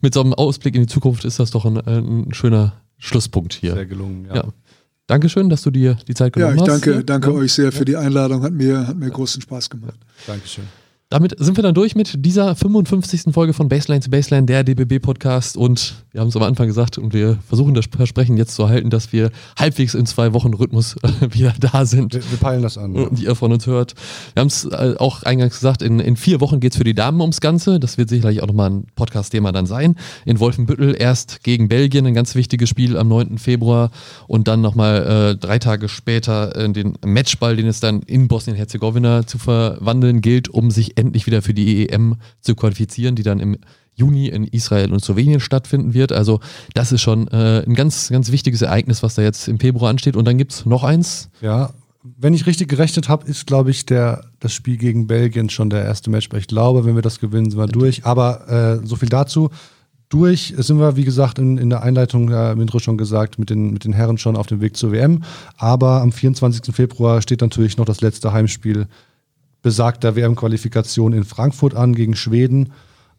[0.00, 3.74] mit so einem Ausblick in die Zukunft ist das doch ein, ein schöner Schlusspunkt hier.
[3.74, 4.36] Sehr gelungen, ja.
[4.36, 4.44] ja.
[5.06, 6.66] Dankeschön, dass du dir die Zeit genommen hast.
[6.66, 7.36] Ja, ich danke, danke ja.
[7.36, 8.42] euch sehr für die Einladung.
[8.42, 9.98] Hat mir, hat mir großen Spaß gemacht.
[10.26, 10.64] Dankeschön.
[11.10, 13.32] Damit sind wir dann durch mit dieser 55.
[13.32, 15.56] Folge von Baseline zu Baseline, der DBB-Podcast.
[15.56, 18.88] Und wir haben es am Anfang gesagt und wir versuchen das Versprechen jetzt zu halten,
[18.88, 20.96] dass wir halbwegs in zwei Wochen Rhythmus
[21.30, 22.14] wieder da sind.
[22.14, 22.94] Wir, wir peilen das an.
[22.94, 23.06] Ja.
[23.16, 23.94] ihr von uns hört.
[24.32, 26.94] Wir haben es äh, auch eingangs gesagt, in, in vier Wochen geht es für die
[26.94, 27.78] Damen ums Ganze.
[27.78, 29.96] Das wird sicherlich auch nochmal ein Podcast-Thema dann sein.
[30.24, 33.38] In Wolfenbüttel erst gegen Belgien, ein ganz wichtiges Spiel am 9.
[33.38, 33.90] Februar.
[34.26, 39.28] Und dann nochmal äh, drei Tage später äh, den Matchball, den es dann in Bosnien-Herzegowina
[39.28, 43.58] zu verwandeln gilt, um sich endlich wieder für die EM zu qualifizieren, die dann im
[43.96, 46.12] Juni in Israel und Slowenien stattfinden wird.
[46.12, 46.40] Also
[46.74, 50.16] das ist schon äh, ein ganz, ganz wichtiges Ereignis, was da jetzt im Februar ansteht.
[50.16, 51.30] Und dann gibt es noch eins.
[51.40, 51.70] Ja,
[52.02, 55.84] wenn ich richtig gerechnet habe, ist, glaube ich, der, das Spiel gegen Belgien schon der
[55.84, 56.28] erste Match.
[56.36, 58.04] Ich glaube, wenn wir das gewinnen, sind wir durch.
[58.04, 59.50] Aber äh, so viel dazu.
[60.10, 63.48] Durch sind wir, wie gesagt, in, in der Einleitung, äh, im Intro schon gesagt, mit
[63.48, 65.22] den, mit den Herren schon auf dem Weg zur WM.
[65.56, 66.74] Aber am 24.
[66.74, 68.86] Februar steht natürlich noch das letzte Heimspiel
[69.64, 72.72] besagter WM-Qualifikation in Frankfurt an gegen Schweden.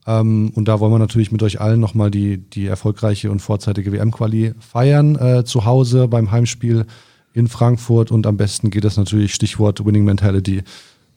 [0.08, 3.92] Ähm, und da wollen wir natürlich mit euch allen nochmal die, die erfolgreiche und vorzeitige
[3.92, 5.16] WM-Quali feiern.
[5.16, 6.86] Äh, zu Hause beim Heimspiel
[7.34, 8.12] in Frankfurt.
[8.12, 10.64] Und am besten geht das natürlich, Stichwort Winning Mentality,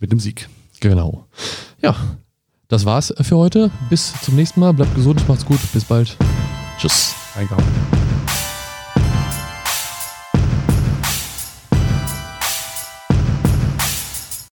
[0.00, 0.48] mit dem Sieg.
[0.80, 1.26] Genau.
[1.82, 1.94] Ja,
[2.68, 3.70] das war's für heute.
[3.90, 4.72] Bis zum nächsten Mal.
[4.72, 5.60] Bleibt gesund, macht's gut.
[5.74, 6.16] Bis bald.
[6.78, 7.14] Tschüss.
[7.36, 7.97] Eingehauen.